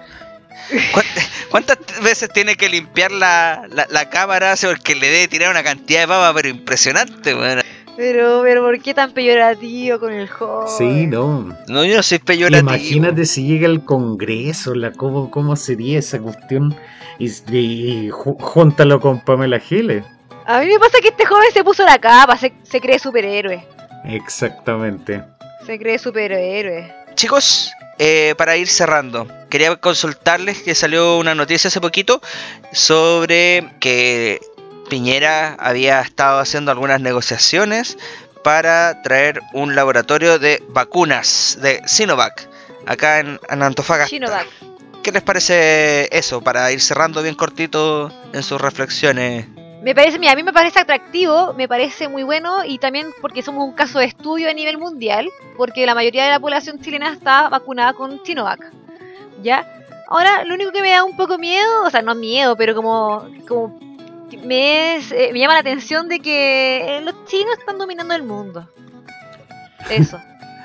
¿cuántas 1.50 1.78
veces 2.02 2.30
tiene 2.32 2.56
que 2.56 2.68
limpiar 2.68 3.10
la, 3.10 3.66
la, 3.68 3.86
la 3.90 4.10
cámara? 4.10 4.54
Porque 4.60 4.94
le 4.94 5.08
debe 5.08 5.28
tirar 5.28 5.50
una 5.50 5.62
cantidad 5.62 6.00
de 6.00 6.06
baba, 6.06 6.32
pero 6.34 6.48
impresionante, 6.48 7.34
weón. 7.34 7.60
Pero, 7.96 8.40
pero, 8.42 8.62
¿por 8.62 8.80
qué 8.80 8.94
tan 8.94 9.12
peyorativo 9.12 10.00
con 10.00 10.12
el 10.12 10.28
joven? 10.28 10.68
Sí, 10.78 11.06
no. 11.06 11.54
No, 11.68 11.84
yo 11.84 11.96
no 11.96 12.02
soy 12.02 12.18
peyorativo. 12.18 12.70
Imagínate 12.70 13.26
si 13.26 13.46
llega 13.46 13.66
al 13.68 13.84
Congreso, 13.84 14.74
la, 14.74 14.92
¿cómo, 14.92 15.30
¿cómo 15.30 15.54
sería 15.56 15.98
esa 15.98 16.18
cuestión? 16.18 16.74
Y, 17.18 17.28
y 17.54 18.10
júntalo 18.10 19.00
con 19.00 19.20
Pamela 19.20 19.58
Giles. 19.58 20.04
A 20.46 20.60
mí 20.60 20.66
me 20.66 20.78
pasa 20.78 20.98
que 21.02 21.08
este 21.08 21.26
joven 21.26 21.52
se 21.52 21.62
puso 21.62 21.84
la 21.84 21.98
capa, 21.98 22.38
se, 22.38 22.52
se 22.62 22.80
cree 22.80 22.98
superhéroe. 22.98 23.62
Exactamente. 24.06 25.22
Se 25.66 25.78
cree 25.78 25.98
superhéroe. 25.98 26.94
Chicos, 27.16 27.70
eh, 28.02 28.34
para 28.38 28.56
ir 28.56 28.66
cerrando, 28.66 29.28
quería 29.50 29.76
consultarles 29.76 30.62
que 30.62 30.74
salió 30.74 31.18
una 31.18 31.34
noticia 31.34 31.68
hace 31.68 31.82
poquito 31.82 32.22
sobre 32.72 33.74
que 33.78 34.40
Piñera 34.88 35.54
había 35.58 36.00
estado 36.00 36.38
haciendo 36.38 36.70
algunas 36.70 37.02
negociaciones 37.02 37.98
para 38.42 39.02
traer 39.02 39.42
un 39.52 39.74
laboratorio 39.76 40.38
de 40.38 40.62
vacunas 40.70 41.58
de 41.60 41.82
Sinovac 41.86 42.48
acá 42.86 43.18
en, 43.18 43.38
en 43.50 43.62
Antofagasta. 43.62 44.46
¿Qué 45.02 45.12
les 45.12 45.22
parece 45.22 46.08
eso 46.16 46.40
para 46.40 46.72
ir 46.72 46.80
cerrando 46.80 47.22
bien 47.22 47.34
cortito 47.34 48.10
en 48.32 48.42
sus 48.42 48.58
reflexiones? 48.58 49.44
Me 49.82 49.94
parece, 49.94 50.18
mira, 50.18 50.32
a 50.32 50.36
mí 50.36 50.42
me 50.42 50.52
parece 50.52 50.78
atractivo, 50.78 51.54
me 51.54 51.66
parece 51.66 52.08
muy 52.08 52.22
bueno 52.22 52.64
y 52.64 52.78
también 52.78 53.08
porque 53.20 53.42
somos 53.42 53.64
un 53.64 53.72
caso 53.72 53.98
de 53.98 54.04
estudio 54.04 54.50
a 54.50 54.52
nivel 54.52 54.76
mundial, 54.76 55.30
porque 55.56 55.86
la 55.86 55.94
mayoría 55.94 56.24
de 56.24 56.30
la 56.30 56.40
población 56.40 56.80
chilena 56.80 57.12
está 57.12 57.48
vacunada 57.48 57.94
con 57.94 58.22
Sinovac. 58.24 58.70
¿Ya? 59.42 59.66
Ahora, 60.08 60.44
lo 60.44 60.54
único 60.54 60.72
que 60.72 60.82
me 60.82 60.90
da 60.90 61.04
un 61.04 61.16
poco 61.16 61.38
miedo, 61.38 61.84
o 61.84 61.90
sea, 61.90 62.02
no 62.02 62.14
miedo, 62.14 62.56
pero 62.56 62.74
como, 62.74 63.26
como 63.48 63.78
me, 64.44 64.96
es, 64.96 65.12
eh, 65.12 65.30
me 65.32 65.38
llama 65.38 65.54
la 65.54 65.60
atención 65.60 66.08
de 66.08 66.20
que 66.20 66.98
eh, 66.98 67.00
los 67.00 67.24
chinos 67.24 67.56
están 67.58 67.78
dominando 67.78 68.14
el 68.14 68.22
mundo. 68.22 68.68
Eso. 69.88 70.20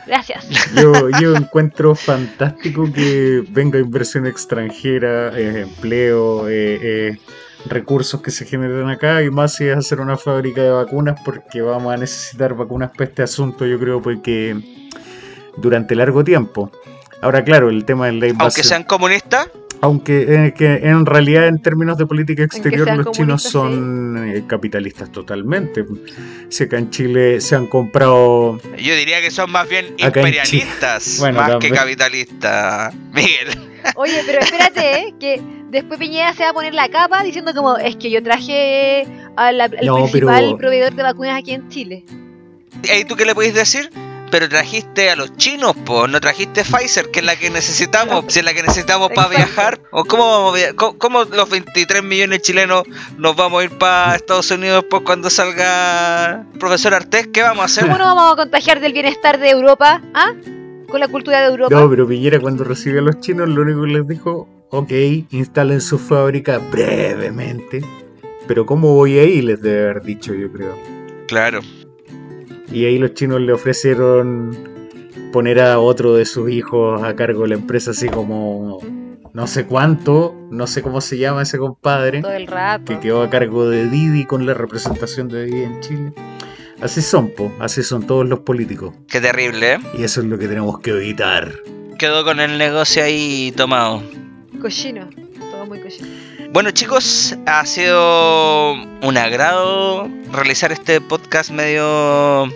Gracias. 0.05 0.47
Yo, 0.75 1.09
yo 1.19 1.35
encuentro 1.35 1.95
fantástico 1.95 2.91
que 2.91 3.43
venga 3.49 3.79
inversión 3.79 4.27
extranjera, 4.27 5.37
eh, 5.37 5.61
empleo, 5.61 6.47
eh, 6.47 6.79
eh, 6.81 7.17
recursos 7.65 8.21
que 8.21 8.31
se 8.31 8.45
generan 8.45 8.89
acá 8.89 9.23
y 9.23 9.31
más 9.31 9.55
si 9.55 9.65
es 9.65 9.77
hacer 9.77 9.99
una 9.99 10.17
fábrica 10.17 10.61
de 10.61 10.69
vacunas 10.69 11.19
porque 11.25 11.61
vamos 11.61 11.93
a 11.93 11.97
necesitar 11.97 12.53
vacunas 12.53 12.91
para 12.91 13.05
este 13.05 13.23
asunto 13.23 13.65
yo 13.65 13.79
creo 13.79 14.01
porque 14.01 14.55
durante 15.57 15.95
largo 15.95 16.23
tiempo. 16.23 16.71
Ahora 17.21 17.43
claro, 17.43 17.69
el 17.69 17.85
tema 17.85 18.07
de 18.07 18.11
la 18.13 18.35
Aunque 18.39 18.63
sean 18.63 18.83
comunistas, 18.83 19.49
Aunque 19.81 20.25
eh, 20.47 20.53
que 20.57 20.75
en 20.83 21.05
realidad 21.05 21.47
en 21.47 21.61
términos 21.61 21.97
de 21.97 22.05
política 22.07 22.43
exterior 22.43 22.95
los 22.97 23.11
chinos 23.11 23.43
son 23.43 24.27
eh, 24.27 24.43
capitalistas 24.47 25.11
totalmente. 25.11 25.85
Si 26.49 26.63
acá 26.63 26.77
en 26.77 26.89
Chile 26.89 27.39
se 27.41 27.55
han 27.55 27.67
comprado... 27.67 28.59
yo 28.77 28.95
diría 28.95 29.21
que 29.21 29.29
son 29.31 29.51
más 29.51 29.67
bien 29.69 29.87
imperialistas, 29.97 31.17
Bueno, 31.19 31.39
más 31.39 31.55
que 31.57 31.69
capitalistas. 31.69 32.93
Miguel. 33.13 33.49
Oye, 33.95 34.21
pero 34.25 34.39
espérate, 34.39 34.99
¿eh? 34.99 35.13
que 35.19 35.39
después 35.69 35.99
Piñera 35.99 36.33
se 36.33 36.43
va 36.43 36.49
a 36.49 36.53
poner 36.53 36.73
la 36.73 36.89
capa 36.89 37.23
diciendo 37.23 37.53
como, 37.53 37.77
es 37.77 37.95
que 37.97 38.09
yo 38.09 38.23
traje 38.23 39.05
al 39.35 39.57
No, 39.83 39.97
principal 40.05 40.45
pero- 40.45 40.57
proveedor 40.57 40.95
de 40.95 41.03
vacunas 41.03 41.37
aquí 41.39 41.51
en 41.51 41.69
Chile. 41.69 42.03
¿Y 42.99 43.05
tú 43.05 43.15
qué 43.15 43.25
le 43.25 43.35
podéis 43.35 43.53
decir? 43.53 43.89
Pero 44.35 44.49
trajiste 44.49 45.09
a 45.09 45.15
los 45.15 45.37
chinos, 45.37 45.77
po, 45.85 46.09
no 46.09 46.19
trajiste 46.19 46.65
Pfizer, 46.65 47.09
que 47.09 47.19
es 47.21 47.25
la 47.25 47.37
que 47.37 47.49
necesitamos, 47.49 48.25
si 48.27 48.39
es 48.39 48.43
la 48.45 48.53
que 48.53 48.63
necesitamos 48.63 49.09
para 49.15 49.29
viajar. 49.29 49.79
¿O 49.91 50.03
cómo, 50.03 50.29
vamos 50.29 50.51
a 50.53 50.57
via- 50.57 50.75
cómo, 50.75 50.97
cómo 50.97 51.23
los 51.23 51.49
23 51.49 52.03
millones 52.03 52.39
de 52.39 52.41
chilenos 52.41 52.83
nos 53.17 53.33
vamos 53.37 53.61
a 53.61 53.63
ir 53.63 53.69
para 53.77 54.13
Estados 54.17 54.51
Unidos 54.51 54.81
después 54.81 55.03
cuando 55.05 55.29
salga 55.29 56.41
el 56.51 56.59
profesor 56.59 56.93
Artés? 56.93 57.27
¿Qué 57.27 57.43
vamos 57.43 57.61
a 57.61 57.65
hacer? 57.67 57.85
¿Cómo 57.85 57.97
nos 57.97 58.07
vamos 58.13 58.33
a 58.33 58.35
contagiar 58.35 58.81
del 58.81 58.91
bienestar 58.91 59.39
de 59.39 59.51
Europa? 59.51 60.01
¿Ah? 60.13 60.33
Con 60.89 60.99
la 60.99 61.07
cultura 61.07 61.39
de 61.39 61.45
Europa. 61.47 61.73
No, 61.73 61.89
pero 61.89 62.05
Piñera 62.05 62.37
cuando 62.41 62.65
recibió 62.65 62.99
a 62.99 63.03
los 63.03 63.21
chinos 63.21 63.47
lo 63.47 63.61
único 63.61 63.83
que 63.83 63.87
les 63.87 64.05
dijo, 64.05 64.49
ok, 64.69 64.91
instalen 65.31 65.79
su 65.79 65.97
fábrica 65.97 66.57
brevemente. 66.57 67.79
Pero 68.49 68.65
¿cómo 68.65 68.95
voy 68.95 69.17
ahí? 69.17 69.41
Les 69.41 69.61
debe 69.61 69.83
haber 69.91 70.01
dicho 70.03 70.33
yo 70.33 70.51
creo. 70.51 70.77
Claro. 71.25 71.61
Y 72.71 72.85
ahí 72.85 72.97
los 72.97 73.13
chinos 73.13 73.41
le 73.41 73.53
ofrecieron 73.53 74.57
poner 75.31 75.59
a 75.59 75.79
otro 75.79 76.15
de 76.15 76.25
sus 76.25 76.49
hijos 76.49 77.03
a 77.03 77.15
cargo 77.15 77.43
de 77.43 77.49
la 77.49 77.55
empresa 77.55 77.91
así 77.91 78.07
como 78.09 78.79
no 79.33 79.47
sé 79.47 79.65
cuánto, 79.65 80.33
no 80.49 80.65
sé 80.65 80.81
cómo 80.81 81.01
se 81.01 81.17
llama 81.17 81.41
ese 81.41 81.57
compadre, 81.57 82.21
Todo 82.21 82.31
el 82.31 82.47
rato. 82.47 82.85
que 82.85 82.99
quedó 82.99 83.21
a 83.21 83.29
cargo 83.29 83.67
de 83.69 83.89
Didi 83.89 84.25
con 84.25 84.45
la 84.45 84.53
representación 84.53 85.27
de 85.27 85.45
Didi 85.45 85.63
en 85.63 85.79
Chile. 85.81 86.13
Así 86.81 87.01
son, 87.01 87.29
po, 87.31 87.51
así 87.59 87.83
son 87.83 88.07
todos 88.07 88.27
los 88.27 88.39
políticos. 88.39 88.93
Qué 89.09 89.19
terrible, 89.19 89.73
¿eh? 89.73 89.79
Y 89.97 90.03
eso 90.03 90.21
es 90.21 90.27
lo 90.27 90.37
que 90.37 90.47
tenemos 90.47 90.79
que 90.79 90.91
evitar. 90.91 91.51
Quedó 91.99 92.23
con 92.23 92.39
el 92.39 92.57
negocio 92.57 93.03
ahí 93.03 93.53
tomado. 93.55 94.01
Cochino. 94.61 95.09
Todo 95.51 95.65
muy 95.65 95.81
cochino. 95.81 96.07
Bueno 96.51 96.71
chicos, 96.71 97.35
ha 97.47 97.65
sido 97.65 98.73
un 98.73 99.17
agrado 99.17 100.07
realizar 100.31 100.71
este 100.71 101.01
podcast 101.01 101.49
medio, 101.51 102.49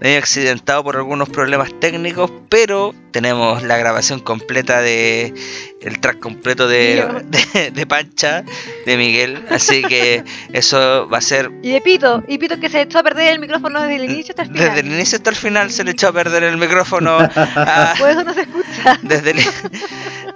medio 0.00 0.18
accidentado 0.18 0.82
por 0.82 0.96
algunos 0.96 1.28
problemas 1.28 1.70
técnicos, 1.80 2.32
pero 2.48 2.94
tenemos 3.12 3.62
la 3.62 3.76
grabación 3.76 4.18
completa 4.20 4.80
de 4.80 5.32
el 5.80 6.00
track 6.00 6.18
completo 6.18 6.66
de, 6.66 7.06
de, 7.54 7.70
de 7.70 7.86
Pancha, 7.86 8.44
de 8.86 8.96
Miguel, 8.96 9.44
así 9.50 9.82
que 9.82 10.24
eso 10.52 11.08
va 11.08 11.18
a 11.18 11.20
ser 11.20 11.50
Y 11.62 11.70
de 11.72 11.80
Pito. 11.80 12.24
Y 12.26 12.38
Pito 12.38 12.58
que 12.58 12.68
se 12.68 12.82
echó 12.82 12.98
a 12.98 13.02
perder 13.04 13.34
el 13.34 13.38
micrófono 13.38 13.80
desde 13.82 13.96
el 13.96 14.04
inicio 14.10 14.32
hasta 14.32 14.42
el 14.42 14.48
final. 14.48 14.66
desde 14.68 14.80
el 14.80 14.86
inicio 14.94 15.16
hasta 15.18 15.30
el 15.30 15.36
final 15.36 15.70
se 15.70 15.84
le 15.84 15.92
echó 15.92 16.08
a 16.08 16.12
perder 16.12 16.42
el 16.42 16.56
micrófono 16.56 17.18
a- 17.36 17.94
Por 17.98 18.10
eso 18.10 18.24
no 18.24 18.34
se 18.34 18.40
escucha. 18.42 18.98
desde 19.02 19.30
el, 19.30 19.40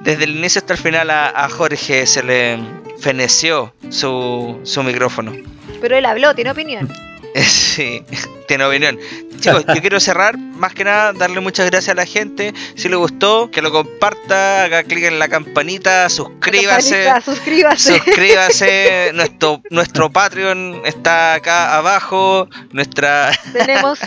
desde 0.00 0.24
el 0.24 0.36
inicio 0.36 0.60
hasta 0.60 0.74
el 0.74 0.78
final 0.78 1.10
a, 1.10 1.48
Jorge 1.48 2.06
se 2.06 2.22
le 2.22 2.58
feneció 2.98 3.72
su, 3.90 4.60
su 4.62 4.82
micrófono. 4.82 5.32
Pero 5.80 5.96
él 5.96 6.04
habló, 6.06 6.34
tiene 6.34 6.50
opinión. 6.50 6.88
Sí, 7.48 8.02
tiene 8.46 8.64
opinión. 8.64 8.98
Chicos, 9.40 9.64
yo 9.72 9.80
quiero 9.80 10.00
cerrar, 10.00 10.36
más 10.36 10.74
que 10.74 10.82
nada, 10.82 11.12
darle 11.12 11.38
muchas 11.38 11.66
gracias 11.70 11.92
a 11.92 11.94
la 11.94 12.06
gente. 12.06 12.52
Si 12.74 12.88
le 12.88 12.96
gustó, 12.96 13.50
que 13.52 13.62
lo 13.62 13.70
comparta, 13.70 14.64
haga 14.64 14.82
clic 14.82 15.04
en 15.04 15.20
la 15.20 15.28
campanita, 15.28 16.08
suscríbase. 16.08 17.04
Campanita, 17.04 17.20
Suscríbase. 17.20 17.94
Suscríbase, 17.98 19.10
nuestro, 19.14 19.62
nuestro 19.70 20.10
Patreon 20.10 20.82
está 20.84 21.34
acá 21.34 21.76
abajo, 21.76 22.48
nuestra 22.72 23.30
tenemos. 23.52 24.00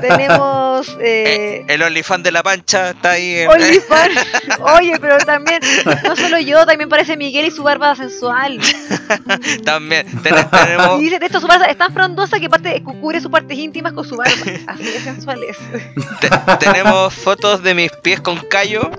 Tenemos. 0.00 0.96
Eh, 1.00 1.64
el 1.68 1.82
OnlyFans 1.82 2.24
de 2.24 2.32
la 2.32 2.42
pancha 2.42 2.90
está 2.90 3.10
ahí 3.12 3.40
en, 3.40 3.48
OnlyFans. 3.50 4.26
Oye, 4.78 4.98
pero 5.00 5.18
también, 5.18 5.60
no 6.04 6.16
solo 6.16 6.38
yo, 6.38 6.64
también 6.64 6.88
parece 6.88 7.16
Miguel 7.18 7.46
y 7.46 7.50
su 7.50 7.62
barba 7.62 7.94
sensual. 7.94 8.58
también 9.64 10.06
ten- 10.22 10.48
tenemos 10.50 10.98
Y 11.00 11.04
dice, 11.04 11.18
de 11.18 11.26
esto 11.26 11.40
su 11.40 11.46
barba 11.46 11.66
es 11.66 11.76
tan 11.76 11.92
frondosa 11.92 12.29
que 12.38 12.48
parte, 12.50 12.82
cubre 12.82 13.20
sus 13.20 13.30
partes 13.30 13.56
íntimas 13.58 13.92
con 13.94 14.04
su 14.06 14.16
barba. 14.16 14.34
Así 14.66 14.84
de 14.84 15.00
sensual 15.00 15.42
es. 15.42 15.56
te- 16.20 16.56
tenemos 16.66 17.12
fotos 17.14 17.62
de 17.62 17.74
mis 17.74 17.90
pies 18.02 18.20
con 18.20 18.36
callo. 18.48 18.90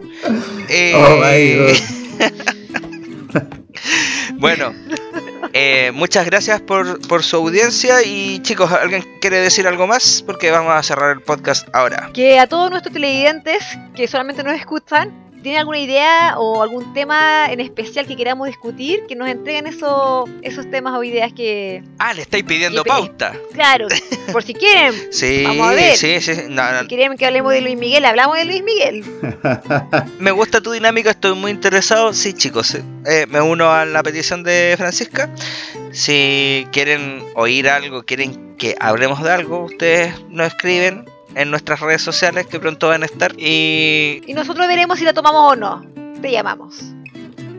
Eh, 0.67 0.93
Oh 0.95 1.17
my 1.17 1.55
God. 1.55 3.47
Bueno, 4.36 4.73
eh, 5.53 5.91
muchas 5.93 6.25
gracias 6.25 6.61
por, 6.61 6.99
por 7.07 7.23
su 7.23 7.36
audiencia 7.38 8.03
y 8.03 8.39
chicos, 8.41 8.71
¿alguien 8.71 9.03
quiere 9.21 9.38
decir 9.38 9.67
algo 9.67 9.88
más? 9.88 10.23
Porque 10.25 10.49
vamos 10.51 10.73
a 10.73 10.82
cerrar 10.84 11.11
el 11.11 11.21
podcast 11.21 11.67
ahora. 11.73 12.09
Que 12.13 12.39
a 12.39 12.47
todos 12.47 12.69
nuestros 12.71 12.93
televidentes 12.93 13.63
que 13.95 14.07
solamente 14.07 14.43
nos 14.43 14.55
escuchan, 14.55 15.30
¿tienen 15.42 15.60
alguna 15.60 15.80
idea 15.80 16.36
o 16.38 16.62
algún 16.62 16.94
tema 16.94 17.52
en 17.52 17.60
especial 17.60 18.06
que 18.08 18.16
queramos 18.16 18.48
discutir? 18.48 19.06
Que 19.08 19.16
nos 19.16 19.28
entreguen 19.30 19.68
eso, 19.68 20.26
esos 20.42 20.70
temas 20.70 20.94
o 20.98 21.04
ideas 21.04 21.34
que, 21.34 21.84
Ah, 22.00 22.14
le 22.14 22.22
estáis 22.22 22.44
pidiendo 22.44 22.84
pe- 22.84 22.89
pauta. 22.89 23.34
claro, 23.54 23.88
por 24.32 24.44
si 24.44 24.54
quieren. 24.54 24.94
Sí, 25.12 25.44
Vamos 25.46 25.68
a 25.68 25.72
ver. 25.74 25.98
sí, 25.98 26.20
sí. 26.22 26.32
no, 26.50 26.72
no, 26.72 26.80
Si 26.82 26.88
quieren 26.88 27.18
que 27.18 27.26
hablemos 27.26 27.52
de 27.54 27.62
Luis 27.62 27.78
Miguel, 27.78 28.06
hablamos 28.06 28.38
de 28.38 28.46
Luis 28.46 28.64
Miguel. 28.64 29.04
Me 30.20 30.32
gusta 30.32 30.62
tu 30.62 30.72
dinámica, 30.72 31.12
estoy 31.12 31.36
muy 31.36 31.52
interesado. 31.52 32.14
Sí, 32.14 32.34
chicos, 32.34 32.76
eh, 32.76 33.26
me 33.30 33.42
uno 33.42 33.72
a 33.72 33.86
la 33.86 34.04
petición 34.04 34.44
de 34.44 34.76
Francisca. 34.78 35.30
Si 35.92 36.68
quieren 36.72 37.24
oír 37.36 37.68
algo, 37.70 38.04
quieren 38.04 38.56
que 38.58 38.76
hablemos 38.80 39.22
de 39.24 39.32
algo, 39.32 39.66
ustedes 39.66 40.14
nos 40.30 40.48
escriben 40.48 41.06
en 41.36 41.49
nuestras 41.49 41.79
redes 41.79 42.01
sociales 42.01 42.47
que 42.47 42.59
pronto 42.59 42.88
van 42.88 43.03
a 43.03 43.05
estar. 43.05 43.34
Y 43.38 44.21
Y 44.25 44.34
nosotros 44.34 44.67
veremos 44.67 44.99
si 44.99 45.05
la 45.05 45.13
tomamos 45.13 45.53
o 45.53 45.55
no. 45.55 45.86
Te 46.21 46.32
llamamos. 46.32 46.75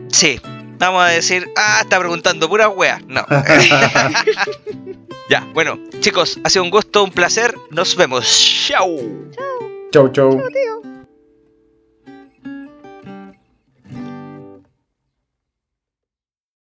sí, 0.09 0.39
vamos 0.79 1.03
a 1.03 1.07
decir, 1.07 1.49
ah, 1.57 1.79
está 1.81 1.99
preguntando 1.99 2.47
pura 2.49 2.69
wea. 2.69 3.01
No. 3.07 3.25
ya, 5.29 5.45
bueno, 5.53 5.79
chicos, 5.99 6.39
ha 6.43 6.49
sido 6.49 6.63
un 6.63 6.69
gusto, 6.69 7.03
un 7.03 7.11
placer. 7.11 7.55
Nos 7.71 7.95
vemos. 7.95 8.25
Chao. 8.67 8.87
Chau, 9.91 10.09
chau. 10.11 10.31
Tío. 10.31 10.92